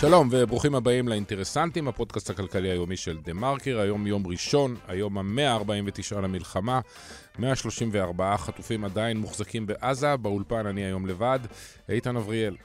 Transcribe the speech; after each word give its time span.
שלום 0.00 0.28
וברוכים 0.30 0.74
הבאים 0.74 1.08
לאינטרסנטים, 1.08 1.88
הפודקאסט 1.88 2.30
הכלכלי 2.30 2.70
היומי 2.70 2.96
של 2.96 3.18
דה 3.24 3.32
מרקר, 3.32 3.78
היום 3.80 4.06
יום 4.06 4.26
ראשון, 4.26 4.76
היום 4.88 5.18
ה-149 5.18 6.20
למלחמה, 6.20 6.80
134 7.38 8.36
חטופים 8.36 8.84
עדיין 8.84 9.16
מוחזקים 9.16 9.66
בעזה, 9.66 10.16
באולפן 10.16 10.66
אני 10.66 10.84
היום 10.84 11.06
לבד, 11.06 11.40
איתן 11.88 12.16
אבריאל. 12.16 12.56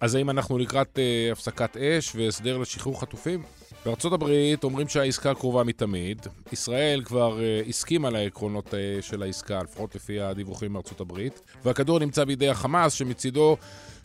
אז 0.00 0.14
האם 0.14 0.30
אנחנו 0.30 0.58
לקראת 0.58 0.98
uh, 0.98 1.32
הפסקת 1.32 1.76
אש 1.76 2.16
והסדר 2.16 2.58
לשחרור 2.58 3.00
חטופים? 3.00 3.42
בארצות 3.84 4.12
הברית 4.12 4.64
אומרים 4.64 4.88
שהעסקה 4.88 5.34
קרובה 5.34 5.64
מתמיד. 5.64 6.26
ישראל 6.52 7.02
כבר 7.04 7.38
uh, 7.38 7.68
הסכימה 7.68 8.10
לעקרונות 8.10 8.66
uh, 8.66 9.02
של 9.02 9.22
העסקה, 9.22 9.62
לפחות 9.62 9.94
לפי 9.94 10.20
הדיווחים 10.20 10.72
מארצות 10.72 11.00
הברית. 11.00 11.40
והכדור 11.64 11.98
נמצא 11.98 12.24
בידי 12.24 12.48
החמאס, 12.48 12.92
שמצידו 12.92 13.56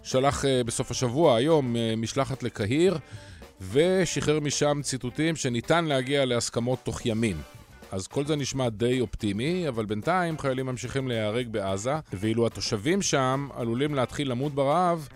שלח 0.03 0.43
uh, 0.43 0.47
בסוף 0.65 0.91
השבוע, 0.91 1.35
היום, 1.35 1.75
uh, 1.75 1.77
משלחת 1.97 2.43
לקהיר, 2.43 2.97
ושחרר 3.71 4.39
משם 4.39 4.79
ציטוטים 4.83 5.35
שניתן 5.35 5.85
להגיע 5.85 6.25
להסכמות 6.25 6.79
תוך 6.83 7.05
ימים. 7.05 7.37
אז 7.91 8.07
כל 8.07 8.25
זה 8.25 8.35
נשמע 8.35 8.69
די 8.69 9.01
אופטימי, 9.01 9.67
אבל 9.67 9.85
בינתיים 9.85 10.37
חיילים 10.37 10.65
ממשיכים 10.65 11.07
להיהרג 11.07 11.47
בעזה, 11.47 11.93
ואילו 12.13 12.47
התושבים 12.47 13.01
שם 13.01 13.49
עלולים 13.55 13.95
להתחיל 13.95 14.31
למות 14.31 14.55
ברעב, 14.55 15.07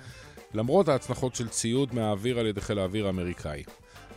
למרות 0.53 0.87
ההצלחות 0.87 1.35
של 1.35 1.47
ציוד 1.47 1.95
מהאוויר 1.95 2.39
על 2.39 2.47
ידי 2.47 2.61
חיל 2.61 2.79
האוויר 2.79 3.05
האמריקאי. 3.05 3.63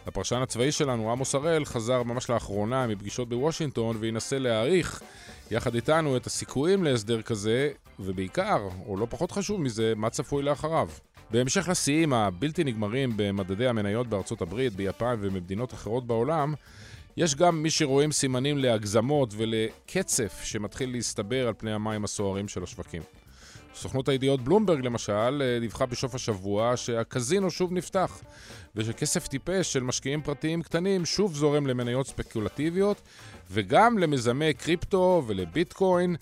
הפרשן 0.07 0.37
הצבאי 0.37 0.73
שלנו, 0.73 1.13
עמוס 1.13 1.35
הראל, 1.35 1.65
חזר 1.65 2.03
ממש 2.03 2.31
לאחרונה 2.31 2.87
מפגישות 2.87 3.29
בוושינגטון 3.29 3.97
וינסה 4.01 4.39
להעריך 4.39 5.03
יחד 5.51 5.75
איתנו 5.75 6.17
את 6.17 6.27
הסיכויים 6.27 6.85
להסדר 6.85 7.23
כזה, 7.23 7.71
ובעיקר, 8.01 8.69
או 8.87 8.97
לא 8.97 9.07
פחות 9.11 9.33
חשוב 9.33 9.61
מזה, 9.61 9.93
מה 9.97 10.11
צפוי 10.11 10.43
לאחריו. 10.43 10.89
בהמשך 11.31 11.69
לשיאים 11.69 12.13
הבלתי 12.13 12.65
נגמרים 12.65 13.13
במדדי 13.17 13.69
המניות 13.69 14.07
בארצות 14.07 14.43
הברית, 14.43 14.73
ביפן 14.73 15.17
ובמדינות 15.21 15.75
אחרות 15.75 16.07
בעולם, 16.07 16.55
יש 17.17 17.35
גם 17.35 17.63
מי 17.63 17.71
שרואים 17.71 18.13
סימנים 18.13 18.59
להגזמות 18.59 19.35
ולקצף 19.37 20.41
שמתחיל 20.45 20.93
להסתבר 20.93 21.49
על 21.49 21.55
פני 21.59 21.73
המים 21.73 22.05
הסוערים 22.05 22.49
של 22.49 22.63
השווקים. 22.63 23.03
סוכנות 23.77 24.09
הידיעות 24.09 24.41
בלומברג 24.41 24.81
למשל 24.81 25.43
אה, 25.43 25.61
דיווחה 25.61 25.87
בסוף 25.87 26.15
השבוע 26.15 26.77
שהקזינו 26.77 27.51
שוב 27.51 27.73
נפתח 27.73 28.21
ושכסף 28.77 29.29
טיפש 29.29 29.73
של 29.73 29.83
משקיעים 29.83 30.23
פרטיים 30.23 30.63
קטנים 30.63 31.05
שוב 31.05 31.35
זורם 31.35 31.67
למניות 31.67 32.07
ספקולטיביות 32.07 33.03
וגם 33.51 33.99
למיזמי 33.99 34.55
קריפטו 34.55 35.23
ולביטקוין 35.27 36.17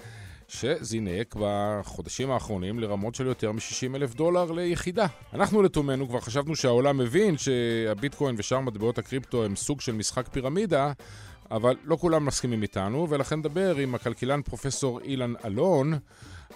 שזינק 0.49 1.37
בחודשים 1.41 2.31
האחרונים 2.31 2.79
לרמות 2.79 3.15
של 3.15 3.27
יותר 3.27 3.53
מ-60 3.53 3.97
אלף 3.97 4.15
דולר 4.15 4.53
ליחידה. 4.53 5.07
אנחנו 5.33 5.63
לתומנו 5.63 6.09
כבר 6.09 6.21
חשבנו 6.21 6.57
שהעולם 6.57 6.99
מבין 6.99 7.39
שהביטקוין 7.39 8.35
ושאר 8.39 8.61
מטבעות 8.61 8.99
הקריפטו 8.99 9.45
הם 9.45 9.57
סוג 9.57 9.81
של 9.81 9.93
משחק 9.93 10.29
פירמידה, 10.29 10.93
אבל 11.51 11.77
לא 11.85 11.97
כולם 11.97 12.27
מסכימים 12.27 12.63
איתנו, 12.63 13.07
ולכן 13.11 13.39
נדבר 13.39 13.77
עם 13.77 13.95
הכלכלן 13.95 14.43
פרופסור 14.43 15.01
אילן 15.01 15.33
אלון, 15.45 15.95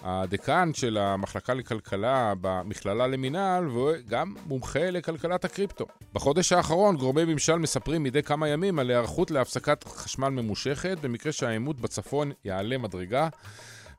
הדיקן 0.03 0.71
של 0.73 0.97
המחלקה 0.97 1.53
לכלכלה 1.53 2.33
במכללה 2.41 3.07
למינהל, 3.07 3.67
וגם 3.67 4.35
מומחה 4.45 4.89
לכלכלת 4.91 5.45
הקריפטו. 5.45 5.85
בחודש 6.13 6.51
האחרון 6.51 6.97
גורמי 6.97 7.25
ממשל 7.25 7.55
מספרים 7.55 8.03
מדי 8.03 8.23
כמה 8.23 8.47
ימים 8.47 8.79
על 8.79 8.89
היערכות 8.89 9.31
להפסקת 9.31 9.83
חשמל 9.83 10.29
ממושכת, 10.29 10.97
במקרה 11.01 11.31
שהעימות 11.31 11.81
בצפון 11.81 12.31
יעלה 12.45 12.77
מדרגה. 12.77 13.27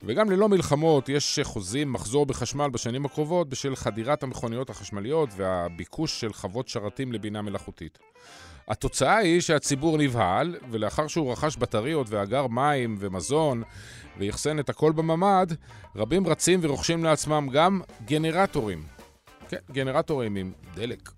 וגם 0.03 0.31
ללא 0.31 0.48
מלחמות 0.48 1.09
יש 1.09 1.39
חוזים 1.43 1.93
מחזור 1.93 2.27
בחשמל 2.27 2.71
בשנים 2.71 3.05
הקרובות 3.05 3.48
בשל 3.48 3.77
חדירת 3.77 4.23
המכוניות 4.23 4.71
החשמליות 4.71 5.28
והביקוש 5.37 6.21
של 6.21 6.33
חוות 6.33 6.69
שרתים 6.69 7.12
לבינה 7.12 7.43
מלאכותית. 7.43 7.98
התוצאה 8.69 9.17
היא 9.17 9.41
שהציבור 9.41 9.99
נבהל, 9.99 10.56
ולאחר 10.71 11.06
שהוא 11.06 11.32
רכש 11.32 11.56
בטריות 11.56 12.06
ואגר 12.11 12.47
מים 12.47 12.97
ומזון 12.99 13.62
ואחסן 14.19 14.59
את 14.59 14.69
הכל 14.69 14.93
בממ"ד, 14.93 15.47
רבים 15.97 16.26
רצים 16.26 16.60
ורוכשים 16.62 17.04
לעצמם 17.04 17.48
גם 17.53 17.81
גנרטורים. 18.04 18.82
כן, 19.48 19.56
גנרטורים 19.72 20.37
עם 20.37 20.53
דלק. 20.75 21.10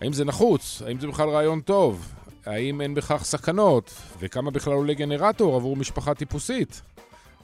האם 0.00 0.12
זה 0.12 0.24
נחוץ? 0.24 0.82
האם 0.86 1.00
זה 1.00 1.06
בכלל 1.06 1.28
רעיון 1.28 1.60
טוב? 1.60 2.14
האם 2.46 2.80
אין 2.80 2.94
בכך 2.94 3.24
סכנות? 3.24 3.94
וכמה 4.18 4.50
בכלל 4.50 4.72
עולה 4.72 4.94
גנרטור 4.94 5.56
עבור 5.56 5.76
משפחה 5.76 6.14
טיפוסית? 6.14 6.82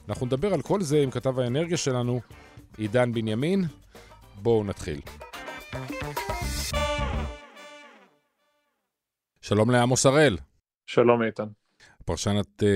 אנחנו 0.09 0.25
נדבר 0.25 0.53
על 0.53 0.61
כל 0.61 0.81
זה 0.81 1.01
עם 1.01 1.11
כתב 1.11 1.39
האנרגיה 1.39 1.77
שלנו, 1.77 2.21
עידן 2.77 3.13
בנימין. 3.13 3.65
בואו 4.35 4.63
נתחיל. 4.63 5.01
שלום 9.41 9.71
לעמוס 9.71 10.05
הראל. 10.05 10.37
שלום 10.85 11.23
איתן. 11.23 11.47
פרשן 12.05 12.35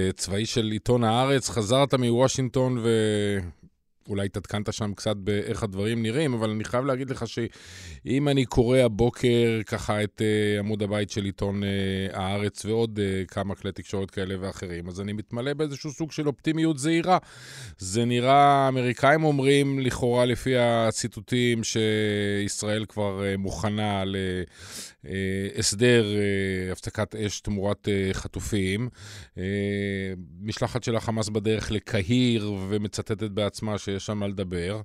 הצבאי 0.09 0.45
של 0.45 0.65
עיתון 0.71 1.03
הארץ, 1.03 1.49
חזרת 1.49 1.93
מוושינגטון 1.93 2.77
ו... 2.83 2.89
אולי 4.09 4.25
התעדכנת 4.25 4.73
שם 4.73 4.93
קצת 4.93 5.15
באיך 5.15 5.63
הדברים 5.63 6.03
נראים, 6.03 6.33
אבל 6.33 6.49
אני 6.49 6.63
חייב 6.63 6.85
להגיד 6.85 7.09
לך 7.09 7.25
שאם 7.27 8.27
אני 8.27 8.45
קורא 8.45 8.77
הבוקר 8.77 9.59
ככה 9.65 10.03
את 10.03 10.21
uh, 10.21 10.59
עמוד 10.59 10.83
הבית 10.83 11.09
של 11.09 11.25
עיתון 11.25 11.63
uh, 11.63 11.65
הארץ 12.17 12.65
ועוד 12.65 12.99
uh, 12.99 13.27
כמה 13.27 13.55
כלי 13.55 13.71
תקשורת 13.71 14.11
כאלה 14.11 14.35
ואחרים, 14.39 14.87
אז 14.87 15.01
אני 15.01 15.13
מתמלא 15.13 15.53
באיזשהו 15.53 15.91
סוג 15.91 16.11
של 16.11 16.27
אופטימיות 16.27 16.77
זהירה. 16.77 17.17
זה 17.77 18.05
נראה, 18.05 18.65
האמריקאים 18.65 19.23
אומרים 19.23 19.79
לכאורה 19.79 20.25
לפי 20.25 20.57
הציטוטים 20.57 21.61
שישראל 21.63 22.85
כבר 22.85 23.21
uh, 23.21 23.37
מוכנה 23.37 24.03
להסדר 25.03 26.05
uh, 26.05 26.71
הפסקת 26.71 27.15
אש 27.15 27.41
תמורת 27.41 27.87
uh, 27.87 28.13
חטופים. 28.13 28.89
משלחת 30.41 30.83
של 30.83 30.95
החמאס 30.95 31.29
בדרך 31.29 31.71
לקהיר 31.71 32.53
ומצטטת 32.69 33.31
בעצמה 33.31 33.77
שיש 33.77 33.98
יש 33.99 34.05
שם 34.05 34.17
מה 34.17 34.27
לדבר. 34.27 34.81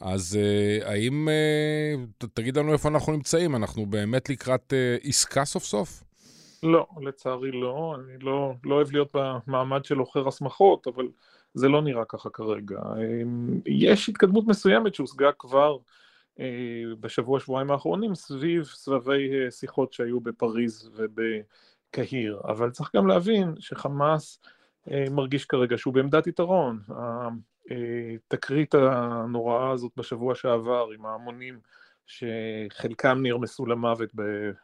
אז 0.00 0.38
uh, 0.38 0.86
האם, 0.88 1.28
uh, 1.28 2.26
תגיד 2.34 2.56
לנו 2.56 2.72
איפה 2.72 2.88
אנחנו 2.88 3.12
נמצאים, 3.12 3.56
אנחנו 3.56 3.86
באמת 3.86 4.30
לקראת 4.30 4.72
uh, 4.72 5.08
עסקה 5.08 5.44
סוף 5.44 5.64
סוף? 5.64 6.04
לא, 6.62 6.86
לצערי 7.00 7.50
לא, 7.50 7.96
אני 7.98 8.18
לא, 8.18 8.54
לא 8.64 8.74
אוהב 8.74 8.92
להיות 8.92 9.14
במעמד 9.14 9.84
של 9.84 9.98
עוכר 9.98 10.28
הסמכות, 10.28 10.86
אבל 10.86 11.08
זה 11.54 11.68
לא 11.68 11.82
נראה 11.82 12.04
ככה 12.08 12.30
כרגע. 12.30 12.80
יש 13.66 14.08
התקדמות 14.08 14.46
מסוימת 14.46 14.94
שהושגה 14.94 15.30
כבר 15.38 15.76
בשבוע, 17.00 17.40
שבועיים 17.40 17.70
האחרונים 17.70 18.14
סביב 18.14 18.64
סבבי 18.64 19.30
שיחות 19.50 19.92
שהיו 19.92 20.20
בפריז 20.20 20.90
ובקהיר, 20.94 22.40
אבל 22.44 22.70
צריך 22.70 22.90
גם 22.96 23.06
להבין 23.06 23.54
שחמאס 23.58 24.40
מרגיש 25.10 25.44
כרגע 25.44 25.78
שהוא 25.78 25.94
בעמדת 25.94 26.26
יתרון. 26.26 26.80
התקרית 27.70 28.74
הנוראה 28.74 29.70
הזאת 29.70 29.92
בשבוע 29.96 30.34
שעבר 30.34 30.88
עם 30.94 31.06
ההמונים 31.06 31.60
שחלקם 32.06 33.18
נרמסו 33.22 33.66
למוות 33.66 34.10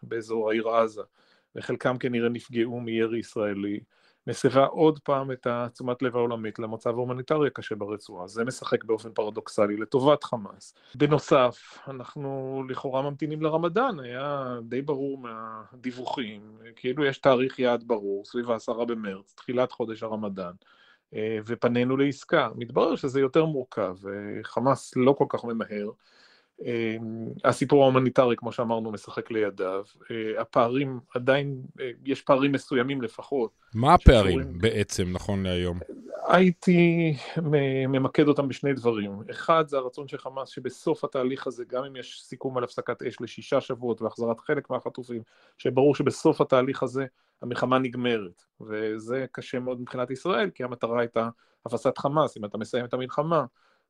באזור 0.03 0.51
העיר 0.51 0.69
עזה 0.69 1.03
וחלקם 1.57 1.99
כנראה 1.99 2.29
נפגעו 2.29 2.81
מירי 2.81 3.19
ישראלי, 3.19 3.81
מסבה 4.27 4.65
עוד 4.65 4.99
פעם 4.99 5.33
את 5.33 5.47
תשומת 5.73 6.03
לב 6.03 6.17
העולמית 6.17 6.59
למצב 6.59 6.91
ההומניטרי 6.91 7.47
הקשה 7.47 7.75
ברצועה. 7.75 8.29
זה 8.29 8.45
משחק 8.45 8.85
באופן 8.85 9.13
פרדוקסלי 9.13 9.77
לטובת 9.77 10.25
חמאס. 10.25 10.75
בנוסף, 10.95 11.79
אנחנו 11.89 12.63
לכאורה 12.69 13.03
ממתינים 13.03 13.43
לרמדאן, 13.43 14.01
היה 14.01 14.57
די 14.63 14.83
ברור 14.83 15.19
מהדיווחים, 15.19 16.59
כאילו 16.77 17.05
יש 17.05 17.19
תאריך 17.19 17.59
יעד 17.59 17.85
ברור, 17.87 18.25
סביב 18.25 18.51
העשרה 18.51 18.85
במרץ, 18.85 19.35
תחילת 19.37 19.73
חודש 19.73 20.03
הרמדאן. 20.03 20.53
אה, 21.15 21.39
ופנינו 21.47 21.97
לעסקה. 21.97 22.49
מתברר 22.55 22.97
שזה 22.97 23.21
יותר 23.21 23.45
מורכב, 23.45 23.97
אה, 24.07 24.43
חמאס 24.43 24.93
לא 24.97 25.13
כל 25.13 25.25
כך 25.29 25.45
ממהר. 25.45 25.91
אה, 26.65 26.97
הסיפור 27.45 27.83
ההומניטרי, 27.83 28.37
כמו 28.37 28.53
שאמרנו, 28.53 28.93
משחק 28.93 29.31
לידיו. 29.31 29.85
הפערים, 30.39 31.01
עדיין, 31.15 31.63
יש 32.05 32.23
פערים 32.23 32.53
מסוימים 32.53 33.03
לפחות. 33.03 33.51
מה 33.75 33.95
הפערים 33.95 34.39
שקשורים... 34.39 34.59
בעצם, 34.59 35.13
נכון 35.13 35.43
להיום? 35.43 35.79
הייתי 36.29 37.15
ממקד 37.89 38.29
אותם 38.29 38.49
בשני 38.49 38.73
דברים. 38.73 39.13
אחד, 39.31 39.69
זה 39.69 39.77
הרצון 39.77 40.09
של 40.09 40.19
חמאס 40.19 40.49
שבסוף 40.49 41.05
התהליך 41.05 41.47
הזה, 41.47 41.65
גם 41.69 41.85
אם 41.85 41.97
יש 41.97 42.23
סיכום 42.23 42.59
על 42.59 42.65
הפסקת 42.65 43.03
אש 43.03 43.21
לשישה 43.21 43.61
שבועות 43.61 44.03
והחזרת 44.03 44.41
חלק 44.41 44.71
מהחטופים, 44.71 45.23
שברור 45.59 45.95
שבסוף 45.95 46.41
התהליך 46.41 46.83
הזה 46.83 47.07
המלחמה 47.43 47.79
נגמרת, 47.79 48.43
וזה 48.61 49.27
קשה 49.33 49.59
מאוד 49.59 49.81
מבחינת 49.81 50.11
ישראל, 50.11 50.51
כי 50.51 50.65
המטרה 50.65 51.01
הייתה 51.01 51.29
הפסת 51.67 51.99
חמאס, 51.99 52.37
אם 52.37 52.45
אתה 52.45 52.59
מסיים 52.59 52.85
את 52.85 52.95
המלחמה, 52.95 53.45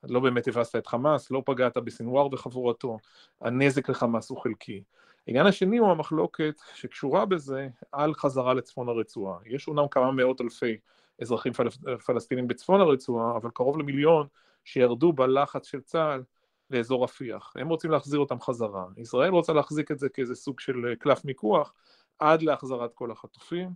לא 0.05 0.21
באמת 0.21 0.49
הבסת 0.49 0.77
את 0.77 0.87
חמאס, 0.87 1.31
לא 1.31 1.43
פגעת 1.47 1.77
בסנוואר 1.77 2.29
וחבורתו, 2.33 2.99
הנזק 3.41 3.89
לחמאס 3.89 4.31
הוא 4.31 4.39
חלקי. 4.43 4.83
העניין 5.27 5.47
השני 5.47 5.79
הוא 5.79 5.91
המחלוקת 5.91 6.55
שקשורה 6.75 7.27
בזה 7.27 7.69
על 7.93 8.15
חזרה 8.15 8.55
לצפון 8.55 8.89
הרצועה. 8.89 9.39
יש 9.47 9.69
אומנם 9.69 9.89
כמה 9.89 10.13
מאות 10.13 10.41
אלפי 10.41 10.77
אזרחים 11.23 11.53
פל... 11.53 11.69
פלסטינים 12.07 12.49
בצפון 12.49 12.81
הרצועה, 12.81 13.37
אבל 13.37 13.51
קרוב 13.51 13.79
למיליון 13.79 14.27
שירדו 14.65 15.13
בלחץ 15.13 15.67
של 15.67 15.81
צה"ל 15.81 16.23
לאזור 16.71 17.05
רפיח. 17.05 17.53
הם 17.57 17.69
רוצים 17.69 17.91
להחזיר 17.91 18.21
אותם 18.21 18.41
חזרה. 18.41 18.85
ישראל 18.97 19.31
רוצה 19.31 19.53
להחזיק 19.53 19.91
את 19.91 19.99
זה 19.99 20.09
כאיזה 20.09 20.35
סוג 20.35 20.61
של 20.61 20.95
קלף 20.99 21.25
מיקוח 21.25 21.75
עד 22.19 22.43
להחזרת 22.43 22.95
כל 22.95 23.11
החטופים. 23.11 23.69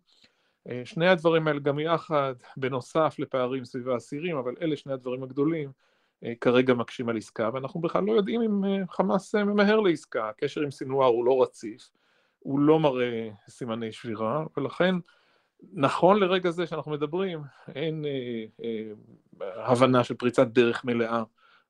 שני 0.85 1.09
הדברים 1.09 1.49
האלה 1.49 1.61
גם 1.61 1.79
יחד, 1.79 2.35
בנוסף 2.57 3.15
לפערים 3.19 3.65
סביב 3.65 3.89
האסירים, 3.89 4.37
אבל 4.37 4.55
אלה 4.63 4.77
שני 4.77 4.93
הדברים 4.93 5.23
הגדולים, 5.23 5.71
כרגע 6.41 6.75
מקשים 6.75 7.09
על 7.09 7.17
עסקה, 7.17 7.51
ואנחנו 7.53 7.81
בכלל 7.81 8.05
לא 8.05 8.13
יודעים 8.13 8.43
אם 8.43 8.87
חמאס 8.91 9.35
ממהר 9.35 9.81
לעסקה. 9.81 10.29
הקשר 10.29 10.61
עם 10.61 10.71
סינואר 10.71 11.07
הוא 11.07 11.25
לא 11.25 11.43
רציף, 11.43 11.91
הוא 12.39 12.61
לא 12.61 12.81
מראה 12.81 13.29
סימני 13.49 13.93
שבירה, 13.93 14.45
ולכן 14.57 14.95
נכון 15.73 16.21
לרגע 16.21 16.51
זה 16.51 16.67
שאנחנו 16.67 16.91
מדברים, 16.91 17.43
אין 17.75 18.05
אה, 18.05 18.45
אה, 18.65 18.93
הבנה 19.57 20.05
של 20.05 20.15
פריצת 20.15 20.47
דרך 20.47 20.85
מלאה 20.85 21.23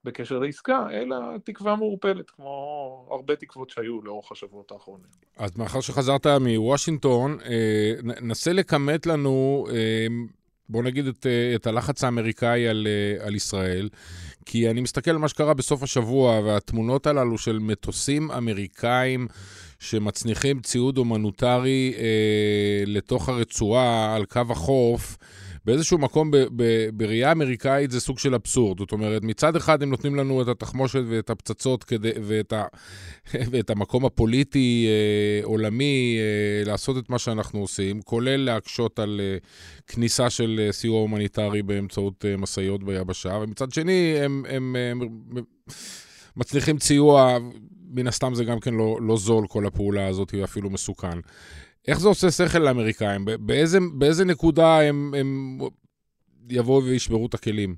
בקשר 0.04 0.38
לעסקה, 0.38 0.86
אלא 0.92 1.16
תקווה 1.44 1.76
מעורפלת, 1.76 2.30
כמו 2.30 3.06
הרבה 3.10 3.36
תקוות 3.36 3.70
שהיו 3.70 4.02
לאורך 4.02 4.32
השבועות 4.32 4.72
האחרונים. 4.72 5.06
אז 5.36 5.56
מאחר 5.56 5.80
שחזרת 5.80 6.26
מוושינגטון, 6.26 7.38
אה, 7.44 7.92
נסה 8.22 8.52
לכמת 8.52 9.06
לנו, 9.06 9.66
אה, 9.70 10.06
בוא 10.68 10.82
נגיד, 10.82 11.06
את, 11.06 11.26
אה, 11.26 11.54
את 11.54 11.66
הלחץ 11.66 12.04
האמריקאי 12.04 12.68
על, 12.68 12.86
על 13.20 13.34
ישראל, 13.34 13.88
כי 14.46 14.70
אני 14.70 14.80
מסתכל 14.80 15.10
על 15.10 15.18
מה 15.18 15.28
שקרה 15.28 15.54
בסוף 15.54 15.82
השבוע, 15.82 16.40
והתמונות 16.40 17.06
הללו 17.06 17.38
של 17.38 17.58
מטוסים 17.58 18.30
אמריקאים, 18.30 19.26
שמצניחים 19.78 20.60
ציוד 20.60 20.98
הומניטרי 20.98 21.94
לתוך 22.86 23.28
הרצועה 23.28 24.14
על 24.14 24.24
קו 24.24 24.40
החוף, 24.50 25.16
באיזשהו 25.64 25.98
מקום 25.98 26.30
ב- 26.30 26.36
ב- 26.56 26.88
בראייה 26.92 27.32
אמריקאית 27.32 27.90
זה 27.90 28.00
סוג 28.00 28.18
של 28.18 28.34
אבסורד. 28.34 28.78
זאת 28.78 28.92
אומרת, 28.92 29.22
מצד 29.22 29.56
אחד 29.56 29.82
הם 29.82 29.90
נותנים 29.90 30.14
לנו 30.14 30.42
את 30.42 30.48
התחמושת 30.48 31.02
ואת 31.08 31.30
הפצצות 31.30 31.84
כדי, 31.84 32.10
ואת, 32.22 32.52
ה, 32.52 32.64
ואת 33.50 33.70
המקום 33.70 34.04
הפוליטי 34.04 34.86
אה, 34.88 35.44
עולמי 35.44 36.18
אה, 36.18 36.64
לעשות 36.64 36.98
את 36.98 37.10
מה 37.10 37.18
שאנחנו 37.18 37.60
עושים, 37.60 38.02
כולל 38.02 38.36
להקשות 38.36 38.98
על 38.98 39.20
אה, 39.22 39.36
כניסה 39.86 40.30
של 40.30 40.60
אה, 40.66 40.72
סיוע 40.72 41.00
הומניטרי 41.00 41.62
באמצעות 41.62 42.24
אה, 42.24 42.36
משאיות 42.36 42.84
ביבשה, 42.84 43.38
ומצד 43.42 43.72
שני 43.72 44.14
הם... 44.18 44.44
הם, 44.48 44.76
הם, 44.78 45.02
הם 45.36 45.44
מצליחים 46.36 46.78
ציוע 46.78 47.38
מן 47.90 48.06
הסתם 48.06 48.34
זה 48.34 48.44
גם 48.44 48.60
כן 48.60 48.74
לא, 48.74 48.98
לא 49.00 49.16
זול, 49.16 49.46
כל 49.46 49.66
הפעולה 49.66 50.06
הזאת, 50.06 50.34
ואפילו 50.40 50.70
מסוכן. 50.70 51.18
איך 51.88 52.00
זה 52.00 52.08
עושה 52.08 52.30
שכל 52.30 52.58
לאמריקאים? 52.58 53.24
באיזה, 53.40 53.78
באיזה 53.94 54.24
נקודה 54.24 54.80
הם, 54.80 55.14
הם 55.18 55.58
יבואו 56.48 56.84
וישברו 56.84 57.26
את 57.26 57.34
הכלים? 57.34 57.74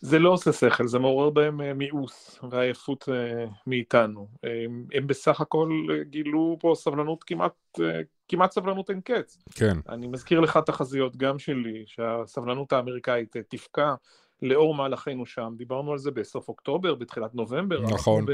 זה 0.00 0.18
לא 0.18 0.30
עושה 0.30 0.52
שכל, 0.52 0.86
זה 0.86 0.98
מעורר 0.98 1.30
בהם 1.30 1.60
אה, 1.60 1.74
מיאוס 1.74 2.38
ועייפות 2.50 3.08
אה, 3.08 3.44
מאיתנו. 3.66 4.28
הם, 4.42 4.84
הם 4.94 5.06
בסך 5.06 5.40
הכל 5.40 5.86
גילו 6.10 6.56
פה 6.60 6.72
סבלנות 6.76 7.24
כמעט, 7.24 7.52
אה, 7.80 8.00
כמעט 8.28 8.52
סבלנות 8.52 8.90
אין 8.90 9.00
קץ. 9.00 9.38
כן. 9.54 9.76
אני 9.88 10.06
מזכיר 10.06 10.40
לך 10.40 10.58
תחזיות 10.66 11.16
גם 11.16 11.38
שלי, 11.38 11.84
שהסבלנות 11.86 12.72
האמריקאית 12.72 13.36
תפקע. 13.48 13.94
לאור 14.42 14.74
מהלכינו 14.74 15.26
שם, 15.26 15.54
דיברנו 15.56 15.92
על 15.92 15.98
זה 15.98 16.10
בסוף 16.10 16.48
אוקטובר, 16.48 16.94
בתחילת 16.94 17.34
נובמבר, 17.34 17.80
נכון. 17.80 18.26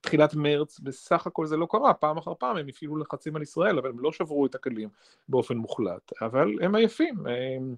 בתחילת 0.00 0.34
מרץ, 0.44 0.80
בסך 0.80 1.26
הכל 1.26 1.46
זה 1.46 1.56
לא 1.56 1.66
קרה, 1.70 1.94
פעם 1.94 2.18
אחר 2.18 2.32
פעם 2.38 2.56
הם 2.56 2.68
הפעילו 2.68 2.96
לחצים 2.96 3.36
על 3.36 3.42
ישראל, 3.42 3.78
אבל 3.78 3.88
הם 3.88 4.00
לא 4.00 4.12
שברו 4.12 4.46
את 4.46 4.54
הכלים 4.54 4.88
באופן 5.28 5.56
מוחלט, 5.56 6.12
אבל 6.22 6.52
הם 6.60 6.74
עייפים. 6.74 7.14
הם, 7.26 7.74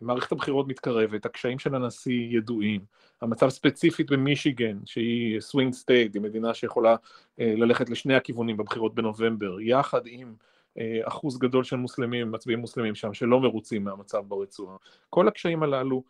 מערכת 0.00 0.32
הבחירות 0.32 0.68
מתקרבת, 0.68 1.26
הקשיים 1.26 1.58
של 1.58 1.74
הנשיא 1.74 2.28
ידועים, 2.30 2.80
המצב 3.22 3.48
ספציפית 3.48 4.10
במישיגן, 4.10 4.78
שהיא 4.84 5.40
swing 5.40 5.72
state, 5.72 6.14
היא 6.14 6.22
מדינה 6.22 6.54
שיכולה 6.54 6.96
אה, 7.40 7.54
ללכת 7.56 7.90
לשני 7.90 8.14
הכיוונים 8.14 8.56
בבחירות 8.56 8.94
בנובמבר, 8.94 9.60
יחד 9.60 10.00
עם 10.04 10.34
אה, 10.78 11.00
אחוז 11.04 11.38
גדול 11.38 11.64
של 11.64 11.76
מוסלמים, 11.76 12.32
מצביעים 12.32 12.60
מוסלמים 12.60 12.94
שם, 12.94 13.14
שלא 13.14 13.40
מרוצים 13.40 13.84
מהמצב 13.84 14.22
ברצועה. 14.28 14.76
כל 15.10 15.28
הקשיים 15.28 15.62
הללו 15.62 16.02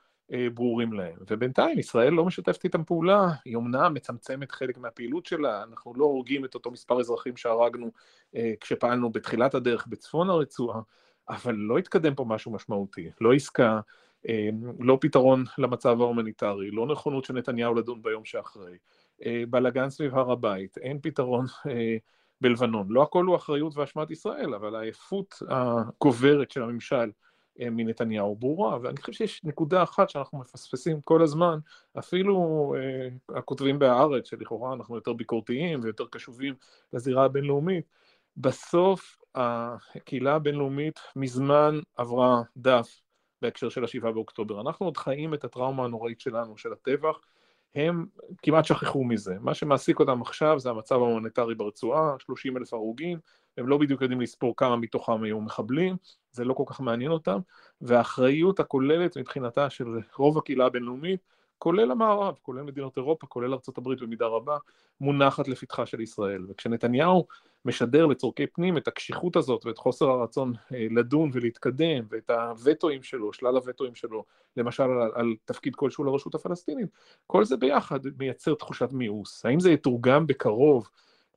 ברורים 0.54 0.92
להם. 0.92 1.16
ובינתיים 1.30 1.78
ישראל 1.78 2.12
לא 2.12 2.24
משתפת 2.24 2.64
איתם 2.64 2.84
פעולה, 2.84 3.28
היא 3.44 3.56
אומנם 3.56 3.94
מצמצמת 3.94 4.52
חלק 4.52 4.78
מהפעילות 4.78 5.26
שלה, 5.26 5.62
אנחנו 5.62 5.94
לא 5.96 6.04
הורגים 6.04 6.44
את 6.44 6.54
אותו 6.54 6.70
מספר 6.70 7.00
אזרחים 7.00 7.36
שהרגנו 7.36 7.90
אה, 8.36 8.52
כשפעלנו 8.60 9.10
בתחילת 9.10 9.54
הדרך 9.54 9.86
בצפון 9.86 10.30
הרצועה, 10.30 10.80
אבל 11.28 11.54
לא 11.54 11.78
התקדם 11.78 12.14
פה 12.14 12.24
משהו 12.24 12.52
משמעותי, 12.52 13.10
לא 13.20 13.34
עסקה, 13.34 13.80
אה, 14.28 14.48
לא 14.80 14.98
פתרון 15.00 15.44
למצב 15.58 16.00
ההומניטרי, 16.00 16.70
לא 16.70 16.86
נכונות 16.86 17.24
של 17.24 17.34
נתניהו 17.34 17.74
לדון 17.74 18.02
ביום 18.02 18.24
שאחרי, 18.24 18.76
בלאגן 19.50 19.90
סביב 19.90 20.14
הר 20.14 20.32
הבית, 20.32 20.78
אין 20.78 20.98
פתרון 21.02 21.46
בלבנון. 22.40 22.86
לא 22.90 23.02
הכל 23.02 23.24
הוא 23.24 23.36
אחריות 23.36 23.76
ואשמת 23.76 24.10
ישראל, 24.10 24.54
אבל 24.54 24.74
העייפות 24.74 25.42
הגוברת 25.48 26.50
של 26.50 26.62
הממשל 26.62 26.96
אה, 26.96 27.08
מנתניהו 27.60 28.36
ברורה, 28.36 28.78
ואני 28.82 28.96
חושב 28.96 29.12
שיש 29.12 29.44
נקודה 29.44 29.82
אחת 29.82 30.10
שאנחנו 30.10 30.38
מפספסים 30.38 31.00
כל 31.00 31.22
הזמן, 31.22 31.58
אפילו 31.98 32.74
אה, 32.76 33.38
הכותבים 33.38 33.78
בהארץ, 33.78 34.30
שלכאורה 34.30 34.74
אנחנו 34.74 34.94
יותר 34.94 35.12
ביקורתיים 35.12 35.80
ויותר 35.82 36.04
קשובים 36.10 36.54
לזירה 36.92 37.24
הבינלאומית, 37.24 37.84
בסוף 38.36 39.16
הקהילה 39.34 40.34
הבינלאומית 40.34 41.00
מזמן 41.16 41.80
עברה 41.96 42.42
דף 42.56 43.00
בהקשר 43.42 43.68
של 43.68 43.84
השבעה 43.84 44.12
באוקטובר. 44.12 44.60
אנחנו 44.60 44.86
עוד 44.86 44.96
חיים 44.96 45.34
את 45.34 45.44
הטראומה 45.44 45.84
הנוראית 45.84 46.20
שלנו, 46.20 46.58
של 46.58 46.72
הטבח, 46.72 47.20
הם 47.74 48.06
כמעט 48.42 48.64
שכחו 48.64 49.04
מזה. 49.04 49.34
מה 49.40 49.54
שמעסיק 49.54 50.00
אותם 50.00 50.22
עכשיו 50.22 50.58
זה 50.58 50.70
המצב 50.70 50.94
המוניטרי 50.94 51.54
ברצועה, 51.54 52.14
30 52.18 52.56
אלף 52.56 52.72
הרוגים, 52.72 53.18
הם 53.58 53.68
לא 53.68 53.78
בדיוק 53.78 54.02
יודעים 54.02 54.20
לספור 54.20 54.56
כמה 54.56 54.76
מתוכם 54.76 55.22
היו 55.22 55.40
מחבלים, 55.40 55.96
זה 56.32 56.44
לא 56.44 56.54
כל 56.54 56.64
כך 56.66 56.80
מעניין 56.80 57.10
אותם, 57.10 57.38
והאחריות 57.80 58.60
הכוללת 58.60 59.16
מבחינתה 59.16 59.70
של 59.70 59.86
רוב 60.16 60.38
הקהילה 60.38 60.66
הבינלאומית, 60.66 61.20
כולל 61.58 61.90
המערב, 61.90 62.34
כולל 62.42 62.62
מדינות 62.62 62.96
אירופה, 62.96 63.26
כולל 63.26 63.52
ארה"ב 63.52 63.94
במידה 64.00 64.26
רבה, 64.26 64.56
מונחת 65.00 65.48
לפתחה 65.48 65.86
של 65.86 66.00
ישראל. 66.00 66.46
וכשנתניהו 66.48 67.26
משדר 67.64 68.06
לצורכי 68.06 68.46
פנים 68.46 68.76
את 68.76 68.88
הקשיחות 68.88 69.36
הזאת 69.36 69.66
ואת 69.66 69.78
חוסר 69.78 70.10
הרצון 70.10 70.52
אה, 70.74 70.86
לדון 70.90 71.30
ולהתקדם 71.32 72.04
ואת 72.10 72.30
הווטואים 72.30 73.02
שלו, 73.02 73.32
שלל 73.32 73.56
הווטואים 73.56 73.94
שלו, 73.94 74.24
למשל 74.56 74.82
על, 74.82 75.10
על 75.14 75.34
תפקיד 75.44 75.74
כלשהו 75.74 76.04
לרשות 76.04 76.34
הפלסטינית, 76.34 76.88
כל 77.26 77.44
זה 77.44 77.56
ביחד 77.56 78.00
מייצר 78.18 78.54
תחושת 78.54 78.92
מיאוס. 78.92 79.46
האם 79.46 79.60
זה 79.60 79.70
יתורגם 79.70 80.26
בקרוב 80.26 80.88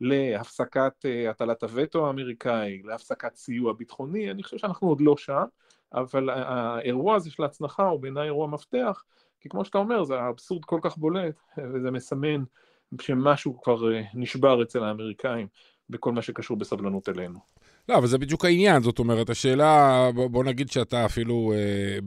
להפסקת 0.01 1.05
uh, 1.05 1.29
הטלת 1.29 1.63
הווטו 1.63 2.07
האמריקאי, 2.07 2.81
להפסקת 2.85 3.35
סיוע 3.35 3.73
ביטחוני, 3.73 4.31
אני 4.31 4.43
חושב 4.43 4.57
שאנחנו 4.57 4.87
עוד 4.87 5.01
לא 5.01 5.17
שם, 5.17 5.43
אבל 5.93 6.29
האירוע 6.29 7.15
הזה 7.15 7.31
של 7.31 7.43
ההצנחה 7.43 7.87
הוא 7.87 7.99
בעיניי 7.99 8.23
אירוע 8.23 8.47
מפתח, 8.47 9.03
כי 9.39 9.49
כמו 9.49 9.65
שאתה 9.65 9.77
אומר, 9.77 10.03
זה 10.03 10.27
אבסורד 10.29 10.65
כל 10.65 10.79
כך 10.81 10.97
בולט, 10.97 11.35
וזה 11.73 11.91
מסמן 11.91 12.43
שמשהו 13.01 13.61
כבר 13.61 13.91
uh, 13.91 14.05
נשבר 14.13 14.63
אצל 14.63 14.83
האמריקאים 14.83 15.47
בכל 15.89 16.11
מה 16.11 16.21
שקשור 16.21 16.57
בסבלנות 16.57 17.09
אלינו. 17.09 17.39
לא, 17.89 17.97
אבל 17.97 18.07
זה 18.07 18.17
בדיוק 18.17 18.45
העניין, 18.45 18.81
זאת 18.81 18.99
אומרת, 18.99 19.29
השאלה, 19.29 20.09
בוא 20.31 20.43
נגיד 20.43 20.69
שאתה 20.69 21.05
אפילו 21.05 21.53
אה, 21.55 21.97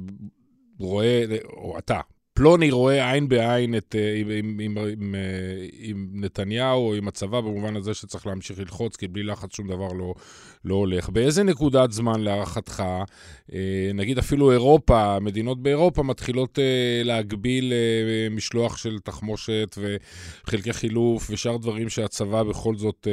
רואה, 0.78 1.24
או 1.46 1.78
אתה, 1.78 2.00
פלוני 2.34 2.70
רואה 2.70 3.12
עין 3.12 3.28
בעין 3.28 3.76
את, 3.76 3.94
אה, 3.98 4.14
עם, 4.16 4.30
עם, 4.30 4.60
עם, 4.60 4.78
עם, 5.00 5.14
אה, 5.14 5.66
עם 5.78 6.08
נתניהו 6.12 6.88
או 6.88 6.94
עם 6.94 7.08
הצבא, 7.08 7.40
במובן 7.40 7.76
הזה 7.76 7.94
שצריך 7.94 8.26
להמשיך 8.26 8.58
ללחוץ, 8.58 8.96
כי 8.96 9.08
בלי 9.08 9.22
לחץ 9.22 9.56
שום 9.56 9.68
דבר 9.68 9.92
לא, 9.92 10.14
לא 10.64 10.74
הולך. 10.74 11.08
באיזה 11.08 11.42
נקודת 11.42 11.92
זמן 11.92 12.20
להערכתך, 12.20 12.82
אה, 13.52 13.90
נגיד 13.94 14.18
אפילו 14.18 14.52
אירופה, 14.52 15.18
מדינות 15.20 15.62
באירופה 15.62 16.02
מתחילות 16.02 16.58
להגביל 17.04 17.72
משלוח 18.30 18.76
של 18.76 18.98
תחמושת 18.98 19.78
וחלקי 20.44 20.72
חילוף 20.72 21.30
ושאר 21.30 21.56
דברים 21.56 21.88
שהצבא 21.88 22.42
בכל 22.42 22.76
זאת, 22.76 23.08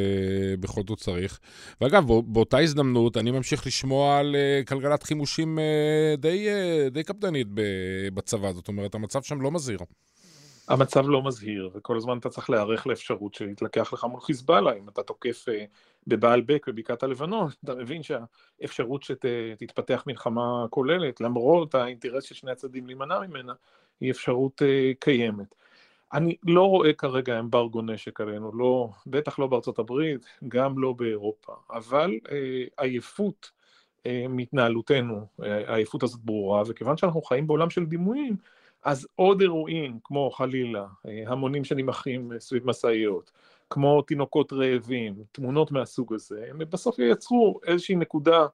בכל 0.59 0.81
זאת 0.87 0.99
צריך. 0.99 1.39
ואגב, 1.81 2.07
באותה 2.25 2.59
הזדמנות 2.59 3.17
אני 3.17 3.31
ממשיך 3.31 3.67
לשמוע 3.67 4.17
על 4.17 4.35
כלכלת 4.67 5.03
חימושים 5.03 5.59
די, 6.17 6.47
די 6.91 7.03
קפדנית 7.03 7.47
בצבא, 8.13 8.53
זאת 8.53 8.67
אומרת, 8.67 8.95
המצב 9.15 9.27
שם 9.27 9.41
לא 9.41 9.51
מזהיר. 9.51 9.79
המצב 10.67 11.09
לא 11.09 11.23
מזהיר, 11.23 11.69
וכל 11.73 11.97
הזמן 11.97 12.17
אתה 12.17 12.29
צריך 12.29 12.49
להיערך 12.49 12.87
לאפשרות 12.87 13.33
שיתלקח 13.33 13.93
לך 13.93 14.03
מול 14.03 14.21
חיזבאללה, 14.21 14.73
אם 14.73 14.89
אתה 14.89 15.03
תוקף 15.03 15.45
אה, 15.49 15.65
בבעל 16.07 16.41
בק 16.41 16.67
בבקעת 16.67 17.03
הלבנון, 17.03 17.49
אתה 17.63 17.75
מבין 17.75 18.01
שהאפשרות 18.03 19.03
שתתפתח 19.03 20.03
מלחמה 20.07 20.65
כוללת, 20.69 21.21
למרות 21.21 21.75
האינטרס 21.75 22.23
של 22.23 22.35
שני 22.35 22.51
הצדדים 22.51 22.87
להימנע 22.87 23.19
ממנה, 23.19 23.53
היא 23.99 24.11
אפשרות 24.11 24.61
אה, 24.61 24.91
קיימת. 24.99 25.55
אני 26.13 26.35
לא 26.43 26.69
רואה 26.69 26.93
כרגע 26.93 27.39
אמברגו 27.39 27.81
נשק 27.81 28.21
עלינו, 28.21 28.51
לא, 28.53 28.89
בטח 29.07 29.39
לא 29.39 29.47
בארצות 29.47 29.79
הברית, 29.79 30.25
גם 30.47 30.79
לא 30.79 30.93
באירופה, 30.93 31.53
אבל 31.69 32.19
אה, 32.31 32.63
עייפות 32.77 33.51
אה, 34.05 34.25
מהתנהלותנו, 34.29 35.27
אה, 35.43 35.71
העייפות 35.71 36.03
הזאת 36.03 36.21
ברורה, 36.21 36.63
וכיוון 36.67 36.97
שאנחנו 36.97 37.21
חיים 37.21 37.47
בעולם 37.47 37.69
של 37.69 37.85
דימויים, 37.85 38.35
אז 38.83 39.07
עוד 39.15 39.41
אירועים, 39.41 39.99
כמו 40.03 40.31
חלילה, 40.31 40.85
המונים 41.27 41.63
שנמחים 41.63 42.31
סביב 42.39 42.67
משאיות, 42.67 43.31
כמו 43.69 44.01
תינוקות 44.01 44.53
רעבים, 44.53 45.15
תמונות 45.31 45.71
מהסוג 45.71 46.13
הזה, 46.13 46.45
הם 46.49 46.61
בסוף 46.69 46.99
ייצרו 46.99 47.59
איזושהי 47.67 47.95
נקודה, 47.95 48.39
אני 48.39 48.47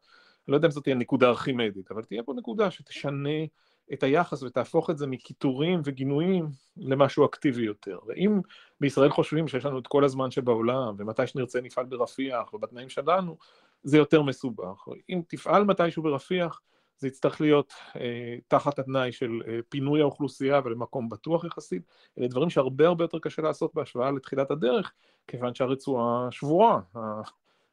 לא 0.47 0.55
יודע 0.55 0.67
אם 0.67 0.71
זאת 0.71 0.83
תהיה 0.83 0.95
נקודה 0.95 1.27
ארכימדית, 1.27 1.91
אבל 1.91 2.03
תהיה 2.03 2.23
פה 2.23 2.33
נקודה 2.33 2.71
שתשנה 2.71 3.45
את 3.93 4.03
היחס 4.03 4.43
ותהפוך 4.43 4.89
את 4.89 4.97
זה 4.97 5.07
מקיטורים 5.07 5.81
וגינויים 5.83 6.49
למשהו 6.77 7.25
אקטיבי 7.25 7.61
יותר. 7.61 7.99
ואם 8.07 8.41
בישראל 8.81 9.09
חושבים 9.09 9.47
שיש 9.47 9.65
לנו 9.65 9.79
את 9.79 9.87
כל 9.87 10.03
הזמן 10.03 10.31
שבעולם, 10.31 10.95
ומתי 10.97 11.27
שנרצה 11.27 11.61
נפעל 11.61 11.85
ברפיח, 11.85 12.53
ובתנאים 12.53 12.89
שלנו, 12.89 13.37
זה 13.83 13.97
יותר 13.97 14.21
מסובך. 14.21 14.87
אם 15.09 15.21
תפעל 15.27 15.63
מתישהו 15.63 16.03
ברפיח, 16.03 16.61
זה 16.97 17.07
יצטרך 17.07 17.41
להיות 17.41 17.73
אה, 17.95 18.35
תחת 18.47 18.79
התנאי 18.79 19.11
של 19.11 19.41
אה, 19.47 19.59
פינוי 19.69 20.01
האוכלוסייה 20.01 20.61
ולמקום 20.65 21.09
בטוח 21.09 21.43
יחסית. 21.45 21.81
אלה 22.19 22.27
דברים 22.27 22.49
שהרבה 22.49 22.87
הרבה 22.87 23.03
יותר 23.03 23.19
קשה 23.19 23.41
לעשות 23.41 23.75
בהשוואה 23.75 24.11
לתחילת 24.11 24.51
הדרך, 24.51 24.91
כיוון 25.27 25.55
שהרצועה 25.55 26.27
שבורה. 26.31 26.79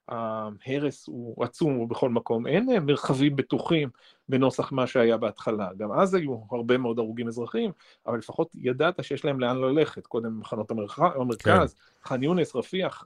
ההרס 0.08 1.06
הוא 1.06 1.44
עצום 1.44 1.88
בכל 1.88 2.10
מקום, 2.10 2.46
אין 2.46 2.68
מרחבים 2.86 3.36
בטוחים 3.36 3.88
בנוסח 4.28 4.72
מה 4.72 4.86
שהיה 4.86 5.16
בהתחלה, 5.16 5.68
גם 5.76 5.92
אז 5.92 6.14
היו 6.14 6.38
הרבה 6.50 6.78
מאוד 6.78 6.98
הרוגים 6.98 7.28
אזרחיים, 7.28 7.72
אבל 8.06 8.18
לפחות 8.18 8.50
ידעת 8.54 9.04
שיש 9.04 9.24
להם 9.24 9.40
לאן 9.40 9.58
ללכת, 9.58 10.06
קודם 10.06 10.40
מחנות 10.40 10.70
המרכז, 10.70 11.74
כן. 11.74 12.08
ח'אן 12.08 12.22
יונס, 12.22 12.56
רפיח, 12.56 13.04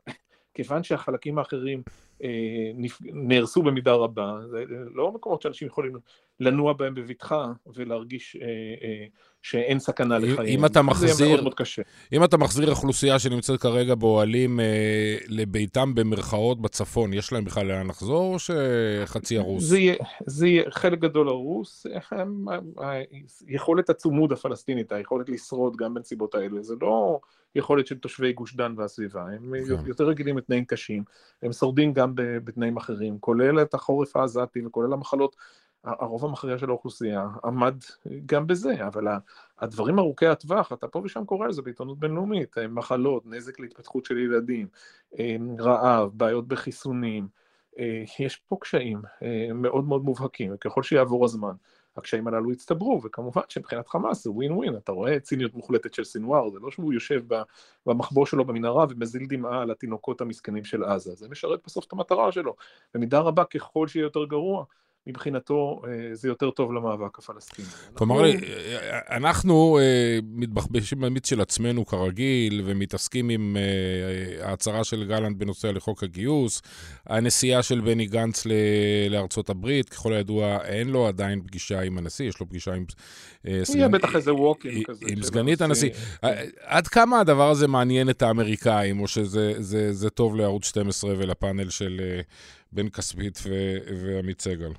כיוון 0.55 0.83
שהחלקים 0.83 1.39
האחרים 1.39 1.83
אה, 1.89 2.08
נהרסו 3.01 3.63
במידה 3.63 3.93
רבה, 3.93 4.33
זה 4.51 4.65
לא 4.95 5.13
מקומות 5.13 5.43
שאנשים 5.43 5.69
יכולים 5.69 5.93
לנוע 6.41 6.73
בהם 6.73 6.95
בבטחה 6.95 7.53
ולהרגיש 7.75 8.37
אה, 8.37 8.47
אה, 8.83 9.07
שאין 9.43 9.79
סכנה 9.79 10.19
לחיים. 10.19 10.59
אם 10.59 10.65
אתה 10.65 10.83
מחזיר, 10.83 11.13
זה 11.13 11.29
מאוד 11.29 11.43
מאוד 11.43 11.55
קשה. 11.55 11.83
אם 12.13 12.25
אתה 12.25 12.37
מחזיר 12.37 12.71
אוכלוסייה 12.71 13.19
שנמצאת 13.19 13.61
כרגע 13.61 13.95
באוהלים 13.95 14.61
אה, 14.61 15.17
לביתם 15.29 15.95
במרכאות 15.95 16.63
בצפון, 16.63 17.13
יש 17.13 17.33
להם 17.33 17.45
בכלל 17.45 17.67
לאן 17.67 17.87
לחזור 17.87 18.35
או 18.35 18.39
שחצי 18.39 19.39
הרוס? 19.39 19.65
זה 19.65 19.79
יהיה, 19.79 19.95
זה 20.27 20.47
יהיה 20.47 20.63
חלק 20.71 20.99
גדול 20.99 21.29
הרוס. 21.29 21.87
יכולת 23.49 23.91
הצומוד 23.91 24.33
הפלסטינית, 24.33 24.93
היכולת 24.93 25.29
לשרוד 25.29 25.77
גם 25.77 25.95
בנסיבות 25.95 26.35
האלה, 26.35 26.63
זה 26.63 26.75
לא 26.81 27.21
יכולת 27.59 27.87
של 27.87 27.99
תושבי 27.99 28.33
גוש 28.33 28.57
דן 28.57 28.75
והסביבה, 28.77 29.23
הם 29.23 29.55
כן. 29.69 29.87
יותר 29.87 30.05
רגילים 30.05 30.39
לתנאים 30.39 30.65
קשים, 30.65 31.05
הם 31.43 31.53
שורדים 31.53 31.93
גם 31.93 32.13
בתנאים 32.17 32.77
אחרים, 32.77 33.19
כולל 33.19 33.63
את 33.63 33.75
החורף 33.75 34.17
העזתי 34.17 34.67
וכולל 34.67 34.93
המחלות 34.93 35.37
הרוב 35.85 36.25
המכריע 36.25 36.59
של 36.59 36.71
האוכלוסייה 36.71 37.27
עמד 37.45 37.75
גם 38.27 38.47
בזה, 38.47 38.87
אבל 38.87 39.07
הדברים 39.59 39.99
ארוכי 39.99 40.27
הטווח, 40.27 40.73
אתה 40.73 40.89
פה 40.89 41.01
ושם 41.05 41.25
קורא 41.25 41.47
על 41.47 41.53
זה 41.53 41.63
בעיתונות 41.63 41.99
בינלאומית, 41.99 42.59
אה, 42.59 42.69
מחלות, 42.69 43.27
נזק 43.27 43.61
להתפתחות 43.61 44.05
של 44.05 44.19
ילדים, 44.19 44.67
אה, 45.19 45.37
רעב, 45.59 46.11
בעיות 46.15 46.49
בחיסונים, 46.49 47.29
אה, 47.79 48.05
יש 48.19 48.37
פה 48.37 48.57
קשיים 48.61 49.03
מאוד 49.55 49.85
מאוד 49.85 50.05
מובהקים, 50.05 50.53
וככל 50.55 50.83
שיעבור 50.83 51.25
הזמן, 51.25 51.53
הקשיים 51.99 52.29
הללו 52.29 52.53
יצטברו, 52.53 53.01
וכמובן 53.05 53.43
שמבחינת 53.49 53.89
חמאס 53.89 54.25
זה 54.25 54.31
ווין 54.31 54.53
ווין, 54.53 54.77
אתה 54.77 54.93
רואה 54.93 55.21
ציניות 55.21 55.55
מוחלטת 55.55 55.95
של 55.95 56.05
סינואר, 56.05 56.51
זה 56.51 56.59
לא 56.59 56.71
שהוא 56.71 56.93
יושב 56.93 57.23
במחבוא 57.87 58.27
שלו 58.27 58.45
במנהרה 58.45 58.87
ומזיל 58.91 59.27
דמעה 59.29 59.63
על 59.63 59.71
התינוקות 59.71 60.21
המסכנים 60.21 60.65
של 60.65 60.85
עזה, 60.85 61.15
זה 61.15 61.29
משרת 61.29 61.61
בסוף 61.67 61.87
את 61.87 61.93
המטרה 61.93 62.33
שלו, 62.33 62.57
במידה 62.95 63.21
רבה 63.21 63.45
ככל 63.45 63.89
שיהיה 63.89 64.03
יותר 64.03 64.25
גרוע, 64.25 64.65
מבחינתו 65.09 65.83
אה, 65.87 66.15
זה 66.15 66.29
יותר 66.29 66.51
טוב 66.51 66.73
למאבק 66.73 67.19
הפלסטיני. 67.19 67.69
תאמר 67.95 68.23
לי, 68.23 68.37
אה, 68.37 69.17
אנחנו 69.17 69.79
אה, 69.79 70.19
מתבחבשים 70.23 71.01
במיץ 71.01 71.29
של 71.29 71.41
עצמנו 71.41 71.87
כרגיל, 71.87 72.63
ומתעסקים 72.65 73.29
עם 73.29 73.57
ההצהרה 74.43 74.85
של 74.85 75.05
גלנט 75.05 75.37
בנושא 75.37 75.67
לחוק 75.67 76.03
הגיוס, 76.03 76.63
הנסיעה 77.07 77.63
של 77.63 77.81
בני 77.81 78.07
גנץ 78.07 78.47
לארצות 79.11 79.51
הברית, 79.51 79.89
ככל 79.89 80.13
הידוע, 80.13 80.59
אין 80.65 80.89
לו 80.89 81.07
עדיין 81.07 81.43
פגישה 81.43 81.81
עם 81.81 81.99
הנשיא, 81.99 82.29
יש 82.29 82.41
לו 82.41 82.49
פגישה 82.49 82.75
עם... 82.75 82.85
יהיה 83.45 83.89
בטח 83.89 84.17
איזה 84.17 84.35
walk-in 84.35 84.87
כזה. 84.87 85.07
עם 85.09 85.23
סגנית 85.23 85.61
הנשיא. 85.61 85.91
עד 86.63 86.89
כמה 86.89 87.21
הדבר 87.21 87.51
הזה 87.51 87.69
מעניין 87.69 88.11
את 88.11 88.23
האמריקאים, 88.23 89.01
או 89.01 89.09
שזה 89.09 90.11
טוב 90.15 90.37
לערוץ 90.37 90.65
12 90.65 91.15
ולפאנל 91.19 91.69
של 91.69 92.01
בן 92.73 92.89
כספית 92.89 93.43
ועמית 94.03 94.41
סגל? 94.41 94.73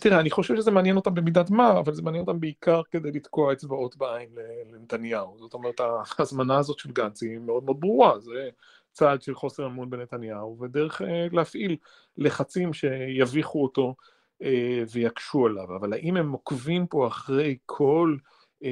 תראה, 0.00 0.20
אני 0.20 0.30
חושב 0.30 0.56
שזה 0.56 0.70
מעניין 0.70 0.96
אותם 0.96 1.14
במידת 1.14 1.50
מה, 1.50 1.78
אבל 1.78 1.94
זה 1.94 2.02
מעניין 2.02 2.24
אותם 2.26 2.40
בעיקר 2.40 2.82
כדי 2.90 3.10
לתקוע 3.10 3.52
אצבעות 3.52 3.96
בעין 3.96 4.28
לנתניהו. 4.72 5.36
זאת 5.38 5.54
אומרת, 5.54 5.80
ההזמנה 6.18 6.58
הזאת 6.58 6.78
של 6.78 6.92
גנץ 6.92 7.22
היא 7.22 7.38
מאוד 7.38 7.64
מאוד 7.64 7.80
ברורה, 7.80 8.18
זה 8.20 8.48
צעד 8.92 9.22
של 9.22 9.34
חוסר 9.34 9.66
אמון 9.66 9.90
בנתניהו, 9.90 10.58
ודרך 10.60 11.02
אה, 11.02 11.26
להפעיל 11.32 11.76
לחצים 12.16 12.72
שיביכו 12.72 13.62
אותו 13.62 13.94
אה, 14.42 14.82
ויקשו 14.92 15.46
עליו. 15.46 15.76
אבל 15.76 15.92
האם 15.92 16.16
הם 16.16 16.32
עוקבים 16.32 16.86
פה 16.86 17.06
אחרי 17.06 17.56
כל... 17.66 18.16
אה, 18.64 18.70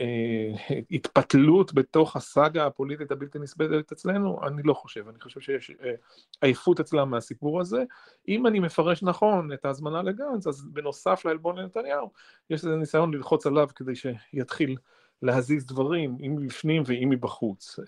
אה, 0.00 0.78
התפתלות 0.90 1.74
בתוך 1.74 2.16
הסאגה 2.16 2.66
הפוליטית 2.66 3.10
הבלתי 3.10 3.38
נסבלת 3.38 3.92
אצלנו? 3.92 4.46
אני 4.46 4.62
לא 4.64 4.74
חושב, 4.74 5.08
אני 5.08 5.20
חושב 5.20 5.40
שיש 5.40 5.70
אה, 5.84 5.92
עייפות 6.40 6.80
אצלם 6.80 7.10
מהסיפור 7.10 7.60
הזה. 7.60 7.84
אם 8.28 8.46
אני 8.46 8.60
מפרש 8.60 9.02
נכון 9.02 9.52
את 9.52 9.64
ההזמנה 9.64 10.02
לגנץ, 10.02 10.46
אז 10.46 10.64
בנוסף 10.72 11.24
לעלבון 11.24 11.58
לנתניהו, 11.58 12.10
יש 12.50 12.64
איזה 12.64 12.76
ניסיון 12.76 13.14
ללחוץ 13.14 13.46
עליו 13.46 13.68
כדי 13.74 13.92
שיתחיל 13.94 14.76
להזיז 15.22 15.66
דברים, 15.66 16.18
אם 16.20 16.36
מבפנים 16.36 16.82
ואם 16.86 17.08
מבחוץ. 17.10 17.78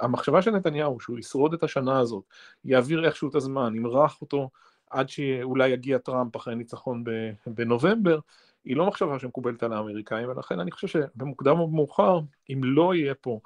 המחשבה 0.00 0.42
של 0.42 0.50
נתניהו, 0.50 1.00
שהוא 1.00 1.18
ישרוד 1.18 1.54
את 1.54 1.62
השנה 1.62 1.98
הזאת, 1.98 2.24
יעביר 2.64 3.06
איכשהו 3.06 3.28
את 3.28 3.34
הזמן, 3.34 3.76
ימרח 3.76 4.20
אותו 4.20 4.50
עד 4.90 5.08
שאולי 5.08 5.68
יגיע 5.68 5.98
טראמפ 5.98 6.36
אחרי 6.36 6.54
ניצחון 6.54 7.04
בנובמבר, 7.46 8.18
היא 8.68 8.76
לא 8.76 8.86
מחשבה 8.86 9.18
שמקובלת 9.18 9.62
על 9.62 9.72
האמריקאים, 9.72 10.28
ולכן 10.28 10.60
אני 10.60 10.70
חושב 10.70 10.86
שבמוקדם 10.86 11.58
או 11.58 11.68
במאוחר, 11.68 12.20
אם 12.52 12.60
לא 12.64 12.94
יהיה 12.94 13.14
פה 13.14 13.40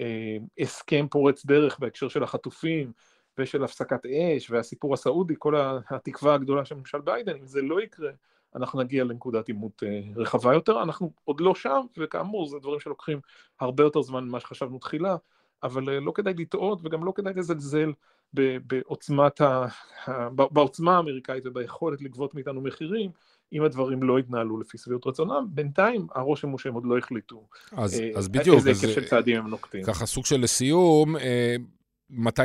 אה, 0.00 0.36
הסכם 0.58 1.06
פורץ 1.10 1.46
דרך 1.46 1.78
בהקשר 1.78 2.08
של 2.08 2.22
החטופים 2.22 2.92
ושל 3.38 3.64
הפסקת 3.64 4.06
אש 4.06 4.50
והסיפור 4.50 4.94
הסעודי, 4.94 5.34
כל 5.38 5.54
התקווה 5.90 6.34
הגדולה 6.34 6.64
של 6.64 6.74
ממשל 6.74 7.00
ביידן, 7.00 7.36
אם 7.36 7.46
זה 7.46 7.62
לא 7.62 7.82
יקרה, 7.82 8.10
אנחנו 8.56 8.82
נגיע 8.82 9.04
לנקודת 9.04 9.48
עימות 9.48 9.82
אה, 9.82 10.00
רחבה 10.16 10.54
יותר. 10.54 10.82
אנחנו 10.82 11.12
עוד 11.24 11.40
לא 11.40 11.54
שם, 11.54 11.80
וכאמור, 11.98 12.46
זה 12.46 12.58
דברים 12.58 12.80
שלוקחים 12.80 13.20
הרבה 13.60 13.82
יותר 13.82 14.02
זמן 14.02 14.24
ממה 14.24 14.40
שחשבנו 14.40 14.78
תחילה, 14.78 15.16
אבל 15.62 15.88
אה, 15.88 16.00
לא 16.00 16.12
כדאי 16.12 16.34
לטעות 16.34 16.80
וגם 16.84 17.04
לא 17.04 17.12
כדאי 17.16 17.32
לזלזל 17.36 17.92
בעוצמת 18.66 19.40
ה... 19.40 19.66
בעוצמה 20.30 20.96
האמריקאית 20.96 21.46
וביכולת 21.46 22.02
לגבות 22.02 22.34
מאיתנו 22.34 22.60
מחירים, 22.60 23.10
אם 23.52 23.62
הדברים 23.62 24.02
לא 24.02 24.18
יתנהלו 24.18 24.60
לפי 24.60 24.78
שביעות 24.78 25.06
רצונם, 25.06 25.46
בינתיים 25.48 26.06
הרושם 26.14 26.48
הוא 26.48 26.58
שהם 26.58 26.74
עוד 26.74 26.84
לא 26.86 26.98
החליטו 26.98 27.46
אז, 27.72 28.00
אה, 28.00 28.10
אז 28.14 28.28
בדיוק, 28.28 28.56
איזה 28.56 28.70
היקף 28.70 28.94
של 28.94 29.04
צעדים 29.04 29.36
הם 29.36 29.48
נוקטים. 29.48 29.82
ככה 29.82 30.06
סוג 30.06 30.26
של 30.26 30.40
לסיום, 30.40 31.16
אה, 31.16 31.56
מתי 32.10 32.42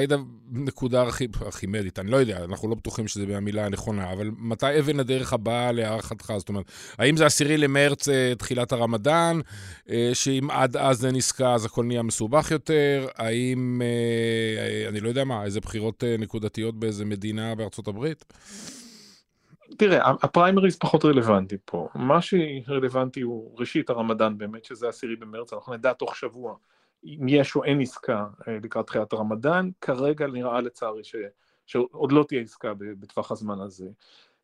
נקודה 0.51 1.03
ארכימדית, 1.41 1.99
אני 1.99 2.11
לא 2.11 2.17
יודע, 2.17 2.43
אנחנו 2.43 2.69
לא 2.69 2.75
בטוחים 2.75 3.07
שזה 3.07 3.37
המילה 3.37 3.65
הנכונה, 3.65 4.13
אבל 4.13 4.31
מתי 4.37 4.79
אבן 4.79 4.99
הדרך 4.99 5.33
הבאה 5.33 5.71
להערכתך? 5.71 6.33
זאת 6.37 6.49
אומרת, 6.49 6.71
האם 6.97 7.17
זה 7.17 7.25
עשירי 7.25 7.57
למרץ, 7.57 8.09
אה, 8.09 8.33
תחילת 8.37 8.71
הרמדאן, 8.71 9.39
אה, 9.89 10.09
שאם 10.13 10.51
עד 10.51 10.77
אז 10.77 10.97
זה 10.97 11.11
נזכר 11.11 11.55
אז 11.55 11.65
הכל 11.65 11.85
נהיה 11.85 12.03
מסובך 12.03 12.51
יותר? 12.51 13.07
האם, 13.15 13.81
אה, 13.81 14.89
אני 14.89 14.99
לא 14.99 15.09
יודע 15.09 15.23
מה, 15.23 15.43
איזה 15.43 15.59
בחירות 15.59 16.03
נקודתיות 16.19 16.79
באיזה 16.79 17.05
מדינה 17.05 17.55
בארצות 17.55 17.87
הברית? 17.87 18.25
תראה, 19.77 20.09
הפריימריז 20.09 20.77
פחות 20.77 21.05
רלוונטי 21.05 21.57
פה. 21.65 21.89
מה 21.95 22.19
שרלוונטי 22.21 23.21
הוא 23.21 23.59
ראשית 23.59 23.89
הרמדאן 23.89 24.37
באמת, 24.37 24.65
שזה 24.65 24.89
עשירי 24.89 25.15
במרץ, 25.15 25.53
אנחנו 25.53 25.73
נדע 25.73 25.93
תוך 25.93 26.15
שבוע 26.15 26.55
אם 27.03 27.27
יש 27.27 27.55
או 27.55 27.63
אין 27.63 27.81
עסקה 27.81 28.25
אה, 28.47 28.57
לקראת 28.63 28.87
תחילת 28.87 29.13
הרמדאן. 29.13 29.69
כרגע 29.81 30.27
נראה 30.27 30.61
לצערי 30.61 31.03
ש, 31.03 31.15
שעוד 31.65 32.11
לא 32.11 32.25
תהיה 32.27 32.41
עסקה 32.41 32.73
בטווח 32.73 33.31
הזמן 33.31 33.59
הזה. 33.59 33.87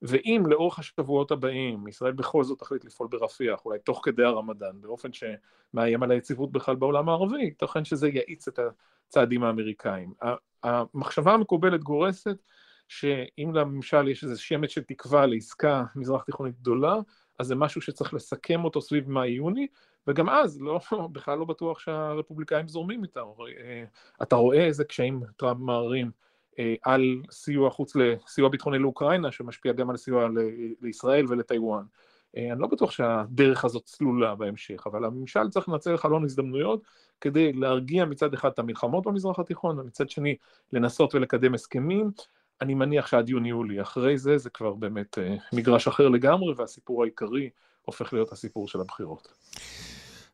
ואם 0.01 0.43
לאורך 0.47 0.79
השבועות 0.79 1.31
הבאים 1.31 1.87
ישראל 1.87 2.11
בכל 2.11 2.43
זאת 2.43 2.59
תחליט 2.59 2.85
לפעול 2.85 3.09
ברפיח, 3.11 3.65
אולי 3.65 3.79
תוך 3.79 4.01
כדי 4.03 4.23
הרמדאן, 4.23 4.81
באופן 4.81 5.09
שמאיים 5.13 6.03
על 6.03 6.11
היציבות 6.11 6.51
בכלל 6.51 6.75
בעולם 6.75 7.09
הערבי, 7.09 7.41
ייתכן 7.41 7.85
שזה 7.85 8.07
יאיץ 8.09 8.47
את 8.47 8.59
הצעדים 9.07 9.43
האמריקאים. 9.43 10.13
המחשבה 10.63 11.33
המקובלת 11.33 11.83
גורסת 11.83 12.37
שאם 12.87 13.51
לממשל 13.53 14.07
יש 14.07 14.23
איזה 14.23 14.37
שמץ 14.39 14.69
של 14.69 14.83
תקווה 14.83 15.25
לעסקה 15.25 15.83
מזרח 15.95 16.23
תיכונית 16.23 16.59
גדולה, 16.59 16.95
אז 17.39 17.47
זה 17.47 17.55
משהו 17.55 17.81
שצריך 17.81 18.13
לסכם 18.13 18.63
אותו 18.63 18.81
סביב 18.81 19.09
מאי-יוני, 19.09 19.67
וגם 20.07 20.29
אז 20.29 20.61
לא, 20.61 20.79
בכלל 21.13 21.37
לא 21.37 21.45
בטוח 21.45 21.79
שהרפובליקאים 21.79 22.67
זורמים 22.67 23.03
איתם. 23.03 23.25
אה, 23.59 23.83
אתה 24.21 24.35
רואה 24.35 24.65
איזה 24.65 24.83
קשיים 24.83 25.21
טראמפ 25.37 25.59
מערים 25.59 26.11
אה, 26.59 26.75
על 26.83 27.21
סיוע 27.31 27.69
חוץ 27.69 27.95
לסיוע 27.95 28.49
ביטחוני 28.49 28.79
לאוקראינה, 28.79 29.31
שמשפיע 29.31 29.73
גם 29.73 29.89
על 29.89 29.97
סיוע 29.97 30.29
לישראל 30.81 31.25
ולטיוואן. 31.29 31.83
אני 32.37 32.59
לא 32.59 32.67
בטוח 32.67 32.91
שהדרך 32.91 33.65
הזאת 33.65 33.87
סלולה 33.87 34.35
בהמשך, 34.35 34.83
אבל 34.85 35.05
הממשל 35.05 35.49
צריך 35.49 35.69
לנצל 35.69 35.97
חלון 35.97 36.23
הזדמנויות 36.23 36.81
כדי 37.21 37.53
להרגיע 37.53 38.05
מצד 38.05 38.33
אחד 38.33 38.49
את 38.49 38.59
המלחמות 38.59 39.05
במזרח 39.05 39.39
התיכון, 39.39 39.79
ומצד 39.79 40.09
שני 40.09 40.35
לנסות 40.73 41.15
ולקדם 41.15 41.53
הסכמים. 41.53 42.11
אני 42.61 42.73
מניח 42.73 43.07
שעד 43.07 43.29
יוני-יולי, 43.29 43.81
אחרי 43.81 44.17
זה 44.17 44.37
זה 44.37 44.49
כבר 44.49 44.73
באמת 44.73 45.17
מגרש 45.53 45.87
אחר 45.87 46.07
לגמרי, 46.07 46.53
והסיפור 46.57 47.03
העיקרי 47.03 47.49
הופך 47.81 48.13
להיות 48.13 48.31
הסיפור 48.31 48.67
של 48.67 48.81
הבחירות. 48.81 49.27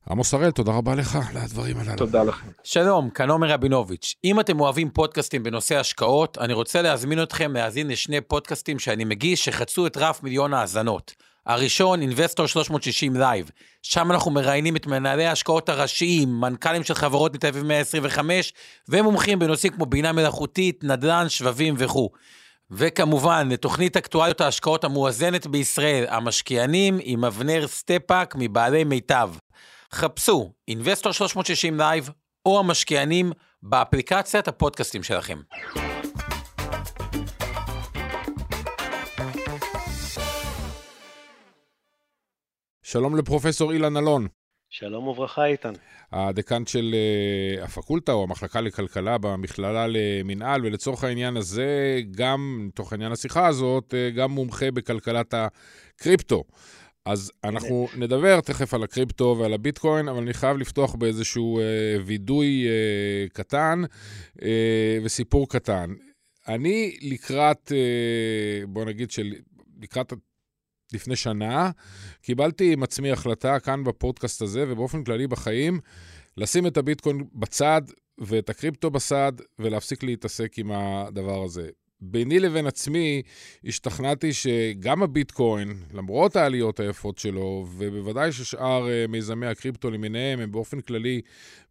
עמוס 0.09 0.33
הראל, 0.33 0.51
תודה 0.51 0.71
רבה 0.71 0.95
לך 0.95 1.15
על 1.15 1.37
הדברים 1.37 1.77
הללו. 1.77 1.97
תודה 1.97 2.23
לכם. 2.23 2.47
שלום, 2.63 3.09
כאן 3.09 3.29
עומר 3.29 3.47
רבינוביץ'. 3.47 4.15
אם 4.23 4.39
אתם 4.39 4.59
אוהבים 4.59 4.89
פודקאסטים 4.89 5.43
בנושא 5.43 5.79
השקעות, 5.79 6.37
אני 6.37 6.53
רוצה 6.53 6.81
להזמין 6.81 7.23
אתכם 7.23 7.53
להאזין 7.53 7.87
לשני 7.87 8.21
פודקאסטים 8.21 8.79
שאני 8.79 9.05
מגיש 9.05 9.45
שחצו 9.45 9.87
את 9.87 9.97
רף 9.97 10.23
מיליון 10.23 10.53
האזנות. 10.53 11.13
הראשון, 11.45 12.01
Investor 12.01 12.47
360 12.47 13.15
Live, 13.15 13.51
שם 13.81 14.11
אנחנו 14.11 14.31
מראיינים 14.31 14.75
את 14.75 14.87
מנהלי 14.87 15.25
ההשקעות 15.25 15.69
הראשיים, 15.69 16.41
מנכ"לים 16.41 16.83
של 16.83 16.93
חברות 16.93 17.35
מתל 17.35 17.47
אביב 17.47 17.63
125, 17.63 18.53
ומומחים 18.89 19.39
בנושאים 19.39 19.73
כמו 19.73 19.85
בינה 19.85 20.11
מלאכותית, 20.11 20.83
נדל"ן, 20.83 21.29
שבבים 21.29 21.75
וכו'. 21.77 22.09
וכמובן, 22.71 23.49
לתוכנית 23.51 23.97
אקטואליות 23.97 24.41
ההשקעות 24.41 24.83
המואזנת 24.83 25.47
בישראל, 25.47 26.05
המשקיענים 26.09 26.99
עם 27.01 27.25
אבנר 27.25 27.67
סטפאק 27.67 28.35
מבעלי 28.37 28.83
מיטב. 28.83 29.29
חפשו 29.93 30.51
Investor 30.71 31.13
360 31.13 31.79
Live 31.79 32.11
או 32.45 32.59
המשקיענים 32.59 33.31
באפליקציית 33.63 34.47
הפודקאסטים 34.47 35.03
שלכם. 35.03 35.37
שלום 42.93 43.15
לפרופסור 43.15 43.71
אילן 43.71 43.97
אלון. 43.97 44.27
שלום 44.69 45.07
וברכה, 45.07 45.45
איתן. 45.45 45.73
הדיקן 46.11 46.65
של 46.65 46.95
אה, 47.59 47.63
הפקולטה 47.63 48.11
או 48.11 48.23
המחלקה 48.23 48.61
לכלכלה 48.61 49.17
במכללה 49.17 49.85
למינהל, 49.89 50.65
ולצורך 50.65 51.03
העניין 51.03 51.37
הזה, 51.37 51.99
גם, 52.11 52.69
תוך 52.75 52.93
עניין 52.93 53.11
השיחה 53.11 53.47
הזאת, 53.47 53.93
אה, 53.93 54.15
גם 54.15 54.31
מומחה 54.31 54.71
בכלכלת 54.71 55.33
הקריפטו. 55.33 56.43
אז 57.05 57.31
אנחנו 57.43 57.87
נדבר 57.97 58.41
תכף 58.41 58.73
על 58.73 58.83
הקריפטו 58.83 59.35
ועל 59.39 59.53
הביטקוין, 59.53 60.07
אבל 60.07 60.21
אני 60.21 60.33
חייב 60.33 60.57
לפתוח 60.57 60.95
באיזשהו 60.95 61.59
uh, 61.59 62.01
וידוי 62.05 62.65
uh, 62.65 63.33
קטן 63.33 63.81
uh, 64.37 64.43
וסיפור 65.03 65.49
קטן. 65.49 65.93
אני 66.47 66.97
לקראת, 67.01 67.71
uh, 67.71 68.67
בוא 68.67 68.85
נגיד 68.85 69.11
שלקראת 69.11 70.13
לפני 70.93 71.15
שנה, 71.15 71.71
קיבלתי 72.21 72.73
עם 72.73 72.83
עצמי 72.83 73.11
החלטה 73.11 73.59
כאן 73.59 73.83
בפודקאסט 73.83 74.41
הזה, 74.41 74.65
ובאופן 74.67 75.03
כללי 75.03 75.27
בחיים, 75.27 75.79
לשים 76.37 76.67
את 76.67 76.77
הביטקוין 76.77 77.23
בצד 77.33 77.81
ואת 78.17 78.49
הקריפטו 78.49 78.91
בצד, 78.91 79.31
ולהפסיק 79.59 80.03
להתעסק 80.03 80.59
עם 80.59 80.71
הדבר 80.71 81.43
הזה. 81.43 81.69
ביני 82.05 82.39
לבין 82.39 82.67
עצמי 82.67 83.21
השתכנעתי 83.65 84.33
שגם 84.33 85.03
הביטקוין, 85.03 85.73
למרות 85.93 86.35
העליות 86.35 86.79
היפות 86.79 87.17
שלו, 87.17 87.65
ובוודאי 87.77 88.31
ששאר 88.31 88.87
uh, 88.87 89.11
מיזמי 89.11 89.45
הקריפטו 89.45 89.91
למיניהם, 89.91 90.39
הם 90.39 90.51
באופן 90.51 90.81
כללי 90.81 91.21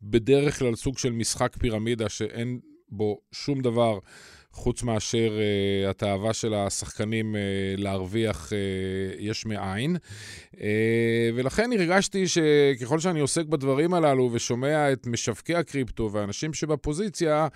בדרך 0.02 0.59
כלל 0.59 0.75
סוג 0.75 0.99
של 0.99 1.12
משחק 1.12 1.57
פירמידה 1.59 2.09
שאין 2.09 2.61
בו 2.88 3.21
שום 3.33 3.61
דבר 3.61 3.99
חוץ 4.52 4.82
מאשר 4.82 5.32
uh, 5.38 5.90
התאווה 5.90 6.32
של 6.32 6.54
השחקנים 6.54 7.35
uh, 7.35 7.80
להרוויח 7.80 8.50
uh, 8.50 8.54
יש 9.18 9.47
מאין. 9.47 9.97
Uh, 10.52 10.59
ולכן 11.35 11.71
הרגשתי 11.73 12.25
שככל 12.28 12.99
שאני 12.99 13.21
עוסק 13.21 13.47
בדברים 13.47 13.94
הללו 13.94 14.30
ושומע 14.32 14.92
את 14.92 15.06
משווקי 15.06 15.54
הקריפטו 15.54 16.11
ואנשים 16.12 16.54
שבפוזיציה, 16.54 17.49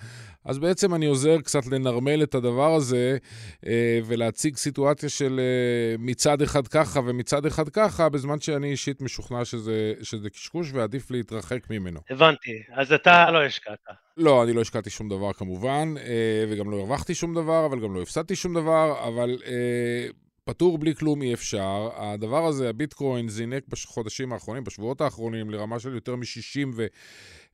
אז 0.45 0.59
בעצם 0.59 0.95
אני 0.95 1.05
עוזר 1.05 1.41
קצת 1.41 1.65
לנרמל 1.67 2.23
את 2.23 2.35
הדבר 2.35 2.73
הזה 2.73 3.17
uh, 3.55 3.67
ולהציג 4.05 4.55
סיטואציה 4.55 5.09
של 5.09 5.39
uh, 5.39 6.01
מצד 6.01 6.41
אחד 6.41 6.67
ככה 6.67 6.99
ומצד 7.05 7.45
אחד 7.45 7.69
ככה, 7.69 8.09
בזמן 8.09 8.39
שאני 8.39 8.71
אישית 8.71 9.01
משוכנע 9.01 9.45
שזה, 9.45 9.93
שזה 10.01 10.29
קשקוש 10.29 10.71
ועדיף 10.73 11.11
להתרחק 11.11 11.69
ממנו. 11.69 11.99
הבנתי, 12.09 12.63
אז 12.73 12.93
אתה 12.93 13.31
לא 13.31 13.43
השקעת. 13.45 14.06
לא, 14.17 14.43
אני 14.43 14.53
לא 14.53 14.61
השקעתי 14.61 14.89
שום 14.89 15.09
דבר 15.09 15.33
כמובן, 15.33 15.93
אה, 15.97 16.45
וגם 16.49 16.71
לא 16.71 16.77
הרווחתי 16.77 17.15
שום 17.15 17.33
דבר, 17.33 17.65
אבל 17.65 17.79
גם 17.79 17.95
לא 17.95 18.01
הפסדתי 18.01 18.35
שום 18.35 18.53
דבר, 18.53 19.07
אבל 19.07 19.37
אה, 19.45 20.07
פטור 20.43 20.77
בלי 20.77 20.95
כלום 20.95 21.21
אי 21.21 21.33
אפשר. 21.33 21.89
הדבר 21.95 22.45
הזה, 22.45 22.69
הביטקוין, 22.69 23.29
זינק 23.29 23.63
בחודשים 23.67 24.33
האחרונים, 24.33 24.63
בשבועות 24.63 25.01
האחרונים, 25.01 25.49
לרמה 25.49 25.79
של 25.79 25.93
יותר 25.93 26.15
מ-60 26.15 26.67
ו... 26.73 26.85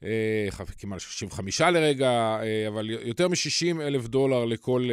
אה, 0.03 0.47
כמעט 0.79 0.99
65 0.99 1.61
לרגע, 1.61 2.39
אבל 2.67 2.89
יותר 2.89 3.27
מ-60 3.27 3.81
אלף 3.81 4.07
דולר 4.07 4.45
לכל 4.45 4.89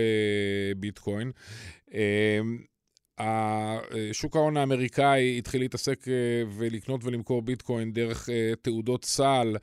ביטקוין. 0.76 1.32
שוק 4.12 4.36
ההון 4.36 4.56
האמריקאי 4.56 5.38
התחיל 5.38 5.60
להתעסק 5.60 6.08
אה, 6.08 6.12
ולקנות 6.56 7.04
ולמכור 7.04 7.42
ביטקוין 7.42 7.92
דרך 7.92 8.28
אה, 8.28 8.52
תעודות 8.62 9.04
סל 9.04 9.56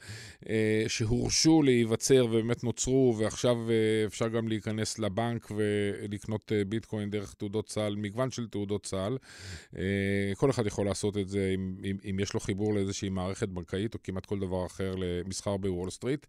אה, 0.50 0.84
שהורשו 0.88 1.62
להיווצר 1.62 2.26
ובאמת 2.26 2.64
נוצרו, 2.64 3.16
ועכשיו 3.20 3.58
אפשר 4.06 4.28
גם 4.28 4.48
להיכנס 4.48 5.00
לבנק 5.00 5.52
ולקנות 5.56 6.52
ביטקוין 6.68 7.10
דרך 7.10 7.34
תעודות 7.34 7.70
סל, 7.70 7.96
מגוון 7.98 8.32
של 8.32 8.48
תעודות 8.48 8.86
סל. 8.86 9.18
כל 10.38 10.50
אחד 10.50 10.68
יכול 10.68 10.86
לעשות 10.86 11.18
את 11.18 11.30
זה 11.30 11.52
אם, 11.56 11.76
אם, 11.84 11.98
אם 12.10 12.20
יש 12.20 12.34
לו 12.34 12.40
חיבור 12.40 12.74
לאיזושהי 12.74 13.10
מערכת 13.10 13.50
בנקאית 13.50 13.94
או 13.94 14.00
כמעט 14.04 14.26
כל 14.26 14.40
דבר 14.40 14.66
אחר 14.66 14.96
למסחר 14.98 15.58
בוול 15.58 15.90
סטריט. 15.90 16.26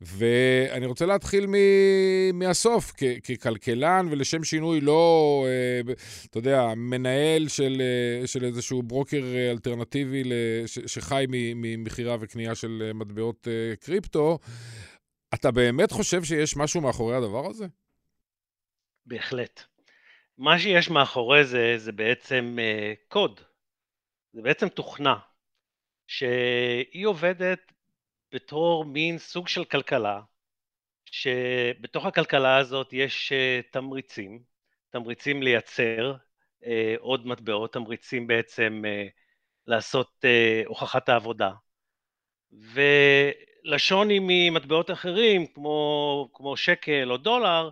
ואני 0.00 0.86
רוצה 0.86 1.06
להתחיל 1.06 1.46
מ- 1.46 2.38
מהסוף, 2.38 2.92
כ- 2.96 3.30
ככלכלן, 3.32 4.06
ולשם 4.10 4.44
שינוי 4.44 4.80
לא, 4.80 5.44
אה, 5.48 5.92
אתה 6.30 6.38
יודע, 6.38 6.74
מנהל 6.76 7.48
של, 7.48 7.80
אה, 8.20 8.26
של 8.26 8.44
איזשהו 8.44 8.82
ברוקר 8.82 9.22
אה, 9.34 9.50
אלטרנטיבי 9.50 10.22
לש- 10.24 10.78
שחי 10.86 11.24
ממכירה 11.30 12.16
וקנייה 12.20 12.54
של 12.54 12.90
מטבעות 12.94 13.48
קריפטו, 13.80 14.38
אתה 15.34 15.50
באמת 15.50 15.92
חושב 15.92 16.24
שיש 16.24 16.56
משהו 16.56 16.80
מאחורי 16.80 17.16
הדבר 17.16 17.46
הזה? 17.46 17.66
בהחלט. 19.06 19.62
מה 20.38 20.58
שיש 20.58 20.90
מאחורי 20.90 21.44
זה, 21.44 21.74
זה 21.78 21.92
בעצם 21.92 22.56
uh, 22.58 22.96
קוד. 23.08 23.40
זה 24.32 24.42
בעצם 24.42 24.68
תוכנה, 24.68 25.14
שהיא 26.06 27.06
עובדת 27.06 27.72
בתור 28.36 28.84
מין 28.84 29.18
סוג 29.18 29.48
של 29.48 29.64
כלכלה, 29.64 30.20
שבתוך 31.04 32.06
הכלכלה 32.06 32.56
הזאת 32.56 32.92
יש 32.92 33.32
אה, 33.32 33.60
תמריצים, 33.70 34.42
תמריצים 34.90 35.42
לייצר 35.42 36.14
אה, 36.64 36.94
עוד 36.98 37.26
מטבעות, 37.26 37.72
תמריצים 37.72 38.26
בעצם 38.26 38.82
אה, 38.86 39.06
לעשות 39.66 40.24
הוכחת 40.66 41.08
העבודה. 41.08 41.52
ולשוני 42.52 44.18
ממטבעות 44.20 44.90
אחרים, 44.90 45.46
כמו, 45.46 46.28
כמו 46.34 46.56
שקל 46.56 47.12
או 47.12 47.16
דולר, 47.16 47.70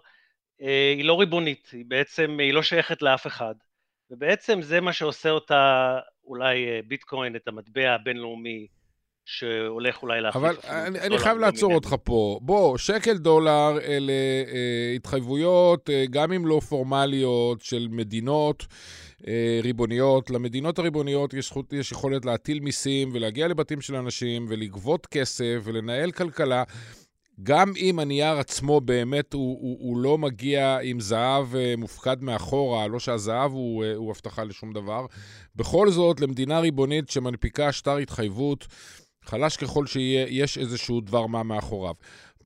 היא 0.58 1.04
לא 1.04 1.20
ריבונית, 1.20 1.68
היא 1.72 1.84
בעצם, 1.88 2.38
היא 2.40 2.54
לא 2.54 2.62
שייכת 2.62 3.02
לאף 3.02 3.26
אחד. 3.26 3.54
ובעצם 4.10 4.62
זה 4.62 4.80
מה 4.80 4.92
שעושה 4.92 5.30
אותה, 5.30 5.98
אולי 6.24 6.82
ביטקוין, 6.82 7.36
את 7.36 7.48
המטבע 7.48 7.90
הבינלאומי 7.94 8.66
שהולך 9.26 10.02
אולי 10.02 10.20
להחליף... 10.20 10.44
אבל 10.44 10.56
אני, 10.68 11.00
אני 11.00 11.18
חייב 11.18 11.38
לעצור 11.38 11.74
אותך 11.74 11.94
פה. 12.04 12.38
בוא, 12.42 12.78
שקל 12.78 13.16
דולר 13.16 13.78
אלה 13.82 14.12
אה, 14.52 14.92
התחייבויות, 14.96 15.90
אה, 15.90 16.04
גם 16.10 16.32
אם 16.32 16.46
לא 16.46 16.60
פורמליות, 16.60 17.62
של 17.62 17.88
מדינות 17.90 18.66
אה, 19.26 19.60
ריבוניות. 19.62 20.30
למדינות 20.30 20.78
הריבוניות 20.78 21.34
יש, 21.34 21.46
זכות, 21.46 21.72
יש 21.72 21.92
יכולת 21.92 22.24
להטיל 22.24 22.60
מיסים 22.60 23.10
ולהגיע 23.12 23.48
לבתים 23.48 23.80
של 23.80 23.96
אנשים 23.96 24.46
ולגבות 24.48 25.06
כסף 25.06 25.60
ולנהל 25.64 26.10
כלכלה. 26.10 26.62
גם 27.42 27.72
אם 27.76 27.98
הנייר 27.98 28.38
עצמו 28.38 28.80
באמת 28.80 29.32
הוא, 29.32 29.58
הוא, 29.60 29.76
הוא 29.80 29.98
לא 29.98 30.18
מגיע 30.18 30.78
עם 30.82 31.00
זהב 31.00 31.56
אה, 31.56 31.74
מופקד 31.78 32.22
מאחורה, 32.22 32.88
לא 32.88 32.98
שהזהב 32.98 33.52
הוא, 33.52 33.84
אה, 33.84 33.94
הוא 33.94 34.10
הבטחה 34.10 34.44
לשום 34.44 34.72
דבר, 34.72 35.06
בכל 35.56 35.90
זאת, 35.90 36.20
למדינה 36.20 36.60
ריבונית 36.60 37.10
שמנפיקה 37.10 37.72
שטר 37.72 37.96
התחייבות, 37.96 38.66
חלש 39.26 39.56
ככל 39.56 39.86
שיהיה, 39.86 40.26
יש 40.28 40.58
איזשהו 40.58 41.00
דבר 41.00 41.26
מה 41.26 41.42
מאחוריו. 41.42 41.94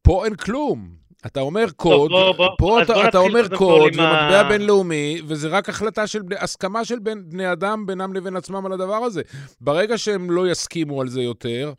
פה 0.02 0.24
אין 0.24 0.34
כלום. 0.34 1.08
אתה 1.26 1.40
אומר 1.40 1.64
קוד, 1.76 2.10
טוב, 2.10 2.36
בוא, 2.36 2.46
בוא, 2.46 2.56
פה 2.58 2.82
אתה, 2.82 3.08
אתה 3.08 3.18
אומר 3.18 3.56
קוד 3.56 3.86
ומטבע 3.86 4.40
ה... 4.40 4.48
בינלאומי, 4.48 5.20
וזה 5.26 5.48
רק 5.48 5.68
החלטה 5.68 6.06
של, 6.06 6.22
הסכמה 6.38 6.84
של 6.84 6.98
בין, 6.98 7.22
בני 7.28 7.52
אדם 7.52 7.86
בינם 7.86 8.12
לבין 8.14 8.36
עצמם 8.36 8.66
על 8.66 8.72
הדבר 8.72 8.94
הזה. 8.94 9.22
ברגע 9.60 9.98
שהם 9.98 10.30
לא 10.30 10.50
יסכימו 10.50 11.00
על 11.00 11.08
זה 11.08 11.22
יותר, 11.22 11.72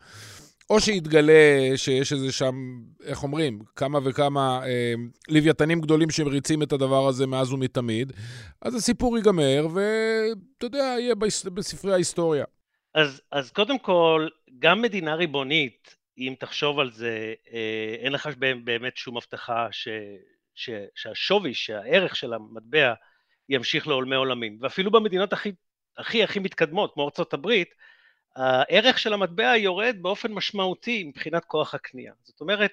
או 0.69 0.79
שיתגלה 0.79 1.71
שיש 1.75 2.13
איזה 2.13 2.31
שם, 2.31 2.79
איך 3.03 3.23
אומרים, 3.23 3.59
כמה 3.75 3.99
וכמה 4.03 4.61
אה, 4.65 4.93
לוויתנים 5.29 5.81
גדולים 5.81 6.09
שמריצים 6.09 6.63
את 6.63 6.73
הדבר 6.73 7.07
הזה 7.07 7.27
מאז 7.27 7.53
ומתמיד, 7.53 8.13
אז 8.61 8.75
הסיפור 8.75 9.17
ייגמר, 9.17 9.67
ואתה 9.73 10.65
יודע, 10.65 10.95
יהיה 10.99 11.15
בספרי 11.53 11.93
ההיסטוריה. 11.93 12.45
אז, 12.95 13.21
אז 13.31 13.51
קודם 13.51 13.79
כל, 13.79 14.27
גם 14.59 14.81
מדינה 14.81 15.15
ריבונית, 15.15 15.95
אם 16.17 16.35
תחשוב 16.39 16.79
על 16.79 16.91
זה, 16.91 17.33
אה, 17.53 17.95
אין 17.99 18.11
לך 18.11 18.29
באמת 18.63 18.97
שום 18.97 19.17
הבטחה 19.17 19.67
ש, 19.71 19.87
ש, 20.55 20.69
שהשווי, 20.95 21.53
שהערך 21.53 22.15
של 22.15 22.33
המטבע 22.33 22.93
ימשיך 23.49 23.87
לעולמי 23.87 24.15
עולמים. 24.15 24.57
ואפילו 24.61 24.91
במדינות 24.91 25.33
הכי 25.33 25.51
הכי 25.97 26.23
הכי 26.23 26.39
מתקדמות, 26.39 26.93
כמו 26.93 27.05
ארצות 27.05 27.33
הברית, 27.33 27.73
הערך 28.35 28.99
של 28.99 29.13
המטבע 29.13 29.57
יורד 29.57 29.95
באופן 30.01 30.31
משמעותי 30.31 31.03
מבחינת 31.03 31.45
כוח 31.45 31.73
הקנייה. 31.73 32.13
זאת 32.23 32.41
אומרת, 32.41 32.71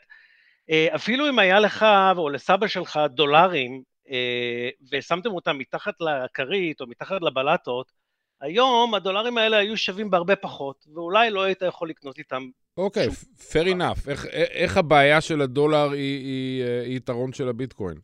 אה, 0.71 0.89
אפילו 0.95 1.29
אם 1.29 1.39
היה 1.39 1.61
לך 1.61 1.87
או 2.17 2.29
לסבא 2.29 2.67
שלך 2.67 3.01
דולרים 3.11 3.83
אה, 4.11 4.69
ושמתם 4.93 5.31
אותם 5.31 5.59
מתחת 5.59 5.95
לכרית 6.01 6.81
או 6.81 6.87
מתחת 6.87 7.23
לבלטות, 7.23 7.93
היום 8.41 8.95
הדולרים 8.95 9.39
האלה 9.39 9.57
היו 9.57 9.77
שווים 9.77 10.11
בהרבה 10.11 10.37
פחות, 10.37 10.87
ואולי 10.95 11.31
לא 11.31 11.43
היית 11.43 11.63
יכול 11.63 11.89
לקנות 11.89 12.19
איתם. 12.19 12.49
אוקיי, 12.77 13.09
okay, 13.09 13.11
fair 13.53 13.67
enough. 13.67 14.11
איך, 14.11 14.27
איך 14.33 14.77
הבעיה 14.77 15.21
של 15.21 15.41
הדולר 15.41 15.91
היא, 15.93 16.25
היא, 16.25 16.63
אה, 16.63 16.83
היא 16.83 16.97
יתרון 16.97 17.33
של 17.33 17.49
הביטקוין? 17.49 17.99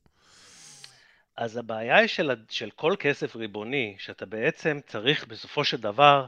אז 1.37 1.57
הבעיה 1.57 1.97
היא 1.97 2.07
של, 2.07 2.31
של 2.49 2.71
כל 2.71 2.95
כסף 2.99 3.37
ריבוני, 3.37 3.97
שאתה 3.99 4.27
בעצם 4.27 4.81
צריך 4.87 5.27
בסופו 5.27 5.64
של 5.64 5.77
דבר 5.77 6.27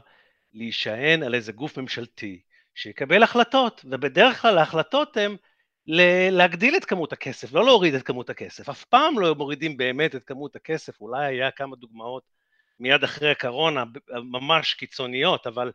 להישען 0.53 1.23
על 1.23 1.35
איזה 1.35 1.51
גוף 1.51 1.77
ממשלתי 1.77 2.39
שיקבל 2.75 3.23
החלטות, 3.23 3.85
ובדרך 3.89 4.41
כלל 4.41 4.57
ההחלטות 4.57 5.17
הן 5.17 5.35
להגדיל 6.31 6.77
את 6.77 6.85
כמות 6.85 7.13
הכסף, 7.13 7.53
לא 7.53 7.65
להוריד 7.65 7.93
את 7.93 8.03
כמות 8.03 8.29
הכסף. 8.29 8.69
אף 8.69 8.83
פעם 8.83 9.19
לא 9.19 9.35
מורידים 9.35 9.77
באמת 9.77 10.15
את 10.15 10.23
כמות 10.23 10.55
הכסף, 10.55 11.01
אולי 11.01 11.25
היה 11.25 11.51
כמה 11.51 11.75
דוגמאות 11.75 12.23
מיד 12.79 13.03
אחרי 13.03 13.31
הקורונה 13.31 13.83
ממש 14.11 14.73
קיצוניות, 14.73 15.47
אבל 15.47 15.71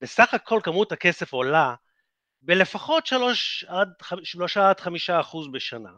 בסך 0.00 0.34
הכל 0.34 0.60
כמות 0.62 0.92
הכסף 0.92 1.32
עולה 1.32 1.74
בלפחות 2.42 3.06
3 3.06 3.64
עד 4.56 4.80
5 4.80 5.10
אחוז 5.10 5.48
בשנה 5.52 5.90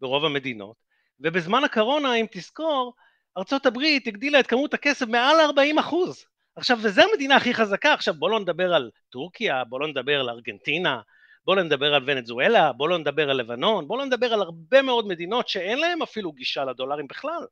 ברוב 0.00 0.24
המדינות, 0.24 0.76
ובזמן 1.20 1.64
הקורונה, 1.64 2.14
אם 2.14 2.26
תזכור, 2.30 2.94
ארצות 3.38 3.66
הברית 3.66 4.06
הגדילה 4.06 4.40
את 4.40 4.46
כמות 4.46 4.74
הכסף 4.74 5.06
מעל 5.06 5.40
40 5.40 5.78
אחוז. 5.78 6.24
עכשיו, 6.56 6.78
וזו 6.82 7.02
המדינה 7.02 7.36
הכי 7.36 7.54
חזקה, 7.54 7.92
עכשיו 7.92 8.14
בואו 8.14 8.30
לא 8.30 8.40
נדבר 8.40 8.74
על 8.74 8.90
טורקיה, 9.10 9.64
בואו 9.64 9.80
לא 9.80 9.88
נדבר 9.88 10.20
על 10.20 10.28
ארגנטינה, 10.30 11.00
בואו 11.44 11.56
לא 11.56 11.62
נדבר 11.62 11.94
על 11.94 12.02
ונצואלה, 12.06 12.72
בואו 12.72 12.88
לא 12.88 12.98
נדבר 12.98 13.30
על 13.30 13.36
לבנון, 13.36 13.88
בואו 13.88 13.98
לא 13.98 14.04
נדבר 14.04 14.32
על 14.32 14.42
הרבה 14.42 14.82
מאוד 14.82 15.06
מדינות 15.06 15.48
שאין 15.48 15.78
להן 15.78 16.02
אפילו 16.02 16.32
גישה 16.32 16.64
לדולרים 16.64 17.06
בכלל. 17.06 17.46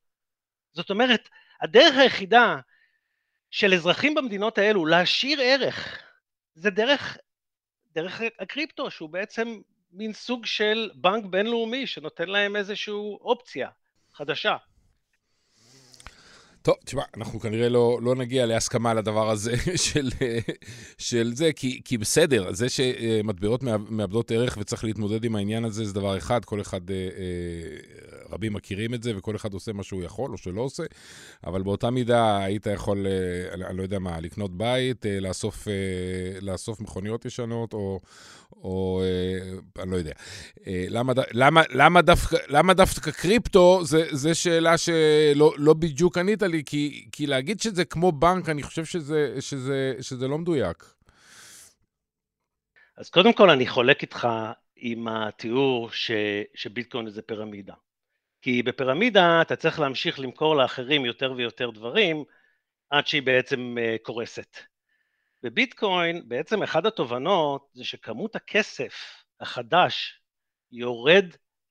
זאת 0.73 0.91
אומרת, 0.91 1.29
הדרך 1.61 1.95
היחידה 1.99 2.57
של 3.51 3.75
אזרחים 3.75 4.15
במדינות 4.15 4.59
האלו 4.59 4.87
להשאיר 4.87 5.41
ערך, 5.43 5.99
זה 6.55 6.71
דרך, 6.71 7.19
דרך 7.95 8.21
הקריפטו, 8.39 8.91
שהוא 8.91 9.11
בעצם 9.11 9.61
מין 9.93 10.13
סוג 10.13 10.47
של 10.47 10.91
בנק 10.95 11.25
בינלאומי 11.25 11.87
שנותן 11.87 12.29
להם 12.29 12.57
איזושהי 12.57 12.95
אופציה 13.21 13.69
חדשה. 14.15 14.57
טוב, 16.65 16.75
תשמע, 16.85 17.03
אנחנו 17.17 17.41
כנראה 17.41 17.69
לא, 17.69 17.99
לא 18.03 18.15
נגיע 18.15 18.47
להסכמה 18.47 18.91
על 18.91 18.99
הדבר 18.99 19.31
הזה 19.31 19.57
של, 19.87 20.09
של 20.99 21.31
זה, 21.35 21.53
כי, 21.53 21.81
כי 21.85 21.99
בסדר, 21.99 22.53
זה 22.53 22.69
שמטבעות 22.69 23.63
מאבדות 23.63 24.31
ערך 24.31 24.57
וצריך 24.61 24.85
להתמודד 24.85 25.25
עם 25.25 25.37
העניין 25.37 25.65
הזה, 25.65 25.85
זה 25.85 25.95
דבר 25.95 26.19
אחד, 26.19 26.45
כל 26.45 26.61
אחד, 26.61 26.91
אה, 26.91 26.97
אה, 26.97 28.24
רבים 28.35 28.53
מכירים 28.53 28.95
את 28.95 29.03
זה, 29.03 29.17
וכל 29.17 29.37
אחד 29.37 29.53
עושה 29.53 29.73
מה 29.73 29.83
שהוא 29.83 30.03
יכול 30.03 30.33
או 30.33 30.39
שלא 30.39 30.61
עושה, 30.61 30.83
אבל 31.47 31.63
באותה 31.63 31.91
מידה 31.91 32.45
היית 32.45 32.67
יכול, 32.67 33.07
אה, 33.07 33.67
אני 33.69 33.77
לא 33.77 33.83
יודע 33.83 33.99
מה, 33.99 34.21
לקנות 34.21 34.57
בית, 34.57 35.07
לאסוף, 35.21 35.69
לאסוף 36.43 36.81
מכוניות 36.81 37.25
ישנות, 37.25 37.73
או, 37.73 38.01
או 38.53 39.03
אה, 39.03 39.83
אני 39.83 39.91
לא 39.91 39.97
יודע. 39.97 40.13
אה, 40.67 40.87
למה, 40.89 41.13
למה, 41.33 41.63
למה, 41.71 42.03
דווקא, 42.03 42.37
למה 42.49 42.75
דווקא 42.75 43.11
קריפטו, 43.11 43.81
זו 44.13 44.35
שאלה 44.35 44.79
שלא 44.79 45.55
לא 45.57 45.75
בדיוק 45.75 46.19
ענית 46.19 46.43
לי, 46.43 46.63
כי, 46.67 47.09
כי 47.13 47.27
להגיד 47.27 47.61
שזה 47.61 47.85
כמו 47.85 48.13
בנק, 48.13 48.49
אני 48.49 48.63
חושב 48.63 48.85
שזה, 48.85 49.37
שזה, 49.41 49.95
שזה 50.01 50.29
לא 50.29 50.39
מדויק. 50.39 50.85
אז 52.97 53.11
קודם 53.11 53.33
כל 53.33 53.51
אני 53.51 53.67
חולק 53.67 54.03
איתך 54.03 54.29
עם 54.77 55.09
התיאור 55.09 55.91
ש, 55.93 56.11
שביטקוין 56.55 57.11
זה 57.11 57.23
פירמידה. 57.23 57.75
כי 58.45 58.63
בפירמידה 58.63 59.43
אתה 59.43 59.57
צריך 59.57 59.81
להמשיך 59.81 60.21
למכור 60.21 60.57
לאחרים 60.57 61.05
יותר 61.05 61.33
ויותר 61.37 61.71
דברים 61.71 62.25
עד 62.91 63.07
שהיא 63.07 63.23
בעצם 63.23 63.77
אה, 63.79 63.97
קורסת. 64.03 64.57
בביטקוין 65.43 66.29
בעצם 66.29 66.63
אחת 66.63 66.85
התובנות 66.85 67.71
זה 67.73 67.85
שכמות 67.85 68.37
הכסף 68.37 69.25
החדש 69.41 70.21
יורד 70.73 71.25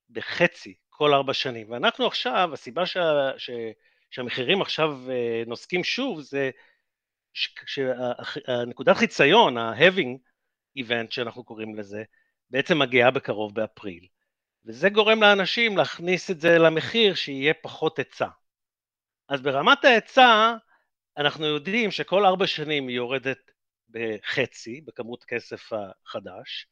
בחצי 0.10 0.74
כל 0.90 1.14
ארבע 1.14 1.34
שנים. 1.34 1.72
ואנחנו 1.72 2.08
עכשיו, 2.08 2.50
הסיבה 2.54 2.86
שה, 2.86 3.32
ש, 3.38 3.50
שהמחירים 4.12 4.62
עכשיו 4.62 5.12
אה, 5.12 5.44
נוסקים 5.48 5.84
שוב 5.84 6.22
זה 6.22 6.50
שהנקודת 7.66 8.98
חיציון, 8.98 9.58
ה-having 9.58 10.18
event 10.80 11.08
שאנחנו 11.10 11.44
קוראים 11.44 11.76
לזה, 11.76 12.04
בעצם 12.50 12.80
מגיעה 12.80 13.12
בקרוב 13.12 13.56
באפריל. 13.56 14.08
וזה 14.66 14.90
גורם 14.90 15.22
לאנשים 15.22 15.78
להכניס 15.78 16.32
את 16.32 16.42
זה 16.42 16.58
למחיר 16.58 17.16
שיהיה 17.16 17.54
פחות 17.54 18.00
היצע. 18.00 18.28
אז 19.30 19.42
ברמת 19.42 19.86
ההיצע, 19.86 20.56
אנחנו 21.18 21.46
יודעים 21.46 21.92
שכל 21.92 22.26
ארבע 22.26 22.48
שנים 22.48 22.88
היא 22.88 22.96
יורדת 22.96 23.52
בחצי, 23.90 24.82
בכמות 24.82 25.24
כסף 25.24 25.72
החדש, 25.74 26.68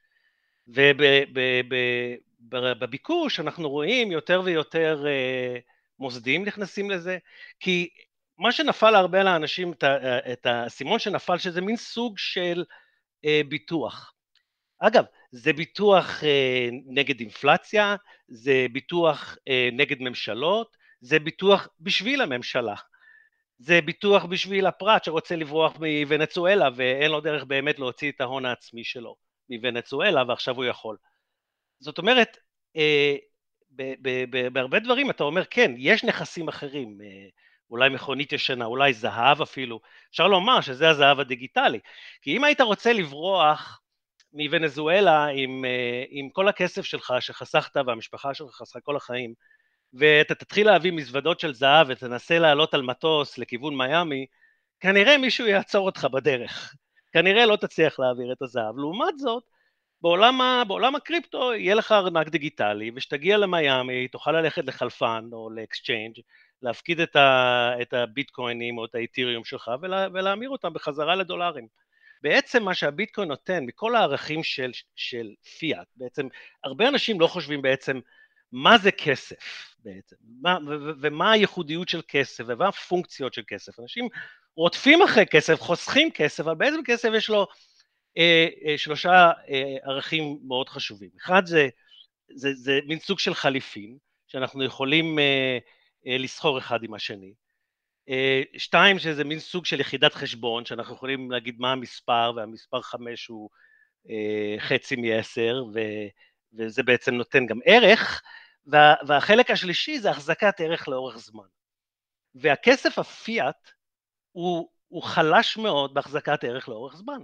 ובביקוש 2.50 3.40
אנחנו 3.40 3.70
רואים 3.70 4.12
יותר 4.12 4.42
ויותר 4.46 5.06
אה, 5.08 5.58
מוסדים 6.00 6.46
נכנסים 6.46 6.90
לזה, 6.92 7.18
כי 7.60 7.90
מה 8.38 8.52
שנפל 8.52 8.92
להרבה 8.92 9.24
לאנשים, 9.24 9.74
את 10.34 10.46
האסימון 10.46 11.00
שנפל, 11.00 11.38
שזה 11.38 11.62
מין 11.62 11.78
סוג 11.78 12.18
של 12.18 12.64
אה, 13.26 13.42
ביטוח. 13.50 14.14
אגב, 14.80 15.06
זה 15.32 15.54
ביטוח 15.54 16.24
אה, 16.24 16.70
נגד 16.86 17.20
אינפלציה, 17.20 17.96
זה 18.28 18.66
ביטוח 18.72 19.38
נגד 19.74 20.02
ממשלות, 20.02 20.78
זה 21.02 21.20
ביטוח 21.20 21.68
בשביל 21.80 22.22
הממשלה. 22.22 22.76
זה 23.62 23.82
ביטוח 23.82 24.26
בשביל 24.26 24.66
הפרט 24.66 25.04
שרוצה 25.04 25.36
לברוח 25.36 25.74
מוונצואלה 25.80 26.70
ואין 26.76 27.12
לו 27.12 27.22
דרך 27.22 27.44
באמת 27.44 27.80
להוציא 27.80 28.12
את 28.12 28.22
ההון 28.22 28.46
העצמי 28.46 28.84
שלו 28.84 29.16
מוונצואלה 29.50 30.24
ועכשיו 30.28 30.56
הוא 30.56 30.66
יכול. 30.66 30.98
זאת 31.80 31.98
אומרת, 31.98 32.38
אה, 32.78 33.16
בהרבה 34.54 34.80
דברים 34.80 35.10
אתה 35.10 35.24
אומר 35.24 35.46
כן, 35.46 35.72
יש 35.78 36.04
נכסים 36.04 36.48
אחרים, 36.48 36.98
אה, 37.04 37.28
אולי 37.70 37.90
מכונית 37.90 38.34
ישנה, 38.34 38.66
אולי 38.66 38.94
זהב 38.94 39.42
אפילו, 39.42 39.80
אפשר 40.12 40.28
לומר 40.28 40.62
שזה 40.62 40.90
הזהב 40.90 41.20
הדיגיטלי, 41.20 41.80
כי 42.22 42.38
אם 42.38 42.44
היית 42.44 42.62
רוצה 42.62 42.94
לברוח 42.94 43.81
מוונזואלה 44.34 45.26
עם, 45.26 45.66
אה, 45.66 46.04
עם 46.10 46.30
כל 46.30 46.48
הכסף 46.48 46.86
שלך 46.86 47.14
שחסכת 47.20 47.78
והמשפחה 47.78 48.34
שלך 48.34 48.52
חסכה 48.52 48.80
כל 48.80 48.96
החיים, 48.96 49.34
ואתה 49.94 50.36
תתחיל 50.36 50.68
להביא 50.68 50.92
מזוודות 50.92 51.40
של 51.40 51.54
זהב 51.54 51.88
ותנסה 51.90 52.40
לעלות 52.40 52.74
על 52.74 52.82
מטוס 52.82 53.38
לכיוון 53.38 53.78
מיאמי, 53.78 54.26
כנראה 54.80 55.18
מישהו 55.18 55.48
יעצור 55.48 55.86
אותך 55.86 56.08
בדרך. 56.14 56.76
כנראה 57.14 57.46
לא 57.46 57.56
תצליח 57.56 58.00
להעביר 58.00 58.34
את 58.34 58.42
הזהב. 58.42 58.78
לעומת 58.78 59.20
זאת, 59.20 59.44
בעולם, 60.02 60.42
ה, 60.42 60.64
בעולם 60.68 60.96
הקריפטו 60.96 61.54
יהיה 61.54 61.76
לך 61.76 61.92
ארנק 61.92 62.28
דיגיטלי, 62.30 62.92
וכשתגיע 62.96 63.38
למיאמי 63.38 64.08
תוכל 64.08 64.32
ללכת 64.32 64.66
לחלפן 64.66 65.30
או 65.34 65.50
ל 65.50 65.56
exchange, 65.56 66.16
להפקיד 66.62 67.00
את, 67.00 67.16
ה, 67.16 67.72
את 67.82 67.94
הביטקוינים 67.94 68.78
או 68.78 68.86
את 68.86 68.96
האתיריום 68.96 69.44
שלך 69.44 69.72
ולה, 69.82 70.08
ולהמיר 70.14 70.50
אותם 70.50 70.74
בחזרה 70.74 71.16
לדולרים. 71.16 71.68
בעצם 72.22 72.64
מה 72.64 72.74
שהביטקוין 72.74 73.28
נותן 73.28 73.64
מכל 73.66 73.96
הערכים 73.96 74.44
של, 74.44 74.72
של 74.96 75.28
פיאט, 75.60 75.88
בעצם 75.96 76.28
הרבה 76.64 76.88
אנשים 76.88 77.22
לא 77.22 77.28
חושבים 77.28 77.62
בעצם 77.62 78.00
מה 78.52 78.78
זה 78.78 78.92
כסף 78.92 79.72
בעצם, 79.84 80.16
מה, 80.42 80.58
ו- 80.68 80.92
ומה 81.02 81.32
הייחודיות 81.32 81.90
של 81.90 82.02
כסף, 82.08 82.44
ומה 82.48 82.68
הפונקציות 82.68 83.34
של 83.34 83.42
כסף. 83.48 83.80
אנשים 83.80 84.08
רודפים 84.56 85.02
אחרי 85.02 85.26
כסף, 85.26 85.60
חוסכים 85.60 86.12
כסף, 86.12 86.40
אבל 86.40 86.56
בעצם 86.56 86.80
כסף 86.86 87.10
יש 87.16 87.30
לו 87.30 87.48
אה, 88.18 88.48
אה, 88.66 88.78
שלושה 88.78 89.32
אה, 89.50 89.76
ערכים 89.84 90.40
מאוד 90.48 90.70
חשובים. 90.70 91.10
אחד 91.18 91.46
זה, 91.46 91.70
זה, 92.36 92.54
זה 92.54 92.80
מין 92.88 93.00
סוג 93.00 93.20
של 93.20 93.34
חליפין, 93.34 93.98
שאנחנו 94.28 94.64
יכולים 94.64 95.20
אה, 95.20 95.58
אה, 96.08 96.18
לסחור 96.18 96.60
אחד 96.60 96.84
עם 96.84 96.94
השני. 96.94 97.34
אה, 98.12 98.42
שתיים, 98.58 99.00
שזה 99.00 99.24
מין 99.24 99.40
סוג 99.40 99.66
של 99.66 99.80
יחידת 99.80 100.14
חשבון, 100.14 100.66
שאנחנו 100.66 100.96
יכולים 100.96 101.32
להגיד 101.32 101.56
מה 101.60 101.72
המספר, 101.72 102.32
והמספר 102.36 102.82
חמש 102.82 103.28
הוא 103.28 103.50
אה, 104.10 104.56
חצי 104.60 104.96
מ-10, 104.96 105.80
וזה 106.54 106.84
בעצם 106.84 107.14
נותן 107.14 107.46
גם 107.46 107.60
ערך, 107.66 108.22
וה, 108.66 108.94
והחלק 109.08 109.52
השלישי 109.52 110.00
זה 110.00 110.10
החזקת 110.10 110.62
ערך 110.62 110.88
לאורך 110.88 111.18
זמן. 111.18 111.48
והכסף 112.36 113.00
הפיאט 113.00 113.72
הוא, 114.32 114.70
הוא 114.88 115.04
חלש 115.04 115.58
מאוד 115.58 115.94
בהחזקת 115.94 116.44
ערך 116.44 116.70
לאורך 116.70 116.96
זמן, 116.96 117.20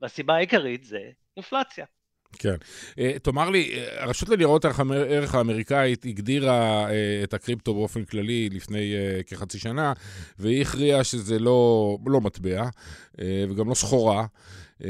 והסיבה 0.00 0.34
העיקרית 0.34 0.84
זה 0.84 1.10
אינפלציה. 1.36 1.86
כן. 2.38 2.54
Uh, 2.90 3.18
תאמר 3.22 3.50
לי, 3.50 3.72
אה, 3.74 4.02
הרשות 4.02 4.28
לניירות 4.28 4.64
הערך 4.64 5.34
האמריקאית 5.34 6.04
הגדירה 6.04 6.86
uh, 6.86 6.90
את 7.24 7.34
הקריפטו 7.34 7.74
באופן 7.74 8.04
כללי 8.04 8.48
לפני 8.52 8.94
uh, 8.94 9.22
כחצי 9.22 9.58
שנה, 9.58 9.92
והיא 10.38 10.62
הכריעה 10.62 11.04
שזה 11.04 11.38
לא, 11.38 11.98
לא 12.06 12.20
מטבע, 12.20 12.68
uh, 13.16 13.20
וגם 13.50 13.68
לא 13.68 13.74
סחורה. 13.74 14.26
uh, 14.80 14.82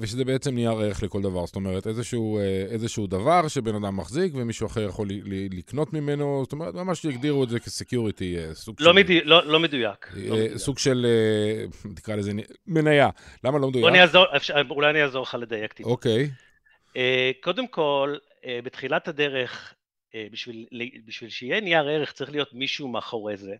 ושזה 0.00 0.24
בעצם 0.24 0.54
נייר 0.54 0.70
ערך 0.70 1.02
לכל 1.02 1.22
דבר. 1.22 1.46
זאת 1.46 1.56
אומרת, 1.56 1.86
איזשהו, 1.86 2.38
uh, 2.38 2.72
איזשהו 2.72 3.06
דבר 3.06 3.48
שבן 3.48 3.74
אדם 3.74 3.96
מחזיק 3.96 4.32
ומישהו 4.34 4.66
אחר 4.66 4.82
יכול 4.82 5.08
ל- 5.08 5.20
ל- 5.24 5.58
לקנות 5.58 5.92
ממנו, 5.92 6.40
זאת 6.44 6.52
אומרת, 6.52 6.74
ממש 6.74 7.06
הגדירו 7.06 7.44
את 7.44 7.48
זה 7.48 7.60
כסקיוריטי, 7.60 8.36
uh, 8.50 8.54
סוג 8.54 8.76
לא 8.80 8.90
של... 8.92 8.96
מדי, 8.96 9.20
לא, 9.24 9.46
לא 9.46 9.60
מדויק. 9.60 10.06
uh, 10.06 10.16
לא 10.16 10.36
מדויק. 10.36 10.56
סוג 10.56 10.78
של, 10.78 11.06
uh, 11.86 11.88
תקרא 11.94 12.16
לזה, 12.16 12.32
מניה. 12.66 13.08
למה 13.44 13.58
לא 13.58 13.68
מדויק? 13.68 13.82
בוא 13.82 13.90
אני 13.90 14.00
אעזור, 14.00 14.24
אפשר, 14.36 14.54
אולי 14.70 14.90
אני 14.90 15.02
אעזור 15.02 15.22
לך 15.22 15.36
לדייק 15.40 15.72
טיפה. 15.72 15.90
אוקיי. 15.90 16.22
אה, 16.22 16.47
קודם 17.40 17.68
כל, 17.68 18.16
אה, 18.44 18.60
בתחילת 18.64 19.08
הדרך, 19.08 19.74
אה, 20.14 20.26
בשביל, 20.30 20.66
בשביל 21.04 21.30
שיהיה 21.30 21.60
נייר 21.60 21.88
ערך 21.88 22.12
צריך 22.12 22.30
להיות 22.30 22.52
מישהו 22.52 22.88
מאחורי 22.88 23.36
זה, 23.36 23.56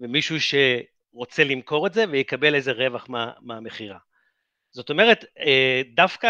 ומישהו 0.00 0.36
שרוצה 0.40 1.44
למכור 1.44 1.86
את 1.86 1.94
זה 1.94 2.04
ויקבל 2.10 2.54
איזה 2.54 2.72
רווח 2.72 3.08
מה, 3.08 3.32
מהמכירה. 3.40 3.98
זאת 4.70 4.90
אומרת, 4.90 5.24
דווקא 5.94 6.26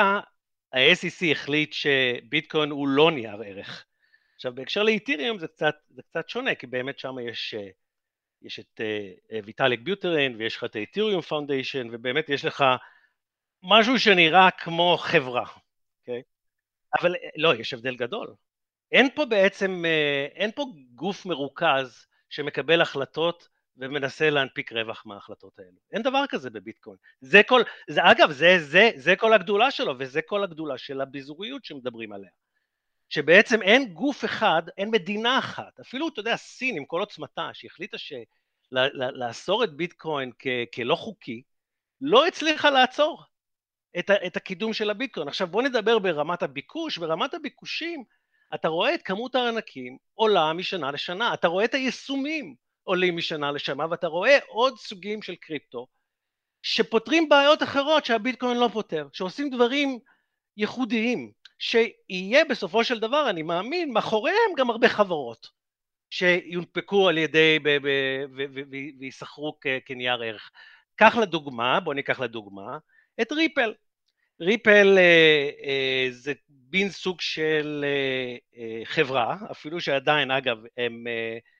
ה-SEC 0.72 1.32
החליט 1.32 1.72
שביטקוין 1.72 2.70
הוא 2.70 2.88
לא 2.88 3.10
נייר 3.10 3.42
ערך. 3.46 3.84
עכשיו, 4.34 4.54
בהקשר 4.54 4.82
לאיתיריום 4.82 5.38
זה 5.38 5.48
קצת, 5.48 5.74
זה 5.88 6.02
קצת 6.02 6.28
שונה, 6.28 6.54
כי 6.54 6.66
באמת 6.66 6.98
שם 6.98 7.14
יש, 7.28 7.54
יש 8.42 8.58
את 8.58 8.80
ויטאליק 9.44 9.80
בוטרין, 9.80 10.36
ויש 10.36 10.56
לך 10.56 10.64
את 10.64 10.76
ה 10.76 10.81
Ethereum 10.81 11.20
Foundation, 11.20 11.88
ובאמת 11.92 12.28
יש 12.28 12.44
לך 12.44 12.64
משהו 13.62 13.98
שנראה 13.98 14.50
כמו 14.50 14.96
חברה? 15.00 15.44
אבל 17.00 17.14
לא, 17.36 17.54
יש 17.54 17.74
הבדל 17.74 17.96
גדול. 17.96 18.34
אין 18.92 19.08
פה 19.14 19.24
בעצם, 19.24 19.84
אה, 19.86 20.26
אין 20.34 20.50
פה 20.54 20.64
גוף 20.94 21.26
מרוכז 21.26 22.06
שמקבל 22.30 22.80
החלטות 22.80 23.48
ומנסה 23.76 24.30
להנפיק 24.30 24.72
רווח 24.72 25.02
מההחלטות 25.06 25.58
האלו. 25.58 25.78
אין 25.92 26.02
דבר 26.02 26.24
כזה 26.28 26.50
בביטקוין. 26.50 26.96
זה 27.20 27.42
כל, 27.42 27.62
זה 27.90 28.00
אגב, 28.10 28.30
זה, 28.30 28.56
זה, 28.58 28.90
זה 28.96 29.16
כל 29.16 29.32
הגדולה 29.32 29.70
שלו, 29.70 29.94
וזה 29.98 30.22
כל 30.22 30.44
הגדולה 30.44 30.78
של 30.78 31.00
הביזוריות 31.00 31.64
שמדברים 31.64 32.12
עליה. 32.12 32.30
שבעצם 33.08 33.62
אין 33.62 33.94
גוף 33.94 34.24
אחד, 34.24 34.62
אין 34.78 34.90
מדינה 34.90 35.38
אחת, 35.38 35.80
אפילו, 35.80 36.08
אתה 36.08 36.20
יודע, 36.20 36.36
סין 36.36 36.76
עם 36.76 36.84
כל 36.84 37.00
עוצמתה, 37.00 37.50
שהחליטה 37.52 37.98
ש... 37.98 38.12
לאסור 38.92 39.64
את 39.64 39.76
ביטקוין 39.76 40.30
כ, 40.38 40.46
כלא 40.74 40.94
חוקי, 40.94 41.42
לא 42.00 42.26
הצליחה 42.26 42.70
לעצור. 42.70 43.24
את, 43.98 44.10
את 44.10 44.36
הקידום 44.36 44.72
של 44.72 44.90
הביטקוין. 44.90 45.28
עכשיו 45.28 45.46
בוא 45.46 45.62
נדבר 45.62 45.98
ברמת 45.98 46.42
הביקוש, 46.42 46.98
ברמת 46.98 47.34
הביקושים 47.34 48.04
אתה 48.54 48.68
רואה 48.68 48.94
את 48.94 49.02
כמות 49.02 49.34
הארנקים 49.34 49.98
עולה 50.14 50.52
משנה 50.52 50.90
לשנה, 50.90 51.34
אתה 51.34 51.48
רואה 51.48 51.64
את 51.64 51.74
היישומים 51.74 52.54
עולים 52.82 53.16
משנה 53.16 53.52
לשנה 53.52 53.86
ואתה 53.90 54.06
רואה 54.06 54.38
עוד 54.48 54.78
סוגים 54.78 55.22
של 55.22 55.34
קריפטו 55.34 55.86
שפותרים 56.62 57.28
בעיות 57.28 57.62
אחרות 57.62 58.04
שהביטקוין 58.04 58.56
לא 58.56 58.68
פותר, 58.72 59.08
שעושים 59.12 59.50
דברים 59.50 59.98
ייחודיים, 60.56 61.32
שיהיה 61.58 62.44
בסופו 62.44 62.84
של 62.84 62.98
דבר, 62.98 63.30
אני 63.30 63.42
מאמין, 63.42 63.92
מאחוריהם 63.92 64.50
גם 64.56 64.70
הרבה 64.70 64.88
חברות 64.88 65.48
שיונפקו 66.10 67.08
על 67.08 67.18
ידי 67.18 67.58
וייסחרו 69.00 69.58
כנייר 69.84 70.22
ערך. 70.22 70.50
קח 70.96 71.16
לדוגמה, 71.16 71.80
בוא 71.80 71.94
ניקח 71.94 72.20
לדוגמה, 72.20 72.78
את 73.20 73.32
ריפל. 73.32 73.74
ריפל 74.40 74.98
אה, 74.98 75.50
אה, 75.64 76.06
זה 76.10 76.32
בין 76.48 76.90
סוג 76.90 77.20
של 77.20 77.84
אה, 78.56 78.80
חברה, 78.84 79.36
אפילו 79.50 79.80
שעדיין, 79.80 80.30
אגב, 80.30 80.58
הם, 80.76 81.04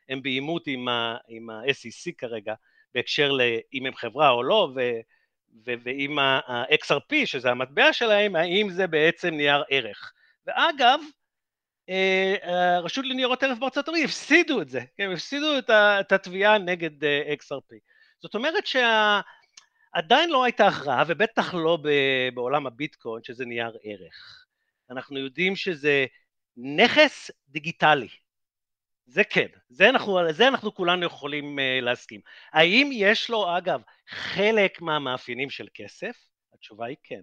הם 0.09 0.23
בעימות 0.23 0.67
עם 0.67 0.89
ה-SEC 0.89 2.13
כרגע, 2.19 2.55
בהקשר 2.95 3.33
לאם 3.33 3.87
הם 3.87 3.95
חברה 3.95 4.31
או 4.31 4.43
לא, 4.43 4.69
ו, 4.75 4.81
ו, 5.67 5.73
ועם 5.83 6.19
ה-XRP, 6.19 7.15
שזה 7.27 7.51
המטבע 7.51 7.93
שלהם, 7.93 8.37
האם 8.37 8.71
זה 8.71 8.87
בעצם 8.87 9.35
נייר 9.35 9.63
ערך. 9.71 10.13
ואגב, 10.47 11.01
הרשות 12.43 13.05
לניירות 13.07 13.43
ערך 13.43 13.59
בארצות 13.59 13.89
הברית 13.89 14.05
הפסידו 14.05 14.63
את 14.63 14.69
זה, 14.69 14.81
כן, 14.97 15.05
הם 15.05 15.13
הפסידו 15.13 15.59
את 15.71 16.13
התביעה 16.13 16.59
נגד 16.59 17.05
XRP. 17.43 17.77
זאת 18.21 18.35
אומרת 18.35 18.67
שה... 18.67 19.21
עדיין 19.99 20.31
לא 20.31 20.45
הייתה 20.45 20.67
הכרעה, 20.67 21.05
ובטח 21.07 21.55
לא 21.55 21.79
בעולם 22.35 22.67
הביטקוין, 22.67 23.25
שזה 23.25 23.45
נייר 23.45 23.77
ערך. 23.83 24.47
אנחנו 24.91 25.19
יודעים 25.19 25.57
שזה 25.57 26.07
נכס 26.57 27.31
דיגיטלי. 27.49 28.09
זה 29.07 29.25
כן, 29.25 29.47
זה 29.69 29.89
אנחנו, 29.89 30.19
זה 30.33 30.49
אנחנו 30.49 30.75
כולנו 30.75 31.07
יכולים 31.07 31.59
uh, 31.59 31.85
להסכים. 31.85 32.21
האם 32.53 32.91
יש 32.93 33.31
לו, 33.31 33.57
אגב, 33.59 33.83
חלק 34.09 34.81
מהמאפיינים 34.81 35.51
של 35.51 35.67
כסף? 35.75 36.17
התשובה 36.55 36.87
היא 36.87 36.97
כן. 37.03 37.23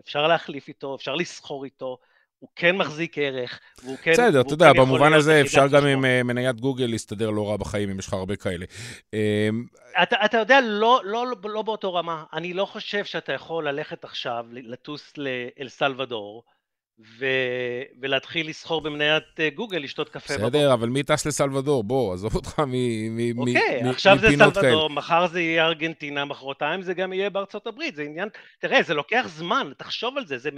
אפשר 0.00 0.26
להחליף 0.26 0.68
איתו, 0.68 0.94
אפשר 0.94 1.14
לסחור 1.14 1.64
איתו, 1.64 1.98
הוא 2.40 2.50
כן 2.56 2.76
מחזיק 2.76 3.18
ערך, 3.18 3.60
והוא 3.84 3.96
כן... 4.02 4.12
בסדר, 4.12 4.40
אתה 4.40 4.54
יודע, 4.54 4.72
כן 4.72 4.80
במובן 4.80 5.12
הזה 5.12 5.40
אפשר 5.40 5.68
גם 5.68 5.86
עם 5.86 6.04
uh, 6.04 6.22
מניית 6.24 6.60
גוגל 6.60 6.84
להסתדר 6.84 7.30
לא 7.30 7.50
רע 7.50 7.56
בחיים, 7.56 7.90
אם 7.90 7.98
יש 7.98 8.06
לך 8.06 8.12
הרבה 8.12 8.36
כאלה. 8.36 8.66
אמ, 9.12 9.18
אתה, 10.02 10.16
אתה 10.24 10.38
יודע, 10.38 10.60
לא, 10.60 11.00
לא, 11.04 11.26
לא, 11.44 11.62
באותו 11.62 11.94
רמה. 11.94 12.24
אני 12.32 12.54
לא 12.54 12.64
חושב 12.64 13.04
שאתה 13.04 13.32
יכול 13.32 13.68
ללכת 13.68 14.04
עכשיו, 14.04 14.46
לטוס 14.50 15.12
לאל 15.16 15.68
סלוודור, 15.68 16.44
ו... 17.18 17.26
ולהתחיל 18.00 18.48
לסחור 18.48 18.80
במניית 18.80 19.22
אה, 19.40 19.50
גוגל, 19.50 19.78
לשתות 19.78 20.08
קפה 20.08 20.34
בבוקר. 20.34 20.48
בסדר, 20.48 20.72
אבל 20.72 20.88
מי 20.88 21.02
טס 21.02 21.26
לסלוודור? 21.26 21.84
בוא, 21.84 22.14
עזוב 22.14 22.34
אותך 22.34 22.62
מפינות 22.66 23.48
כאלה. 23.52 23.76
אוקיי, 23.76 23.90
עכשיו 23.90 24.18
זה 24.18 24.28
סלוודור, 24.36 24.90
מחר 24.90 25.26
זה 25.26 25.40
יהיה 25.40 25.66
ארגנטינה, 25.66 26.24
מחרתיים 26.24 26.82
זה 26.82 26.94
גם 26.94 27.12
יהיה 27.12 27.30
בארצות 27.30 27.66
הברית. 27.66 27.96
זה 27.96 28.02
עניין, 28.02 28.28
תראה, 28.58 28.82
זה 28.82 28.94
לוקח 28.94 29.24
זמן, 29.28 29.72
תחשוב 29.76 30.18
על 30.18 30.26
זה. 30.26 30.38
זה 30.38 30.50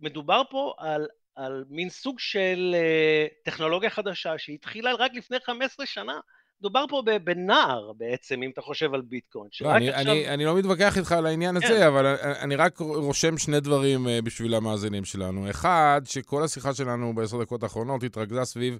מדובר 0.00 0.42
פה 0.50 0.74
על 0.78 1.06
על 1.36 1.64
מין 1.68 1.88
סוג 1.88 2.18
של 2.20 2.74
אה, 2.74 3.26
טכנולוגיה 3.42 3.90
חדשה 3.90 4.38
שהתחילה 4.38 4.94
רק 4.94 5.14
לפני 5.14 5.36
15 5.40 5.86
שנה. 5.86 6.20
מדובר 6.60 6.84
פה 6.88 7.02
בנער 7.24 7.92
בעצם, 7.96 8.42
אם 8.42 8.50
אתה 8.50 8.60
חושב 8.60 8.94
על 8.94 9.00
ביטקוין. 9.00 9.48
לא, 9.60 9.76
אני, 9.76 9.90
עכשיו... 9.90 10.12
אני, 10.12 10.28
אני 10.28 10.44
לא 10.44 10.56
מתווכח 10.56 10.98
איתך 10.98 11.12
על 11.12 11.26
העניין 11.26 11.60
כן. 11.60 11.66
הזה, 11.66 11.88
אבל 11.88 12.16
אני 12.22 12.56
רק 12.56 12.78
רושם 12.78 13.38
שני 13.38 13.60
דברים 13.60 14.08
אה, 14.08 14.22
בשביל 14.22 14.54
המאזינים 14.54 15.04
שלנו. 15.04 15.50
אחד, 15.50 16.02
שכל 16.04 16.42
השיחה 16.42 16.74
שלנו 16.74 17.14
בעשר 17.14 17.42
דקות 17.42 17.62
האחרונות 17.62 18.02
התרכזה 18.02 18.44
סביב 18.44 18.78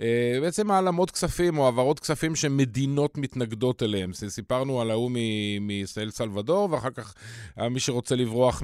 אה, 0.00 0.38
בעצם 0.40 0.70
העלמות 0.70 1.10
כספים 1.10 1.58
או 1.58 1.64
העברות 1.64 2.00
כספים 2.00 2.36
שמדינות 2.36 3.18
מתנגדות 3.18 3.82
אליהם. 3.82 4.12
סיפרנו 4.12 4.80
על 4.80 4.90
ההוא 4.90 5.10
מישראל 5.60 6.10
סלבדור, 6.10 6.68
ואחר 6.72 6.90
כך 6.90 7.14
מי 7.70 7.80
שרוצה 7.80 8.16
לברוח 8.16 8.62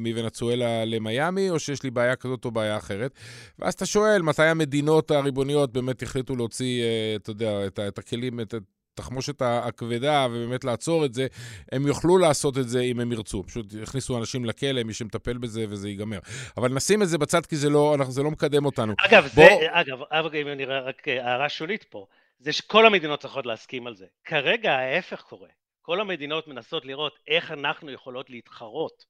מוונצואלה 0.00 0.84
למיאמי, 0.84 1.50
או 1.50 1.58
שיש 1.58 1.82
לי 1.82 1.90
בעיה 1.90 2.16
כזאת 2.16 2.44
או 2.44 2.50
בעיה 2.50 2.76
אחרת. 2.76 3.12
ואז 3.58 3.74
אתה 3.74 3.86
שואל, 3.86 4.22
מתי 4.22 4.42
המדינות 4.42 5.10
הריבוניות 5.10 5.72
באמת 5.72 6.02
החליטו 6.02 6.36
להוציא... 6.36 6.84
אתה 7.30 7.44
יודע, 7.44 7.66
את, 7.66 7.78
את 7.78 7.98
הכלים, 7.98 8.40
את 8.40 8.54
התחמושת 8.98 9.42
הכבדה, 9.42 10.26
ובאמת 10.30 10.64
לעצור 10.64 11.04
את 11.04 11.14
זה, 11.14 11.26
הם 11.72 11.86
יוכלו 11.86 12.18
לעשות 12.18 12.58
את 12.58 12.68
זה 12.68 12.80
אם 12.80 13.00
הם 13.00 13.12
ירצו. 13.12 13.42
פשוט 13.42 13.66
יכניסו 13.82 14.18
אנשים 14.18 14.44
לכלא, 14.44 14.82
מי 14.82 14.94
שמטפל 14.94 15.38
בזה, 15.38 15.64
וזה 15.68 15.88
ייגמר. 15.88 16.18
אבל 16.56 16.72
נשים 16.72 17.02
את 17.02 17.08
זה 17.08 17.18
בצד, 17.18 17.46
כי 17.46 17.56
זה 17.56 17.70
לא, 17.70 17.96
זה 18.08 18.22
לא 18.22 18.30
מקדם 18.30 18.64
אותנו. 18.64 18.94
אגב, 18.98 19.28
בוא... 19.34 19.44
זה, 19.44 19.66
אגב, 19.70 19.98
אגב, 20.10 20.34
אם 20.34 20.48
אני 20.48 20.64
רק 20.64 21.08
הערה 21.08 21.48
שולית 21.48 21.84
פה, 21.84 22.06
זה 22.38 22.52
שכל 22.52 22.86
המדינות 22.86 23.20
צריכות 23.20 23.46
להסכים 23.46 23.86
על 23.86 23.94
זה. 23.94 24.06
כרגע 24.24 24.72
ההפך 24.72 25.20
קורה. 25.20 25.48
כל 25.82 26.00
המדינות 26.00 26.48
מנסות 26.48 26.84
לראות 26.84 27.18
איך 27.28 27.52
אנחנו 27.52 27.90
יכולות 27.90 28.30
להתחרות 28.30 29.04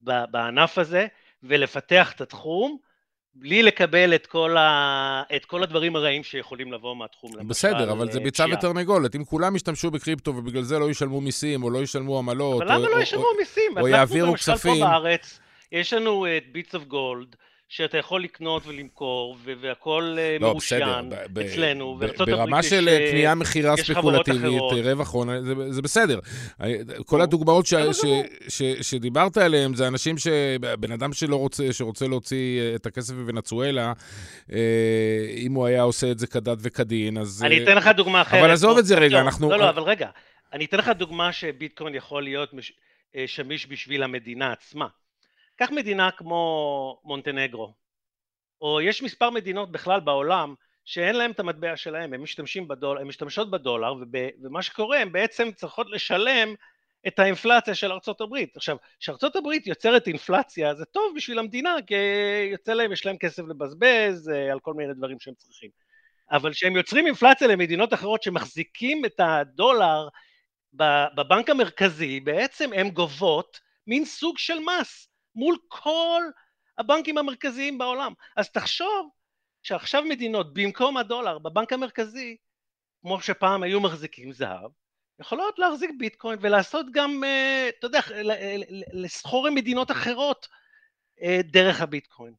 בענף 0.00 0.78
הזה 0.78 1.06
ולפתח 1.42 2.12
את 2.12 2.20
התחום, 2.20 2.78
בלי 3.34 3.62
לקבל 3.62 4.14
את 4.14 4.26
כל, 4.26 4.56
ה... 4.56 5.22
את 5.36 5.44
כל 5.44 5.62
הדברים 5.62 5.96
הרעים 5.96 6.22
שיכולים 6.22 6.72
לבוא 6.72 6.96
מהתחום. 6.96 7.30
בסדר, 7.48 7.92
אבל 7.92 8.12
זה 8.12 8.18
אה, 8.18 8.24
ביצה 8.24 8.44
ותרנגולת. 8.52 9.16
אם 9.16 9.24
כולם 9.24 9.56
ישתמשו 9.56 9.90
בקריפטו 9.90 10.36
ובגלל 10.36 10.62
זה 10.62 10.78
לא 10.78 10.90
ישלמו 10.90 11.20
מיסים, 11.20 11.62
או 11.62 11.70
לא 11.70 11.78
ישלמו 11.78 12.18
עמלות, 12.18 12.62
אבל 12.62 12.72
למה 12.72 12.88
לא 12.88 13.02
ישלמו 13.02 13.26
מיסים? 13.38 13.78
או 13.80 13.88
יעבירו 13.88 14.34
כספים. 14.34 14.74
פה 14.74 14.80
בארץ, 14.80 15.40
יש 15.72 15.92
לנו 15.92 16.26
את 16.26 16.52
Bits 16.52 16.74
of 16.74 16.84
Gold, 16.84 17.36
שאתה 17.70 17.98
יכול 17.98 18.22
לקנות 18.22 18.66
ולמכור, 18.66 19.36
והכל 19.44 20.16
אה, 20.18 20.36
לא, 20.40 20.48
מרושיין 20.48 21.12
אצלנו, 21.40 21.96
וארצות 22.00 22.20
הברית 22.20 22.36
ברמה 22.36 22.62
של 22.62 22.88
אה, 22.88 23.08
קנייה 23.10 23.34
מכירה 23.34 23.76
ספקולטיבית, 23.76 24.62
רווח 24.84 25.12
הון, 25.12 25.44
זה, 25.44 25.72
זה 25.72 25.82
בסדר. 25.82 26.20
כל 27.06 27.20
הדוגמאות 27.20 27.66
ש, 27.66 27.74
ש, 27.74 28.04
ש, 28.48 28.62
שדיברת 28.62 29.36
עליהן, 29.36 29.74
זה 29.74 29.88
אנשים 29.88 30.18
ש... 30.18 30.26
בן 30.80 30.92
אדם 30.92 31.12
שלא 31.12 31.36
רוצה, 31.36 31.72
שרוצה 31.72 32.08
להוציא 32.08 32.74
את 32.74 32.86
הכסף 32.86 33.14
בוונצואלה, 33.14 33.92
אם 35.36 35.52
הוא 35.54 35.66
היה 35.66 35.82
עושה 35.82 36.10
את 36.10 36.18
זה 36.18 36.26
כדת 36.26 36.58
וכדין, 36.60 37.18
אז... 37.18 37.42
אני 37.46 37.64
אתן 37.64 37.76
לך 37.76 37.86
דוגמה 37.96 38.22
אחרת. 38.22 38.40
אבל 38.40 38.50
עזוב 38.50 38.78
את 38.78 38.86
זה 38.86 38.94
רגע, 38.94 39.16
לא, 39.16 39.20
אנחנו... 39.20 39.50
לא, 39.50 39.58
לא, 39.58 39.68
אבל 39.68 39.82
רגע. 39.82 40.08
אני 40.52 40.64
אתן 40.64 40.76
לך 40.76 40.88
דוגמה 40.88 41.32
שביטקוין 41.32 41.94
יכול 41.94 42.22
להיות 42.22 42.54
מש... 42.54 42.72
שמיש 43.26 43.66
בשביל 43.66 44.02
המדינה 44.02 44.52
עצמה. 44.52 44.86
קח 45.62 45.70
מדינה 45.70 46.10
כמו 46.10 47.00
מונטנגרו, 47.04 47.74
או 48.60 48.80
יש 48.80 49.02
מספר 49.02 49.30
מדינות 49.30 49.72
בכלל 49.72 50.00
בעולם 50.00 50.54
שאין 50.84 51.16
להם 51.16 51.30
את 51.30 51.40
המטבע 51.40 51.76
שלהם, 51.76 52.14
הם 52.14 52.22
משתמשים 52.22 52.68
בדולר, 52.68 53.04
משתמשות 53.04 53.50
בדולר, 53.50 53.92
וב, 53.92 54.16
ומה 54.42 54.62
שקורה, 54.62 54.98
הם 54.98 55.12
בעצם 55.12 55.52
צריכות 55.52 55.90
לשלם 55.90 56.54
את 57.06 57.18
האינפלציה 57.18 57.74
של 57.74 57.92
ארצות 57.92 58.20
הברית. 58.20 58.56
עכשיו, 58.56 58.76
כשארצות 59.00 59.36
הברית 59.36 59.66
יוצרת 59.66 60.06
אינפלציה, 60.06 60.74
זה 60.74 60.84
טוב 60.84 61.12
בשביל 61.16 61.38
המדינה, 61.38 61.74
כי 61.86 61.94
יוצא 62.52 62.72
להם, 62.72 62.92
יש 62.92 63.06
להם 63.06 63.16
כסף 63.18 63.42
לבזבז 63.48 64.30
אה, 64.34 64.52
על 64.52 64.60
כל 64.60 64.74
מיני 64.74 64.94
דברים 64.94 65.20
שהם 65.20 65.34
צריכים. 65.34 65.70
אבל 66.30 66.52
כשהם 66.52 66.76
יוצרים 66.76 67.06
אינפלציה 67.06 67.48
למדינות 67.48 67.94
אחרות 67.94 68.22
שמחזיקים 68.22 69.04
את 69.04 69.20
הדולר 69.20 70.08
בבנק 71.16 71.50
המרכזי, 71.50 72.20
בעצם 72.20 72.70
הן 72.72 72.90
גובות 72.90 73.60
מין 73.86 74.04
סוג 74.04 74.38
של 74.38 74.58
מס. 74.58 75.09
מול 75.34 75.56
כל 75.68 76.22
הבנקים 76.78 77.18
המרכזיים 77.18 77.78
בעולם. 77.78 78.12
אז 78.36 78.50
תחשוב 78.50 79.10
שעכשיו 79.62 80.02
מדינות 80.02 80.54
במקום 80.54 80.96
הדולר 80.96 81.38
בבנק 81.38 81.72
המרכזי, 81.72 82.36
כמו 83.02 83.20
שפעם 83.20 83.62
היו 83.62 83.80
מחזיקים 83.80 84.32
זהב, 84.32 84.70
יכולות 85.20 85.58
להחזיק 85.58 85.90
ביטקוין 85.98 86.38
ולעשות 86.42 86.86
גם, 86.92 87.24
אה, 87.24 87.68
אתה 87.78 87.86
יודע, 87.86 88.00
לסחור 88.92 89.46
עם 89.46 89.54
מדינות 89.54 89.90
אחרות 89.90 90.48
אה, 91.22 91.40
דרך 91.44 91.80
הביטקוין, 91.80 92.34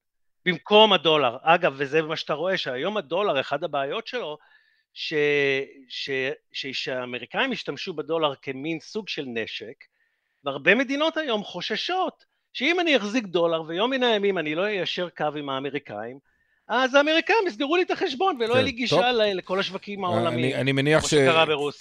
במקום 0.46 0.94
הדולר. 0.94 1.38
אגב, 1.42 1.74
וזה 1.78 2.02
מה 2.02 2.16
שאתה 2.16 2.34
רואה, 2.34 2.58
שהיום 2.58 2.98
הדולר, 2.98 3.40
אחת 3.40 3.64
הבעיות 3.64 4.08
שלו, 4.08 4.38
שהאמריקאים 6.74 7.52
השתמשו 7.52 7.94
בדולר 7.94 8.36
כמין 8.36 8.80
סוג 8.80 9.10
של 9.10 9.26
נשק, 9.28 9.76
והרבה 10.44 10.76
מדינות 10.76 11.18
היום 11.18 11.44
חוששות 11.44 12.26
שאם 12.54 12.80
אני 12.80 12.98
אחזיק 12.98 13.26
דולר 13.26 13.62
ויום 13.68 13.92
מן 13.92 14.04
הימים 14.04 14.38
אני 14.38 14.56
לא 14.56 14.66
איישר 14.66 15.10
קו 15.10 15.26
עם 15.36 15.50
האמריקאים, 15.50 16.20
אז 16.74 16.96
האמריקאים 16.96 17.38
יסגרו 17.48 17.76
לי 17.76 17.82
את 17.84 17.92
החשבון 17.92 18.38
ולא 18.40 18.54
יהיה 18.54 18.64
לי 18.64 18.72
כן, 18.72 18.78
גישה 18.78 19.12
לכל 19.12 19.60
השווקים 19.60 20.06
העולמיים. 20.06 20.56
אני 20.56 20.72
מניח 20.72 21.04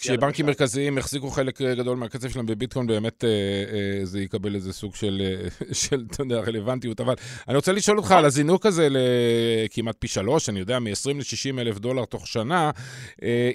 שבנקים 0.00 0.46
מרכזיים 0.46 0.98
יחזיקו 0.98 1.30
חלק 1.30 1.62
גדול 1.62 1.96
מהכסף 1.96 2.32
שלהם 2.32 2.46
בביטקוין, 2.46 2.86
באמת 2.86 3.24
אה, 3.24 3.28
אה, 3.28 4.04
זה 4.04 4.20
יקבל 4.20 4.54
איזה 4.54 4.72
סוג 4.72 4.94
של, 4.94 5.22
אה, 5.24 5.98
אתה 6.10 6.22
יודע, 6.22 6.40
רלוונטיות. 6.40 7.00
אבל 7.00 7.14
אני 7.48 7.56
רוצה 7.56 7.72
לשאול 7.72 7.98
אותך 7.98 8.12
על 8.12 8.24
הזינוק 8.24 8.66
הזה 8.66 8.88
לכמעט 8.90 9.96
פי 9.98 10.08
שלוש, 10.08 10.48
אני 10.48 10.60
יודע, 10.60 10.78
מ-20 10.78 11.14
ל-60 11.14 11.60
אלף 11.60 11.78
דולר 11.78 12.04
תוך 12.04 12.26
שנה. 12.26 12.70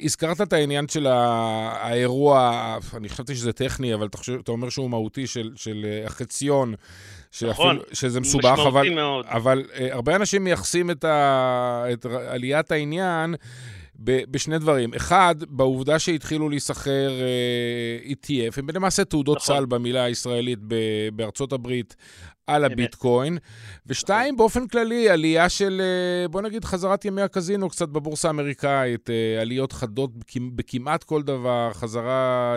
הזכרת 0.03 0.41
את 0.41 0.53
העניין 0.53 0.87
של 0.87 1.07
האירוע, 1.07 2.77
אני 2.97 3.09
חשבתי 3.09 3.35
שזה 3.35 3.53
טכני, 3.53 3.93
אבל 3.93 4.07
אתה 4.41 4.51
אומר 4.51 4.69
שהוא 4.69 4.89
מהותי, 4.89 5.27
של 5.55 5.85
החציון. 6.05 6.75
נכון, 7.43 7.79
שזה 7.93 8.19
מסובך, 8.19 8.59
אבל, 8.67 8.89
מאוד. 8.89 9.25
אבל 9.27 9.63
uh, 9.67 9.79
הרבה 9.91 10.15
אנשים 10.15 10.43
מייחסים 10.43 10.91
את, 10.91 11.03
ה, 11.03 11.85
את 11.93 12.05
עליית 12.05 12.71
העניין 12.71 13.35
בשני 13.99 14.59
דברים. 14.59 14.93
אחד, 14.93 15.35
בעובדה 15.49 15.99
שהתחילו 15.99 16.49
להיסחר 16.49 17.09
uh, 17.09 18.11
ETF, 18.11 18.59
הם 18.59 18.67
למעשה 18.73 19.03
תעודות 19.05 19.37
נכון. 19.37 19.55
סל 19.55 19.65
במילה 19.65 20.03
הישראלית 20.03 20.59
בארצות 21.13 21.53
הברית 21.53 21.95
על 22.47 22.65
הביטקוין. 22.65 23.37
ושתיים, 23.85 24.25
נכון. 24.25 24.37
באופן 24.37 24.67
כללי, 24.67 25.09
עלייה 25.09 25.49
של, 25.49 25.81
אה, 25.81 26.27
בוא 26.27 26.41
נגיד, 26.41 26.65
חזרת 26.65 27.05
ימי 27.05 27.21
הקזינו 27.21 27.69
קצת 27.69 27.89
בבורסה 27.89 28.27
האמריקאית, 28.27 29.09
אה, 29.09 29.41
עליות 29.41 29.71
חדות 29.71 30.11
בכמעט 30.55 31.03
כל 31.03 31.23
דבר, 31.23 31.69
חזרה, 31.73 32.55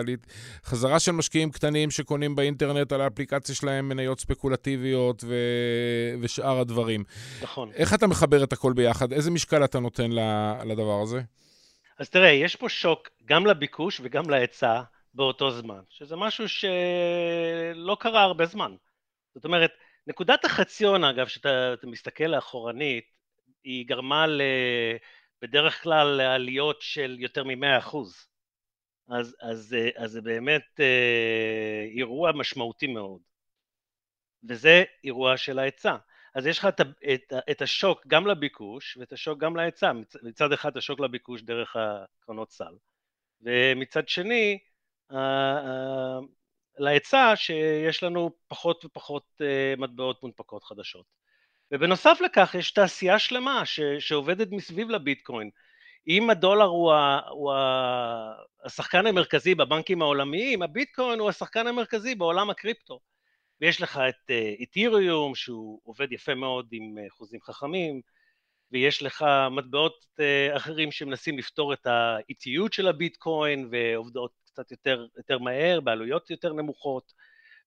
חזרה 0.65 0.99
של 0.99 1.11
משקיעים 1.11 1.51
קטנים 1.51 1.91
שקונים 1.91 2.35
באינטרנט 2.35 2.91
על 2.91 3.01
האפליקציה 3.01 3.55
שלהם 3.55 3.89
מניות 3.89 4.19
ספקולטיביות 4.19 5.23
ו... 5.27 5.35
ושאר 6.21 6.59
הדברים. 6.59 7.03
נכון. 7.41 7.69
איך 7.73 7.93
אתה 7.93 8.07
מחבר 8.07 8.43
את 8.43 8.53
הכל 8.53 8.73
ביחד? 8.73 9.13
איזה 9.13 9.31
משקל 9.31 9.63
אתה 9.63 9.79
נותן 9.79 10.11
לדבר 10.65 11.01
הזה? 11.01 11.21
אז 11.99 12.09
תראה, 12.09 12.29
יש 12.29 12.55
פה 12.55 12.69
שוק 12.69 13.09
גם 13.25 13.45
לביקוש 13.45 14.01
וגם 14.03 14.29
להיצע 14.29 14.81
באותו 15.13 15.51
זמן, 15.51 15.79
שזה 15.89 16.15
משהו 16.15 16.45
שלא 16.49 17.97
קרה 17.99 18.23
הרבה 18.23 18.45
זמן. 18.45 18.71
זאת 19.35 19.45
אומרת, 19.45 19.71
נקודת 20.07 20.45
החציון, 20.45 21.03
אגב, 21.03 21.27
שאתה 21.27 21.75
מסתכל 21.83 22.23
לאחורנית, 22.23 23.05
היא 23.63 23.87
גרמה 23.87 24.27
ל, 24.27 24.41
בדרך 25.41 25.83
כלל 25.83 26.07
לעליות 26.07 26.81
של 26.81 27.15
יותר 27.19 27.43
מ-100%. 27.43 27.97
אז, 29.07 29.35
אז, 29.41 29.75
אז 29.97 30.11
זה 30.11 30.21
באמת 30.21 30.79
אה, 30.79 31.85
אירוע 31.95 32.31
משמעותי 32.31 32.87
מאוד. 32.87 33.21
וזה 34.43 34.83
אירוע 35.03 35.37
של 35.37 35.59
ההיצע. 35.59 35.95
אז 36.35 36.47
יש 36.47 36.59
לך 36.59 36.65
את, 36.65 36.81
את, 37.13 37.33
את 37.51 37.61
השוק 37.61 38.07
גם 38.07 38.27
לביקוש 38.27 38.97
ואת 38.97 39.13
השוק 39.13 39.39
גם 39.39 39.55
להיצע. 39.55 39.91
מצד 40.23 40.53
אחד 40.53 40.77
השוק 40.77 40.99
לביקוש 40.99 41.41
דרך 41.41 41.75
הקרנות 41.75 42.51
סל, 42.51 42.73
ומצד 43.41 44.07
שני 44.09 44.59
להיצע 46.79 47.33
שיש 47.35 48.03
לנו 48.03 48.31
פחות 48.47 48.85
ופחות 48.85 49.23
אה, 49.41 49.73
מטבעות 49.77 50.23
מונפקות 50.23 50.63
חדשות. 50.63 51.05
ובנוסף 51.71 52.17
לכך 52.25 52.55
יש 52.59 52.71
תעשייה 52.71 53.19
שלמה 53.19 53.65
ש, 53.65 53.79
שעובדת 53.99 54.47
מסביב 54.51 54.89
לביטקוין. 54.89 55.49
אם 56.07 56.29
הדולר 56.29 56.65
הוא, 56.65 56.93
ה, 56.93 57.19
הוא 57.29 57.53
ה, 57.53 58.33
השחקן 58.63 59.07
המרכזי 59.07 59.55
בבנקים 59.55 60.01
העולמיים, 60.01 60.61
הביטקוין 60.61 61.19
הוא 61.19 61.29
השחקן 61.29 61.67
המרכזי 61.67 62.15
בעולם 62.15 62.49
הקריפטו. 62.49 62.99
ויש 63.61 63.81
לך 63.81 63.99
את 64.09 64.31
איתיריום 64.59 65.31
אה, 65.31 65.35
שהוא 65.35 65.81
עובד 65.83 66.11
יפה 66.11 66.35
מאוד 66.35 66.67
עם 66.71 66.97
אה, 66.97 67.09
חוזים 67.09 67.41
חכמים, 67.41 68.01
ויש 68.71 69.03
לך 69.03 69.25
מטבעות 69.51 70.05
אחרים 70.55 70.91
שמנסים 70.91 71.37
לפתור 71.37 71.73
את 71.73 71.85
האיטיות 71.85 72.73
של 72.73 72.87
הביטקוין 72.87 73.69
ועובדות 73.71 74.31
קצת 74.49 74.71
יותר, 74.71 75.05
יותר 75.17 75.39
מהר, 75.39 75.79
בעלויות 75.79 76.29
יותר 76.29 76.53
נמוכות, 76.53 77.13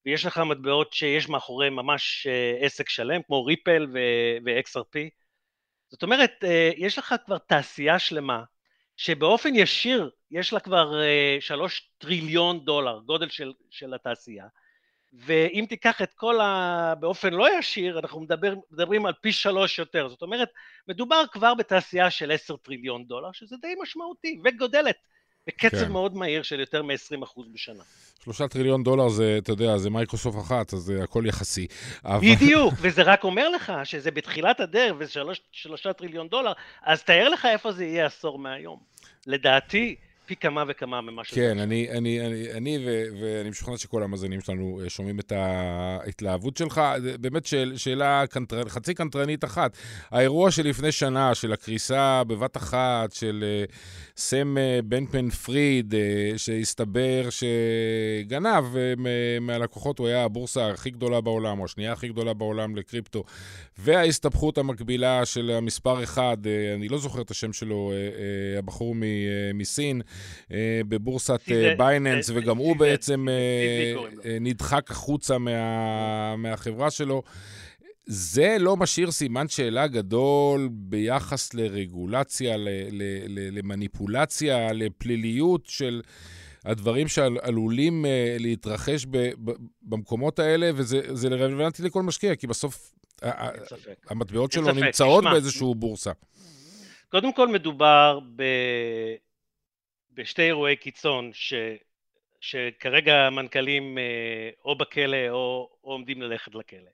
ויש 0.06 0.26
לך 0.26 0.38
מטבעות 0.38 0.92
שיש 0.92 1.28
מאחוריהם 1.28 1.76
ממש 1.76 2.26
אה, 2.30 2.66
עסק 2.66 2.88
שלם, 2.88 3.22
כמו 3.22 3.44
ריפל 3.44 3.86
ו-XRP. 3.92 4.98
זאת 5.88 6.02
אומרת, 6.02 6.44
אה, 6.44 6.70
יש 6.76 6.98
לך 6.98 7.14
כבר 7.26 7.38
תעשייה 7.38 7.98
שלמה, 7.98 8.44
שבאופן 8.96 9.54
ישיר 9.54 10.10
יש 10.30 10.52
לה 10.52 10.60
כבר 10.60 11.02
אה, 11.02 11.36
שלוש 11.40 11.90
טריליון 11.98 12.64
דולר, 12.64 13.00
גודל 13.06 13.28
של, 13.28 13.52
של 13.70 13.94
התעשייה, 13.94 14.46
ואם 15.12 15.64
תיקח 15.68 16.02
את 16.02 16.14
כל 16.14 16.40
ה... 16.40 16.94
באופן 17.00 17.32
לא 17.32 17.58
ישיר, 17.58 17.98
אנחנו 17.98 18.20
מדבר, 18.20 18.54
מדברים 18.70 19.06
על 19.06 19.12
פי 19.20 19.32
שלוש 19.32 19.78
יותר. 19.78 20.08
זאת 20.08 20.22
אומרת, 20.22 20.48
מדובר 20.88 21.24
כבר 21.32 21.54
בתעשייה 21.54 22.10
של 22.10 22.30
עשר 22.30 22.56
טריליון 22.56 23.04
דולר, 23.04 23.32
שזה 23.32 23.56
די 23.60 23.74
משמעותי, 23.82 24.40
וגודלת. 24.44 24.96
בקצב 25.46 25.76
כן. 25.76 25.92
מאוד 25.92 26.14
מהיר 26.16 26.42
של 26.42 26.60
יותר 26.60 26.82
מ-20% 26.82 27.40
בשנה. 27.52 27.82
שלושה 28.24 28.48
טריליון 28.48 28.82
דולר 28.82 29.08
זה, 29.08 29.38
אתה 29.42 29.52
יודע, 29.52 29.78
זה 29.78 29.90
מייקרוסופט 29.90 30.38
אחת, 30.38 30.72
אז 30.72 30.78
זה 30.78 31.02
הכל 31.02 31.24
יחסי. 31.26 31.66
אבל... 32.04 32.34
בדיוק, 32.34 32.74
וזה 32.76 33.02
רק 33.02 33.24
אומר 33.24 33.48
לך 33.48 33.72
שזה 33.84 34.10
בתחילת 34.10 34.60
הדרך 34.60 34.96
וזה 34.98 35.20
שלושה 35.52 35.92
טריליון 35.92 36.28
דולר, 36.28 36.52
אז 36.82 37.02
תאר 37.02 37.28
לך 37.28 37.46
איפה 37.52 37.72
זה 37.72 37.84
יהיה 37.84 38.06
עשור 38.06 38.38
מהיום. 38.38 38.78
לדעתי, 39.26 39.96
פי 40.26 40.36
כמה 40.36 40.64
וכמה 40.68 41.00
ממה 41.00 41.24
שזה. 41.24 41.36
כן, 41.36 41.58
אני, 41.58 41.90
אני, 41.90 42.26
אני, 42.26 42.52
אני 42.52 42.78
ו, 42.86 43.04
ואני 43.20 43.50
משוכנע 43.50 43.76
שכל 43.76 44.02
המאזינים 44.02 44.40
שלנו 44.40 44.80
אה, 44.84 44.90
שומעים 44.90 45.20
את 45.20 45.32
ההתלהבות 45.32 46.56
שלך. 46.56 46.80
באמת 47.20 47.46
שאל, 47.46 47.72
שאלה 47.76 48.24
קנטר, 48.30 48.68
חצי 48.68 48.94
קנטרנית 48.94 49.44
אחת. 49.44 49.76
האירוע 50.10 50.50
שלפני 50.50 50.92
שנה, 50.92 51.34
של 51.34 51.52
הקריסה 51.52 52.24
בבת 52.24 52.56
אחת, 52.56 53.12
של 53.12 53.44
אה, 53.68 53.72
סם 54.16 54.56
uh, 54.56 54.82
בנפן 54.82 55.30
פריד, 55.30 55.94
uh, 55.94 56.38
שהסתבר 56.38 57.28
שגנב 57.30 58.64
מהלקוחות, 59.40 59.98
הוא 59.98 60.06
היה 60.06 60.24
הבורסה 60.24 60.70
הכי 60.70 60.90
גדולה 60.90 61.20
בעולם, 61.20 61.60
או 61.60 61.64
השנייה 61.64 61.92
הכי 61.92 62.08
גדולה 62.08 62.34
בעולם 62.34 62.76
לקריפטו, 62.76 63.24
וההסתבכות 63.78 64.58
המקבילה 64.58 65.24
של 65.24 65.50
המספר 65.50 66.02
אחד, 66.02 66.36
uh, 66.42 66.76
אני 66.76 66.88
לא 66.88 66.98
זוכר 66.98 67.20
את 67.20 67.30
השם 67.30 67.52
שלו, 67.52 67.92
הבחור 68.58 68.94
מסין, 69.54 70.00
אה, 70.00 70.11
בבורסת 70.88 71.40
בייננס, 71.78 72.30
אה, 72.30 72.36
וגם 72.38 72.56
הוא 72.56 72.76
בעצם 72.76 73.28
אה, 73.28 74.36
נדחק 74.40 74.90
החוצה 74.90 75.36
מהחברה 76.36 76.90
שלו. 76.90 77.22
זה 78.06 78.56
לא 78.60 78.76
משאיר 78.76 79.10
סימן 79.10 79.48
שאלה 79.48 79.86
גדול 79.86 80.68
ביחס 80.72 81.54
לרגולציה, 81.54 82.56
למניפולציה, 83.28 84.72
לפליליות 84.72 85.66
של 85.66 86.02
הדברים 86.64 87.08
שעלולים 87.08 88.04
uh, 88.04 88.08
להתרחש 88.42 89.06
במקומות 89.82 90.38
האלה, 90.38 90.70
וזה 90.74 91.28
רלוונטי 91.28 91.82
לכל 91.82 92.02
משקיע, 92.02 92.36
כי 92.36 92.46
בסוף 92.46 92.92
המטבעות 94.10 94.52
שלו 94.52 94.72
נמצאות 94.72 95.24
באיזשהו 95.24 95.74
בורסה. 95.74 96.12
קודם 97.08 97.32
כל 97.32 97.48
מדובר 97.48 98.18
ב... 98.36 98.42
בשתי 100.14 100.42
אירועי 100.42 100.76
קיצון 100.76 101.30
ש... 101.32 101.54
שכרגע 102.40 103.14
המנכ"לים 103.14 103.98
אה, 103.98 104.50
או 104.64 104.74
בכלא 104.74 105.28
או, 105.28 105.68
או 105.84 105.92
עומדים 105.92 106.22
ללכת 106.22 106.54
לכלא. 106.54 106.90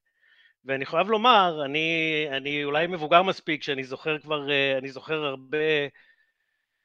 ואני 0.65 0.87
חייב 0.87 1.09
לומר, 1.09 1.63
אני, 1.65 2.27
אני 2.31 2.65
אולי 2.65 2.87
מבוגר 2.87 3.23
מספיק, 3.23 3.63
שאני 3.63 3.85
זוכר 3.85 4.19
כבר, 4.19 4.51
אה, 4.51 4.79
אני 4.79 4.89
זוכר 4.89 5.25
הרבה, 5.25 5.59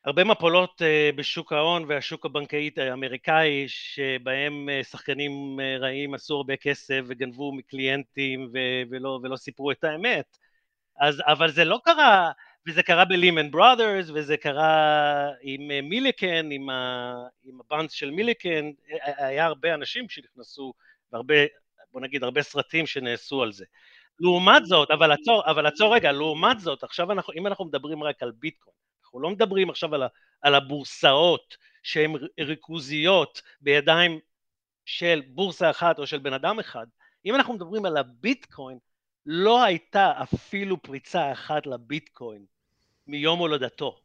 הרבה 0.06 0.24
מפולות 0.24 0.82
אה, 0.82 1.10
בשוק 1.16 1.54
ההון 1.54 1.86
והשוק 1.88 2.26
הבנקאי 2.26 2.70
האמריקאי, 2.78 3.66
שבהם 3.68 4.70
שחקנים 4.84 5.60
רעים 5.80 6.14
עשו 6.14 6.36
הרבה 6.36 6.56
כסף 6.56 7.02
וגנבו 7.08 7.52
מקליינטים 7.52 8.52
ולא, 8.90 9.20
ולא 9.24 9.36
סיפרו 9.36 9.72
את 9.72 9.84
האמת. 9.84 10.38
אז, 11.00 11.22
אבל 11.28 11.52
זה 11.52 11.66
לא 11.66 11.80
קרה, 11.86 12.32
וזה 12.68 12.84
קרה 12.84 13.06
בלימן 13.06 13.52
בראדרס, 13.52 14.10
וזה 14.14 14.38
קרה 14.38 15.32
עם 15.42 15.72
אה, 15.72 15.82
מיליקן, 15.82 16.52
עם, 16.52 16.70
ה, 16.70 17.14
עם 17.44 17.60
הבאנס 17.60 17.92
של 17.92 18.12
מיליקן, 18.12 18.72
היה 19.18 19.46
הרבה 19.46 19.74
אנשים 19.74 20.10
שנכנסו, 20.10 20.74
והרבה, 21.12 21.36
בוא 21.92 22.02
נגיד, 22.02 22.24
הרבה 22.24 22.42
סרטים 22.42 22.86
שנעשו 22.86 23.44
על 23.44 23.52
זה. 23.52 23.66
לעומת 24.20 24.66
זאת, 24.66 24.92
אבל 24.92 25.12
עצור, 25.12 25.44
אבל 25.46 25.66
עצור 25.66 25.96
רגע, 25.96 26.12
לעומת 26.12 26.60
זאת, 26.60 26.84
עכשיו 26.84 27.12
אנחנו, 27.12 27.34
אם 27.34 27.48
אנחנו 27.48 27.66
מדברים 27.66 28.04
רק 28.04 28.24
על 28.24 28.32
ביטקוין, 28.32 28.76
אנחנו 29.04 29.20
לא 29.20 29.30
מדברים 29.30 29.70
עכשיו 29.70 29.96
על, 29.96 30.04
ה, 30.04 30.08
על 30.42 30.56
הבורסאות 30.56 31.58
שהן 31.84 32.14
ריכוזיות 32.40 33.42
בידיים 33.62 34.20
של 34.86 35.22
בורסה 35.28 35.70
אחת 35.70 36.00
או 36.00 36.08
של 36.08 36.20
בן 36.20 36.34
אדם 36.34 36.60
אחד, 36.60 36.86
אם 37.26 37.36
אנחנו 37.36 37.54
מדברים 37.54 37.86
על 37.86 37.98
הביטקוין, 37.98 38.78
לא 39.26 39.64
הייתה 39.64 40.14
אפילו 40.24 40.82
פריצה 40.82 41.32
אחת 41.32 41.68
לביטקוין 41.68 42.46
מיום 43.08 43.40
הולדתו. 43.40 44.00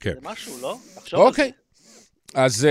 כן. 0.00 0.14
זה 0.14 0.20
משהו, 0.22 0.60
לא? 0.62 0.76
תחשוב 0.94 1.20
על 1.20 1.26
זה. 1.26 1.30
אוקיי. 1.30 1.52
אז 2.34 2.68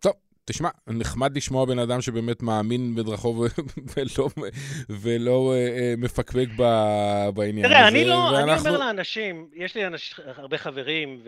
טוב, 0.00 0.12
תשמע, 0.44 0.68
נחמד 0.86 1.36
לשמוע 1.36 1.64
בן 1.64 1.78
אדם 1.78 2.00
שבאמת 2.00 2.42
מאמין 2.42 2.94
בדרכו 2.94 3.36
ולא, 3.96 4.28
ולא 4.88 5.52
אה, 5.54 5.78
אה, 5.78 5.94
מפקפק 5.98 6.46
בעניין 7.34 7.68
תראה, 7.68 7.88
הזה. 7.88 7.88
תראה, 7.88 7.88
אני 7.88 8.04
לא, 8.04 8.14
ואנחנו... 8.14 8.52
אני 8.52 8.58
אומר 8.58 8.78
לאנשים, 8.78 9.50
יש 9.54 9.74
לי 9.74 9.86
אנש, 9.86 10.20
הרבה 10.26 10.58
חברים 10.58 11.22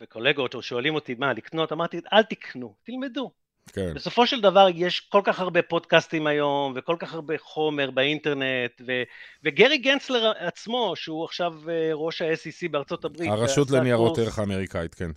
וקולגות 0.00 0.54
שואלים 0.60 0.94
אותי 0.94 1.14
מה, 1.14 1.32
לקנות? 1.32 1.72
אמרתי, 1.72 2.00
אל 2.12 2.22
תקנו, 2.22 2.74
תלמדו. 2.84 3.30
כן. 3.72 3.94
בסופו 3.94 4.26
של 4.26 4.40
דבר 4.40 4.66
יש 4.74 5.00
כל 5.00 5.20
כך 5.24 5.40
הרבה 5.40 5.62
פודקאסטים 5.62 6.26
היום, 6.26 6.72
וכל 6.76 6.96
כך 6.98 7.14
הרבה 7.14 7.38
חומר 7.38 7.90
באינטרנט, 7.90 8.80
ו, 8.86 9.02
וגרי 9.44 9.78
גנצלר 9.78 10.32
עצמו, 10.38 10.92
שהוא 10.96 11.24
עכשיו 11.24 11.54
אה, 11.70 11.90
ראש 11.92 12.22
ה-SEC 12.22 12.68
בארצות 12.70 13.04
הברית. 13.04 13.30
הרשות 13.30 13.70
לניירות 13.70 14.18
ערך 14.18 14.38
האמריקאית, 14.38 14.94
כן. 14.94 15.10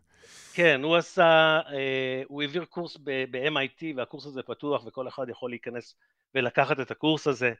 כן, 0.53 0.81
הוא 0.83 0.95
עשה, 0.95 1.59
אה, 1.69 2.21
הוא 2.27 2.41
העביר 2.41 2.65
קורס 2.65 2.97
ב-MIT, 3.03 3.83
והקורס 3.95 4.25
הזה 4.25 4.43
פתוח, 4.43 4.85
וכל 4.85 5.07
אחד 5.07 5.29
יכול 5.29 5.49
להיכנס 5.49 5.95
ולקחת 6.35 6.79
את 6.79 6.91
הקורס 6.91 7.27
הזה. 7.27 7.53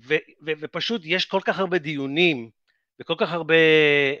ו, 0.00 0.14
ו, 0.46 0.50
ופשוט 0.60 1.02
יש 1.04 1.24
כל 1.24 1.40
כך 1.44 1.58
הרבה 1.58 1.78
דיונים, 1.78 2.50
וכל 3.00 3.14
כך 3.18 3.32
הרבה 3.32 3.54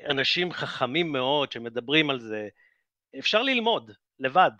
אנשים 0.08 0.52
חכמים 0.52 1.12
מאוד 1.12 1.52
שמדברים 1.52 2.10
על 2.10 2.20
זה. 2.20 2.48
אפשר 3.18 3.42
ללמוד, 3.42 3.90
לבד. 4.20 4.50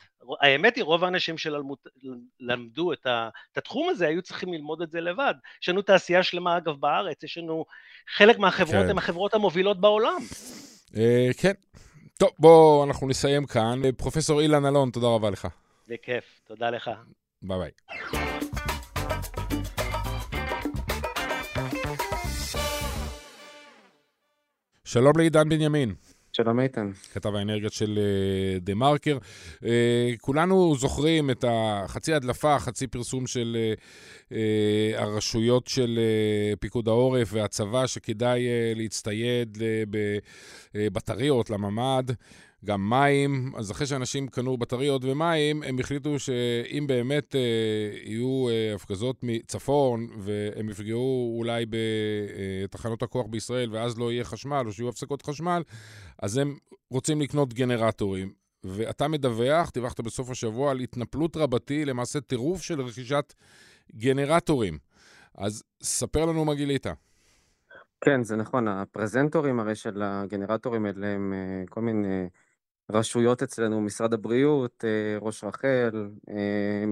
האמת 0.41 0.77
היא, 0.77 0.85
רוב 0.85 1.05
האנשים 1.05 1.35
שלמדו 1.39 2.93
את, 2.93 3.07
ה, 3.07 3.29
את 3.53 3.59
התחום 3.59 3.89
הזה 3.89 4.09
היו 4.09 4.23
צריכים 4.23 4.53
ללמוד 4.53 4.83
את 4.83 4.91
זה 4.91 5.01
לבד. 5.01 5.35
יש 5.63 5.69
לנו 5.69 5.83
תעשייה 5.83 6.23
שלמה, 6.23 6.57
אגב, 6.57 6.75
בארץ, 6.81 7.23
יש 7.23 7.39
לנו... 7.39 7.65
חלק 8.17 8.39
מהחברות 8.39 8.85
כן. 8.85 8.91
הן 8.91 8.99
החברות 8.99 9.35
המובילות 9.35 9.81
בעולם. 9.81 10.23
אה, 10.97 11.29
כן. 11.41 11.53
טוב, 12.19 12.31
בואו 12.39 12.85
אנחנו 12.85 13.09
נסיים 13.09 13.47
כאן. 13.47 13.93
פרופסור 13.97 14.41
אילן 14.41 14.67
אלון, 14.67 14.91
תודה 14.91 15.07
רבה 15.07 15.31
לך. 15.31 15.49
בכיף, 15.89 16.41
תודה 16.47 16.71
לך. 16.71 16.91
ביי 17.43 17.59
ביי. 17.59 17.71
שלום 24.85 25.13
לעידן 25.17 25.49
בנימין. 25.49 25.95
שלום 26.37 26.61
איתן. 26.61 26.91
כתב 27.13 27.35
האנרגיות 27.35 27.73
של 27.73 27.99
דה 28.61 28.73
אה, 28.73 28.77
מרקר. 28.77 29.19
אה, 29.57 29.67
כולנו 30.21 30.75
זוכרים 30.77 31.31
את 31.31 31.45
החצי 31.49 32.15
הדלפה, 32.15 32.59
חצי 32.59 32.87
פרסום 32.87 33.27
של 33.27 33.57
אה, 34.29 34.35
הרשויות 34.97 35.67
של 35.67 35.99
פיקוד 36.61 36.89
העורף 36.89 37.29
והצבא, 37.33 37.87
שכדאי 37.87 38.43
להצטייד 38.75 39.59
בבטריות 40.75 41.51
לממ"ד. 41.51 42.11
גם 42.65 42.91
מים, 42.91 43.53
אז 43.57 43.71
אחרי 43.71 43.87
שאנשים 43.87 44.29
קנו 44.29 44.57
בטריות 44.57 45.05
ומים, 45.05 45.63
הם 45.63 45.79
החליטו 45.79 46.19
שאם 46.19 46.87
באמת 46.87 47.37
אה, 47.37 47.41
יהיו 48.05 48.49
אה, 48.49 48.75
הפגזות 48.75 49.17
מצפון, 49.23 50.07
והם 50.19 50.69
יפגעו 50.69 51.35
אולי 51.39 51.67
בתחנות 52.65 53.03
הכוח 53.03 53.27
בישראל, 53.27 53.69
ואז 53.73 53.99
לא 53.99 54.13
יהיה 54.13 54.25
חשמל, 54.25 54.63
או 54.67 54.73
שיהיו 54.73 54.89
הפסקות 54.89 55.23
חשמל, 55.23 55.63
אז 56.19 56.37
הם 56.37 56.57
רוצים 56.91 57.21
לקנות 57.21 57.55
גנרטורים. 57.55 58.33
ואתה 58.65 59.09
מדווח, 59.09 59.71
דיווחת 59.75 60.01
בסוף 60.01 60.31
השבוע, 60.31 60.71
על 60.71 60.81
התנפלות 60.81 61.37
רבתי, 61.37 61.85
למעשה 61.85 62.21
טירוף 62.21 62.63
של 62.63 62.81
רכישת 62.81 63.35
גנרטורים. 63.97 64.79
אז 65.39 65.63
ספר 65.83 66.27
לנו 66.27 66.45
מה 66.45 66.55
גילית. 66.55 66.87
כן, 68.01 68.23
זה 68.23 68.37
נכון. 68.37 68.69
הפרזנטורים 68.69 69.61
הרי 69.61 69.75
של 69.75 70.03
הגנרטורים 70.05 70.87
האלה 70.87 71.07
הם 71.07 71.33
אה, 71.33 71.65
כל 71.71 71.81
מיני 71.81 72.29
רשויות 72.93 73.43
אצלנו, 73.43 73.81
משרד 73.81 74.15
הבריאות, 74.15 74.85
אה, 74.85 75.19
ראש 75.21 75.45
רח"ל, 75.45 76.09
אה, 76.29 76.85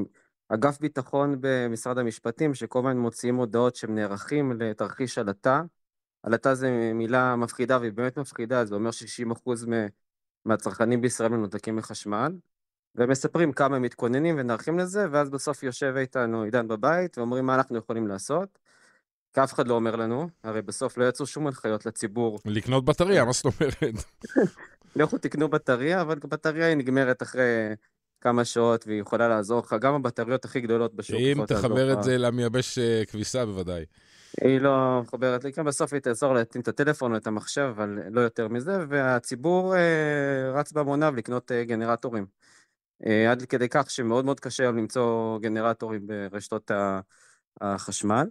אגף 0.48 0.80
ביטחון 0.80 1.36
במשרד 1.40 1.98
המשפטים, 1.98 2.54
שכל 2.54 2.78
הזמן 2.78 2.96
מוציאים 2.96 3.36
הודעות 3.36 3.76
שהם 3.76 3.94
נערכים 3.94 4.52
לתרחיש 4.52 5.18
עלטה. 5.18 5.62
עלטה 6.22 6.54
זה 6.54 6.92
מילה 6.94 7.36
מפחידה, 7.36 7.78
והיא 7.80 7.92
באמת 7.92 8.18
מפחידה, 8.18 8.64
זה 8.64 8.74
אומר 8.74 8.90
60% 8.90 9.66
מהצרכנים 10.44 11.00
בישראל 11.00 11.28
מנותקים 11.28 11.76
מחשמל, 11.76 12.32
ומספרים 12.94 13.52
כמה 13.52 13.76
הם 13.76 13.82
מתכוננים 13.82 14.34
ונערכים 14.38 14.78
לזה, 14.78 15.06
ואז 15.10 15.30
בסוף 15.30 15.62
יושב 15.62 15.94
איתנו 15.96 16.42
עידן 16.42 16.68
בבית, 16.68 17.18
ואומרים 17.18 17.46
מה 17.46 17.54
אנחנו 17.54 17.78
יכולים 17.78 18.08
לעשות. 18.08 18.58
כי 19.34 19.42
אף 19.42 19.52
אחד 19.52 19.68
לא 19.68 19.74
אומר 19.74 19.96
לנו, 19.96 20.28
הרי 20.44 20.62
בסוף 20.62 20.98
לא 20.98 21.08
יצאו 21.08 21.26
שום 21.26 21.46
הנחיות 21.46 21.86
לציבור. 21.86 22.38
לקנות 22.44 22.84
בטריה, 22.84 23.24
מה 23.24 23.32
זאת 23.32 23.44
אומרת? 23.44 24.04
לכו 24.96 25.18
תקנו 25.18 25.48
בטריה, 25.48 26.00
אבל 26.00 26.18
בטריה 26.18 26.66
היא 26.66 26.76
נגמרת 26.76 27.22
אחרי 27.22 27.74
כמה 28.20 28.44
שעות, 28.44 28.86
והיא 28.86 29.00
יכולה 29.00 29.28
לעזור 29.28 29.60
לך. 29.60 29.76
גם 29.80 29.94
הבטריות 29.94 30.44
הכי 30.44 30.60
גדולות 30.60 30.94
בשוק. 30.94 31.16
אם 31.20 31.46
תחבר 31.46 31.92
את 31.92 32.02
זה 32.02 32.18
למייבש 32.18 32.78
אה, 32.78 33.02
כביסה, 33.06 33.46
בוודאי. 33.46 33.84
היא 34.40 34.60
לא 34.60 35.00
מחוברת 35.02 35.44
לי, 35.44 35.52
כן, 35.52 35.64
בסוף 35.64 35.92
היא 35.92 36.00
תעזור 36.00 36.34
להתאים 36.34 36.62
את 36.62 36.68
הטלפון 36.68 37.12
או 37.12 37.16
את 37.16 37.26
המחשב, 37.26 37.72
אבל 37.76 37.98
לא 38.10 38.20
יותר 38.20 38.48
מזה, 38.48 38.78
והציבור 38.88 39.76
אה, 39.76 40.52
רץ 40.54 40.72
בהמוניו 40.72 41.14
לקנות 41.16 41.52
אה, 41.52 41.64
גנרטורים. 41.64 42.26
אה, 43.06 43.30
עד 43.30 43.42
כדי 43.42 43.68
כך 43.68 43.90
שמאוד 43.90 44.24
מאוד 44.24 44.40
קשה 44.40 44.62
היום 44.62 44.76
למצוא 44.76 45.38
גנרטורים 45.38 46.06
ברשתות 46.06 46.70
החשמל. 47.60 48.26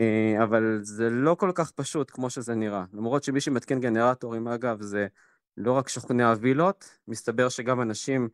אה, 0.00 0.42
אבל 0.42 0.78
זה 0.82 1.10
לא 1.10 1.34
כל 1.34 1.50
כך 1.54 1.70
פשוט 1.70 2.10
כמו 2.10 2.30
שזה 2.30 2.54
נראה. 2.54 2.84
למרות 2.92 3.24
שמי 3.24 3.40
שמתקין 3.40 3.80
גנרטורים, 3.80 4.48
אגב, 4.48 4.80
זה 4.80 5.06
לא 5.56 5.72
רק 5.72 5.88
שוכני 5.88 6.24
הווילות, 6.24 6.98
מסתבר 7.08 7.48
שגם 7.48 7.80
אנשים 7.80 8.28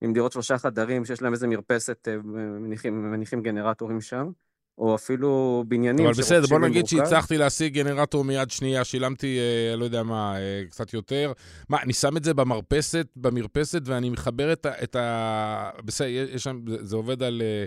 עם 0.00 0.12
דירות 0.12 0.32
שלושה 0.32 0.58
חדרים, 0.58 1.04
שיש 1.04 1.22
להם 1.22 1.32
איזה 1.32 1.46
מרפסת, 1.46 2.08
אה, 2.08 2.16
מניחים, 2.60 3.12
מניחים 3.12 3.42
גנרטורים 3.42 4.00
שם, 4.00 4.30
או 4.78 4.94
אפילו 4.94 5.64
בניינים 5.68 6.06
אבל 6.06 6.14
בסדר, 6.14 6.46
בוא 6.46 6.58
נגיד 6.58 6.86
שהצלחתי 6.86 7.38
להשיג 7.38 7.74
גנרטור 7.74 8.24
מיד 8.24 8.50
שנייה, 8.50 8.84
שילמתי, 8.84 9.38
אה, 9.38 9.76
לא 9.76 9.84
יודע 9.84 10.02
מה, 10.02 10.36
אה, 10.36 10.62
קצת 10.70 10.92
יותר. 10.94 11.32
מה, 11.68 11.82
אני 11.82 11.92
שם 11.92 12.16
את 12.16 12.24
זה 12.24 12.34
במרפסת, 12.34 13.06
במרפסת, 13.16 13.82
ואני 13.84 14.10
מחבר 14.10 14.52
את 14.52 14.66
ה... 14.66 14.72
את 14.82 14.96
ה... 14.96 15.70
בסדר, 15.84 16.08
יש 16.08 16.44
שם, 16.44 16.60
זה 16.66 16.96
עובד 16.96 17.22
על... 17.22 17.42
אה, 17.44 17.64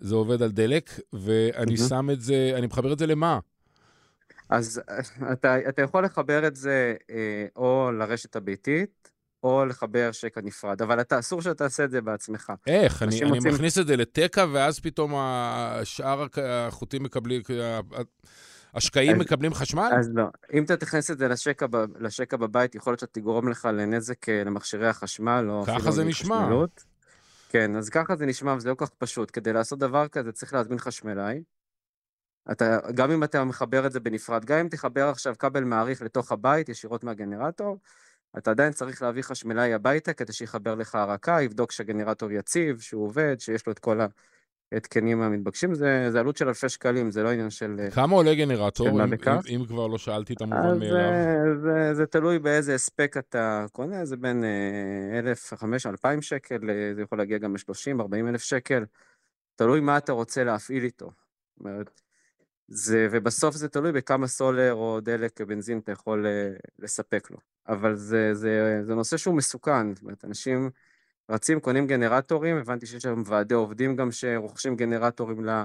זה 0.00 0.14
עובד 0.14 0.42
על 0.42 0.50
דלק, 0.50 0.90
ואני 1.12 1.74
mm-hmm. 1.74 1.88
שם 1.88 2.08
את 2.12 2.20
זה, 2.20 2.52
אני 2.54 2.66
מחבר 2.66 2.92
את 2.92 2.98
זה 2.98 3.06
למה? 3.06 3.38
אז 4.50 4.80
אתה, 5.32 5.68
אתה 5.68 5.82
יכול 5.82 6.04
לחבר 6.04 6.46
את 6.46 6.56
זה 6.56 6.94
אה, 7.10 7.46
או 7.56 7.90
לרשת 7.98 8.36
הביתית, 8.36 9.10
או 9.42 9.64
לחבר 9.64 10.12
שקע 10.12 10.40
נפרד, 10.40 10.82
אבל 10.82 11.00
אתה, 11.00 11.18
אסור 11.18 11.42
שאתה 11.42 11.54
תעשה 11.54 11.84
את 11.84 11.90
זה 11.90 12.00
בעצמך. 12.00 12.52
איך? 12.66 13.02
אני, 13.02 13.20
אני 13.22 13.30
רוצים- 13.30 13.52
מכניס 13.54 13.78
את 13.78 13.86
זה 13.86 13.96
לתקע, 13.96 14.46
ואז 14.52 14.80
פתאום 14.80 15.12
השאר 15.16 16.26
החוטים 16.42 17.02
מקבלים, 17.02 17.42
השקעים 18.74 19.14
אז- 19.16 19.20
מקבלים 19.20 19.54
חשמל? 19.54 19.90
אז 19.98 20.10
לא, 20.14 20.24
אם 20.54 20.64
אתה 20.64 20.76
תכניס 20.76 21.10
את 21.10 21.18
זה 21.18 21.28
לשקע, 21.28 21.66
לשקע 22.00 22.36
בבית, 22.36 22.74
יכול 22.74 22.90
להיות 22.90 23.00
שאתה 23.00 23.20
תגרום 23.20 23.48
לך 23.48 23.68
לנזק 23.72 24.28
אה, 24.28 24.44
למכשירי 24.44 24.88
החשמל, 24.88 25.46
או 25.48 25.62
ככה 25.66 25.76
אפילו 25.76 25.92
זה 25.92 26.04
נשמע. 26.04 26.34
להתחשמלות. 26.36 26.84
כן, 27.48 27.76
אז 27.76 27.88
ככה 27.88 28.16
זה 28.16 28.26
נשמע, 28.26 28.54
וזה 28.54 28.68
לא 28.68 28.74
כל 28.74 28.86
כך 28.86 28.92
פשוט. 28.98 29.30
כדי 29.32 29.52
לעשות 29.52 29.78
דבר 29.78 30.08
כזה 30.08 30.32
צריך 30.32 30.54
להזמין 30.54 30.78
חשמלאי. 30.78 31.42
אתה, 32.52 32.78
גם 32.94 33.10
אם 33.10 33.24
אתה 33.24 33.44
מחבר 33.44 33.86
את 33.86 33.92
זה 33.92 34.00
בנפרד, 34.00 34.44
גם 34.44 34.58
אם 34.58 34.68
תחבר 34.68 35.08
עכשיו 35.08 35.34
כבל 35.38 35.64
מעריך 35.64 36.02
לתוך 36.02 36.32
הבית, 36.32 36.68
ישירות 36.68 37.04
מהגנרטור, 37.04 37.78
אתה 38.38 38.50
עדיין 38.50 38.72
צריך 38.72 39.02
להביא 39.02 39.22
חשמלאי 39.22 39.74
הביתה 39.74 40.12
כדי 40.12 40.32
שיחבר 40.32 40.74
לך 40.74 40.94
הרקה, 40.94 41.42
יבדוק 41.42 41.72
שהגנרטור 41.72 42.32
יציב, 42.32 42.80
שהוא 42.80 43.04
עובד, 43.04 43.36
שיש 43.38 43.66
לו 43.66 43.72
את 43.72 43.78
כל 43.78 44.00
ההתקנים 44.72 45.22
המתבקשים. 45.22 45.74
זה, 45.74 46.06
זה 46.10 46.20
עלות 46.20 46.36
של 46.36 46.48
אלפי 46.48 46.68
שקלים, 46.68 47.10
זה 47.10 47.22
לא 47.22 47.28
עניין 47.28 47.50
של... 47.50 47.76
אה, 47.78 47.90
כמה 47.90 48.14
עולה 48.14 48.34
גנרטור, 48.34 48.88
אם? 48.88 49.00
אם, 49.00 49.16
אם 49.48 49.64
כבר 49.66 49.86
לא 49.86 49.98
שאלתי 49.98 50.32
את 50.32 50.42
המובן 50.42 50.78
מאליו? 50.78 50.96
אה, 50.96 51.56
זה, 51.62 51.94
זה 51.94 52.06
תלוי 52.06 52.38
באיזה 52.38 52.74
הספק 52.74 53.14
אתה 53.18 53.66
קונה, 53.72 54.04
זה 54.04 54.16
בין 54.16 54.44
אה, 54.44 55.18
1,500, 55.18 55.86
2,000 55.86 56.22
שקל, 56.22 56.70
אה, 56.70 56.94
זה 56.94 57.02
יכול 57.02 57.18
להגיע 57.18 57.38
גם 57.38 57.54
ל-30, 57.54 58.00
40 58.00 58.28
אלף 58.28 58.42
שקל, 58.42 58.84
תלוי 59.56 59.80
מה 59.80 59.96
אתה 59.96 60.12
רוצה 60.12 60.44
להפעיל 60.44 60.84
איתו. 60.84 61.06
זאת 61.06 61.60
אומרת, 61.60 62.00
זה, 62.70 63.08
ובסוף 63.10 63.54
זה 63.56 63.68
תלוי 63.68 63.92
בכמה 63.92 64.26
סולר 64.26 64.74
או 64.74 65.00
דלק, 65.00 65.40
בנזין 65.40 65.78
אתה 65.78 65.92
יכול 65.92 66.26
אה, 66.26 66.50
לספק 66.78 67.30
לו. 67.30 67.36
אבל 67.68 67.96
זה, 67.96 68.34
זה, 68.34 68.80
זה 68.86 68.94
נושא 68.94 69.16
שהוא 69.16 69.34
מסוכן, 69.34 69.94
זאת 69.94 70.02
אומרת, 70.02 70.24
אנשים 70.24 70.70
רצים, 71.30 71.60
קונים 71.60 71.86
גנרטורים, 71.86 72.56
הבנתי 72.56 72.86
שיש 72.86 73.02
שם 73.02 73.22
ועדי 73.26 73.54
עובדים 73.54 73.96
גם 73.96 74.12
שרוכשים 74.12 74.76
גנרטורים 74.76 75.44
ל- 75.44 75.64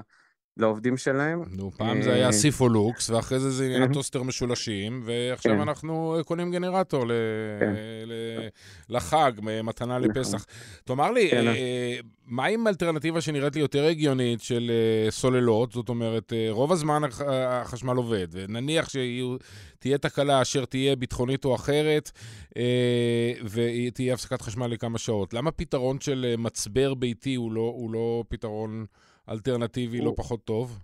לעובדים 0.58 0.98
שלהם. 0.98 1.44
נו, 1.52 1.72
פעם 1.72 2.02
זה 2.02 2.14
היה 2.14 2.28
אה, 2.28 2.32
סיפולוקס, 2.32 3.10
ואחרי 3.10 3.40
זה 3.40 3.50
זה 3.52 3.68
נהיה 3.68 3.86
Mhm. 3.86 3.94
טוסטר 3.94 4.24
משולשים, 4.24 5.02
ועכשיו 5.06 5.52
כן. 5.52 5.60
אנחנו 5.62 6.16
אה, 6.18 6.24
קונים 6.24 6.52
גנרטור. 6.52 7.06
כן. 7.60 7.74
לחג, 8.90 9.32
מתנה 9.64 9.98
נכון. 10.00 10.10
לפסח. 10.12 10.46
תאמר 10.84 11.12
לי, 11.12 11.30
כן. 11.32 11.48
אה, 11.48 11.98
מה 12.26 12.46
עם 12.46 12.68
אלטרנטיבה 12.68 13.22
שנראית 13.22 13.56
לי 13.56 13.62
יותר 13.62 13.86
הגיונית 13.86 14.42
של 14.42 14.72
אה, 15.06 15.12
סוללות? 15.12 15.72
זאת 15.72 15.90
אומרת, 15.90 16.34
אה, 16.34 16.48
רוב 16.50 16.72
הזמן 16.72 17.04
הח- 17.04 17.22
החשמל 17.28 17.96
עובד, 17.96 18.28
ונניח 18.32 18.90
שתהיה 18.90 19.98
תקלה 19.98 20.42
אשר 20.42 20.66
תהיה 20.66 20.96
ביטחונית 20.96 21.46
או 21.46 21.56
אחרת, 21.56 22.12
אה, 22.58 23.32
ותהיה 23.50 24.14
הפסקת 24.14 24.42
חשמל 24.42 24.68
לכמה 24.68 24.98
שעות. 24.98 25.34
למה 25.34 25.52
פתרון 25.52 26.00
של 26.00 26.26
אה, 26.30 26.38
מצבר 26.38 26.94
ביתי 26.94 27.36
הוא 27.36 27.52
לא, 27.52 27.72
הוא 27.76 27.92
לא 27.92 28.24
פתרון 28.30 28.86
אלטרנטיבי 29.30 30.02
לא 30.02 30.06
הוא- 30.10 30.18
פחות 30.18 30.46
טוב? 30.46 30.80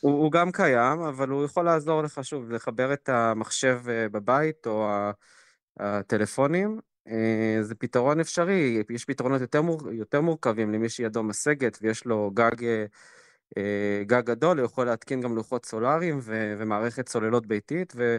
הוא, 0.00 0.12
הוא 0.12 0.32
גם 0.32 0.52
קיים, 0.52 1.00
אבל 1.00 1.28
הוא 1.28 1.44
יכול 1.44 1.64
לעזור 1.64 2.02
לך 2.02 2.20
שוב 2.22 2.50
לחבר 2.50 2.92
את 2.92 3.08
המחשב 3.08 3.80
אה, 3.88 4.08
בבית 4.08 4.66
או 4.66 4.88
הטלפונים. 5.80 6.80
אה, 7.08 7.58
זה 7.62 7.74
פתרון 7.74 8.20
אפשרי, 8.20 8.82
יש 8.90 9.04
פתרונות 9.04 9.40
יותר, 9.40 9.62
מור, 9.62 9.92
יותר 9.92 10.20
מורכבים 10.20 10.72
למי 10.72 10.88
שידו 10.88 11.22
משגת 11.22 11.78
ויש 11.82 12.04
לו 12.04 12.30
גג, 12.34 12.64
אה, 13.58 14.02
גג 14.06 14.22
גדול, 14.24 14.58
הוא 14.58 14.64
יכול 14.66 14.86
להתקין 14.86 15.20
גם 15.20 15.36
לוחות 15.36 15.64
סולאריים 15.66 16.18
ו, 16.22 16.54
ומערכת 16.58 17.08
סוללות 17.08 17.46
ביתית, 17.46 17.92
ו, 17.96 18.18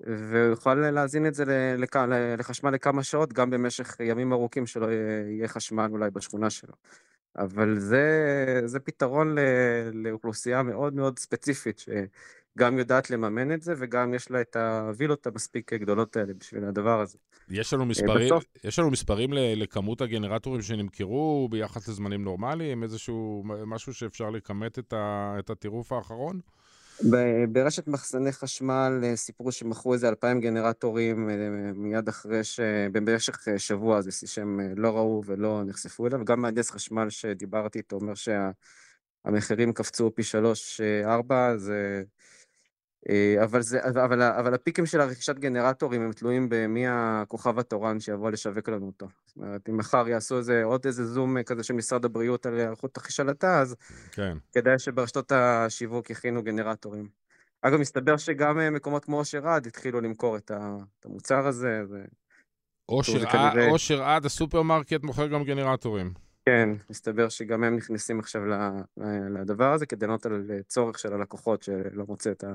והוא 0.00 0.52
יכול 0.52 0.90
להזין 0.90 1.26
את 1.26 1.34
זה 1.34 1.44
לכ, 1.78 1.96
לחשמל 2.38 2.70
לכמה 2.70 3.02
שעות, 3.02 3.32
גם 3.32 3.50
במשך 3.50 3.96
ימים 4.00 4.32
ארוכים 4.32 4.66
שלא 4.66 4.86
יהיה 5.26 5.48
חשמל 5.48 5.88
אולי 5.90 6.10
בשכונה 6.10 6.50
שלו. 6.50 6.72
אבל 7.38 7.78
זה, 7.78 8.60
זה 8.64 8.80
פתרון 8.80 9.34
ל, 9.34 9.40
לאוכלוסייה 9.92 10.62
מאוד 10.62 10.94
מאוד 10.94 11.18
ספציפית, 11.18 11.78
שגם 11.78 12.78
יודעת 12.78 13.10
לממן 13.10 13.52
את 13.52 13.62
זה, 13.62 13.74
וגם 13.78 14.14
יש 14.14 14.30
לה 14.30 14.40
את 14.40 14.56
הווילות 14.56 15.26
המספיק 15.26 15.72
גדולות 15.72 16.16
האלה 16.16 16.32
בשביל 16.34 16.64
הדבר 16.64 17.00
הזה. 17.00 17.18
יש 17.50 17.72
לנו 17.72 17.84
מספרים, 17.86 18.26
בסוף- 18.26 18.44
יש 18.64 18.78
לנו 18.78 18.90
מספרים 18.90 19.32
ל- 19.32 19.62
לכמות 19.62 20.00
הגנרטורים 20.00 20.62
שנמכרו 20.62 21.48
ביחס 21.50 21.88
לזמנים 21.88 22.24
נורמליים? 22.24 22.82
איזשהו 22.82 23.44
משהו 23.66 23.94
שאפשר 23.94 24.30
לכמת 24.30 24.78
את, 24.78 24.92
ה, 24.92 25.36
את 25.38 25.50
הטירוף 25.50 25.92
האחרון? 25.92 26.40
ברשת 27.48 27.88
מחסני 27.88 28.32
חשמל 28.32 29.00
אה, 29.04 29.16
סיפרו 29.16 29.52
שמכרו 29.52 29.94
איזה 29.94 30.08
2,000 30.08 30.40
גנרטורים 30.40 31.30
אה, 31.30 31.34
מיד 31.74 32.08
אחרי 32.08 32.44
ש... 32.44 32.60
במשך 32.92 33.48
אה, 33.48 33.58
שבוע, 33.58 34.00
זה 34.00 34.26
שהם 34.26 34.60
לא 34.76 34.96
ראו 34.96 35.22
ולא 35.26 35.62
נחשפו 35.66 36.06
אליו. 36.06 36.24
גם 36.24 36.40
מהנדס 36.40 36.70
חשמל 36.70 37.10
שדיברתי 37.10 37.78
איתו 37.78 37.96
אומר 37.96 38.12
שהמחירים 38.14 39.72
קפצו 39.72 40.14
פי 40.14 40.22
שלוש, 40.22 40.80
ארבע, 41.04 41.56
זה... 41.56 42.02
אה, 43.10 43.44
אבל, 43.44 43.62
זה, 43.62 43.84
אבל, 44.04 44.22
אבל 44.22 44.54
הפיקים 44.54 44.86
של 44.86 45.00
הרכישת 45.00 45.38
גנרטורים 45.38 46.02
הם 46.02 46.12
תלויים 46.12 46.46
במי 46.50 46.84
הכוכב 46.88 47.58
התורן 47.58 48.00
שיבוא 48.00 48.30
לשווק 48.30 48.68
לנו 48.68 48.86
אותו. 48.86 49.06
זאת 49.26 49.36
אומרת, 49.36 49.68
אם 49.68 49.76
מחר 49.76 50.08
יעשו 50.08 50.38
איזה, 50.38 50.64
עוד 50.64 50.86
איזה 50.86 51.06
זום 51.06 51.42
כזה 51.42 51.62
של 51.62 51.74
משרד 51.74 52.04
הבריאות 52.04 52.46
על 52.46 52.54
היערכות 52.54 52.94
תרחיש 52.94 53.20
עלטה, 53.20 53.60
אז 53.60 53.76
כן. 54.12 54.36
כדאי 54.52 54.78
שברשתות 54.78 55.32
השיווק 55.32 56.10
יכינו 56.10 56.42
גנרטורים. 56.42 57.08
אגב, 57.62 57.80
מסתבר 57.80 58.16
שגם 58.16 58.58
אה, 58.58 58.70
מקומות 58.70 59.04
כמו 59.04 59.18
אושר 59.18 59.48
עד 59.48 59.66
התחילו 59.66 60.00
למכור 60.00 60.36
את 60.36 60.50
המוצר 61.04 61.46
הזה, 61.46 61.82
ו... 61.90 62.04
אושר 62.88 63.24
כנראה- 63.26 64.14
עד 64.16 64.24
הסופרמרקט 64.24 65.02
מוכר 65.02 65.26
גם 65.26 65.44
גנרטורים. 65.44 66.12
כן, 66.46 66.68
מסתבר 66.90 67.28
שגם 67.28 67.64
הם 67.64 67.76
נכנסים 67.76 68.18
עכשיו 68.18 68.42
לדבר 69.30 69.72
הזה 69.72 69.86
כדי 69.86 70.06
לענות 70.06 70.26
על 70.26 70.44
אה, 70.50 70.62
צורך 70.66 70.98
של 70.98 71.12
הלקוחות 71.12 71.62
שלא 71.62 72.04
מוצא 72.08 72.30
את 72.30 72.44
ה- 72.44 72.54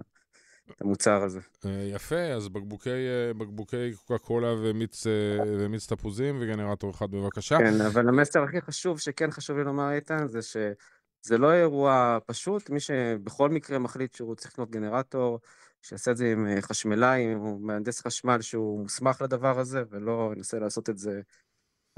את 0.75 0.81
המוצר 0.81 1.23
הזה. 1.23 1.39
אה, 1.65 1.89
יפה, 1.93 2.21
אז 2.21 2.49
בקבוקי, 2.49 2.89
אה, 2.89 3.33
בקבוקי 3.33 3.93
קוקה 3.95 4.17
קולה 4.17 4.53
ומיץ, 4.61 5.07
אה, 5.07 5.37
ומיץ 5.45 5.87
תפוזים 5.87 6.37
וגנרטור 6.41 6.91
אחד 6.91 7.11
בבקשה. 7.11 7.57
כן, 7.57 7.81
אבל 7.81 8.09
המסר 8.09 8.43
הכי 8.43 8.61
חשוב 8.61 8.99
שכן 8.99 9.31
חשוב 9.31 9.57
לי 9.57 9.63
לומר, 9.63 9.91
איתן, 9.91 10.27
זה 10.27 10.41
שזה 10.41 11.37
לא 11.37 11.53
אירוע 11.53 12.17
פשוט, 12.25 12.69
מי 12.69 12.79
שבכל 12.79 13.49
מקרה 13.49 13.79
מחליט 13.79 14.15
שהוא 14.15 14.35
צריך 14.35 14.53
לקנות 14.53 14.71
גנרטור, 14.71 15.39
שיעשה 15.81 16.11
את 16.11 16.17
זה 16.17 16.31
עם 16.31 16.47
חשמלאי, 16.61 17.35
או 17.35 17.59
מהנדס 17.59 18.01
חשמל 18.01 18.41
שהוא 18.41 18.81
מוסמך 18.81 19.21
לדבר 19.21 19.59
הזה, 19.59 19.83
ולא 19.89 20.31
ינסה 20.35 20.59
לעשות 20.59 20.89
את 20.89 20.97
זה, 20.97 21.21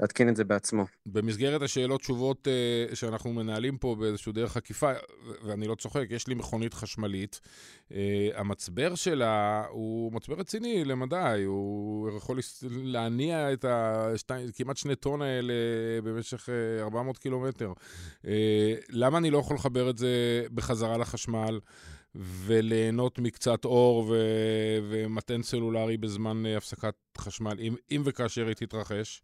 להתקין 0.02 0.28
את 0.28 0.36
זה 0.36 0.44
בעצמו. 0.44 0.86
במסגרת 1.06 1.62
השאלות 1.62 2.00
תשובות 2.00 2.48
uh, 2.48 2.94
שאנחנו 2.94 3.32
מנהלים 3.32 3.78
פה 3.78 3.96
באיזשהו 3.98 4.32
דרך 4.32 4.56
עקיפה, 4.56 4.92
ואני 5.44 5.66
לא 5.66 5.74
צוחק, 5.74 6.06
יש 6.10 6.28
לי 6.28 6.34
מכונית 6.34 6.74
חשמלית. 6.74 7.40
Uh, 7.88 7.92
המצבר 8.34 8.94
שלה 8.94 9.64
הוא 9.70 10.12
מצבר 10.12 10.34
רציני 10.34 10.84
למדי, 10.84 11.42
הוא 11.46 12.10
יכול 12.16 12.38
להניע 12.62 13.52
את 13.52 13.64
הכמעט 14.28 14.76
שני 14.76 14.96
טון 14.96 15.22
האלה 15.22 15.54
במשך 16.04 16.48
uh, 16.48 16.82
400 16.82 17.18
קילומטר. 17.18 17.72
Uh, 18.22 18.26
למה 18.88 19.18
אני 19.18 19.30
לא 19.30 19.38
יכול 19.38 19.56
לחבר 19.56 19.90
את 19.90 19.98
זה 19.98 20.44
בחזרה 20.54 20.98
לחשמל? 20.98 21.60
וליהנות 22.14 23.18
מקצת 23.18 23.64
אור 23.64 24.06
ו- 24.08 24.78
ומתן 24.90 25.42
סלולרי 25.42 25.96
בזמן 25.96 26.42
uh, 26.46 26.56
הפסקת 26.56 26.94
חשמל, 27.18 27.56
אם, 27.58 27.74
אם 27.90 28.02
וכאשר 28.04 28.46
היא 28.46 28.54
תתרחש. 28.54 29.22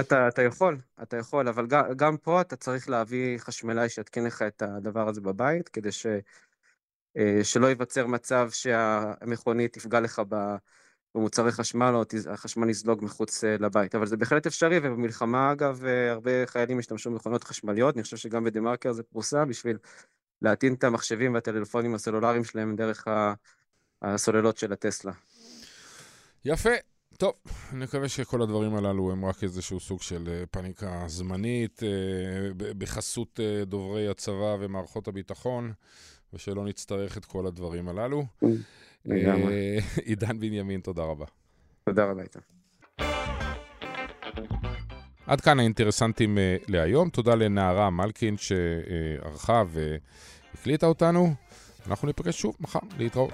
אתה, 0.00 0.28
אתה 0.28 0.42
יכול, 0.42 0.78
אתה 1.02 1.16
יכול, 1.16 1.48
אבל 1.48 1.66
גם, 1.66 1.84
גם 1.96 2.16
פה 2.16 2.40
אתה 2.40 2.56
צריך 2.56 2.88
להביא 2.88 3.38
חשמלאי 3.38 3.88
שיתקין 3.88 4.24
לך 4.24 4.42
את 4.42 4.62
הדבר 4.62 5.08
הזה 5.08 5.20
בבית, 5.20 5.68
כדי 5.68 5.92
ש, 5.92 6.06
אה, 7.16 7.40
שלא 7.42 7.66
ייווצר 7.66 8.06
מצב 8.06 8.50
שהמכונית 8.52 9.72
תפגע 9.72 10.00
לך 10.00 10.22
במוצרי 11.14 11.52
חשמל, 11.52 11.92
או 11.94 12.02
החשמל 12.30 12.70
יזלוג 12.70 13.04
מחוץ 13.04 13.44
אה, 13.44 13.56
לבית. 13.60 13.94
אבל 13.94 14.06
זה 14.06 14.16
בהחלט 14.16 14.46
אפשרי, 14.46 14.78
ובמלחמה, 14.78 15.52
אגב, 15.52 15.84
אה, 15.84 16.12
הרבה 16.12 16.46
חיילים 16.46 16.78
השתמשו 16.78 17.10
במכונות 17.10 17.44
חשמליות, 17.44 17.94
אני 17.94 18.02
חושב 18.02 18.16
שגם 18.16 18.44
בדה-מרקר 18.44 18.92
זה 18.92 19.02
פרוסה, 19.02 19.44
בשביל 19.44 19.78
להטעין 20.42 20.74
את 20.74 20.84
המחשבים 20.84 21.34
והטלפונים 21.34 21.94
הסלולריים 21.94 22.44
שלהם 22.44 22.76
דרך 22.76 23.08
הסוללות 24.02 24.56
של 24.56 24.72
הטסלה. 24.72 25.12
יפה. 26.44 26.70
טוב, 27.18 27.32
אני 27.72 27.84
מקווה 27.84 28.08
שכל 28.08 28.42
הדברים 28.42 28.74
הללו 28.74 29.12
הם 29.12 29.24
רק 29.24 29.42
איזשהו 29.44 29.80
סוג 29.80 30.02
של 30.02 30.28
אה, 30.28 30.46
פאניקה 30.50 31.04
זמנית, 31.06 31.82
אה, 31.82 31.88
בחסות 32.78 33.40
אה, 33.40 33.64
דוברי 33.64 34.08
הצבא 34.08 34.56
ומערכות 34.60 35.08
הביטחון, 35.08 35.72
ושלא 36.32 36.64
נצטרך 36.64 37.16
את 37.16 37.24
כל 37.24 37.46
הדברים 37.46 37.88
הללו. 37.88 38.24
לגמרי. 39.04 39.54
אה, 39.54 39.78
עידן 40.04 40.38
בנימין, 40.40 40.80
תודה 40.80 41.02
רבה. 41.02 41.26
תודה 41.84 42.04
רבה, 42.04 42.22
איתן. 42.22 42.40
עד 45.32 45.40
כאן 45.40 45.60
האינטרסנטים 45.60 46.38
אה, 46.38 46.56
להיום. 46.68 47.08
תודה 47.08 47.34
לנערה 47.34 47.90
מלקין 47.90 48.36
שערכה 48.36 49.62
והקליטה 50.54 50.86
אותנו. 50.86 51.34
אנחנו 51.86 52.06
ניפגש 52.06 52.40
שוב 52.40 52.56
מחר, 52.60 52.78
להתראות. 52.98 53.32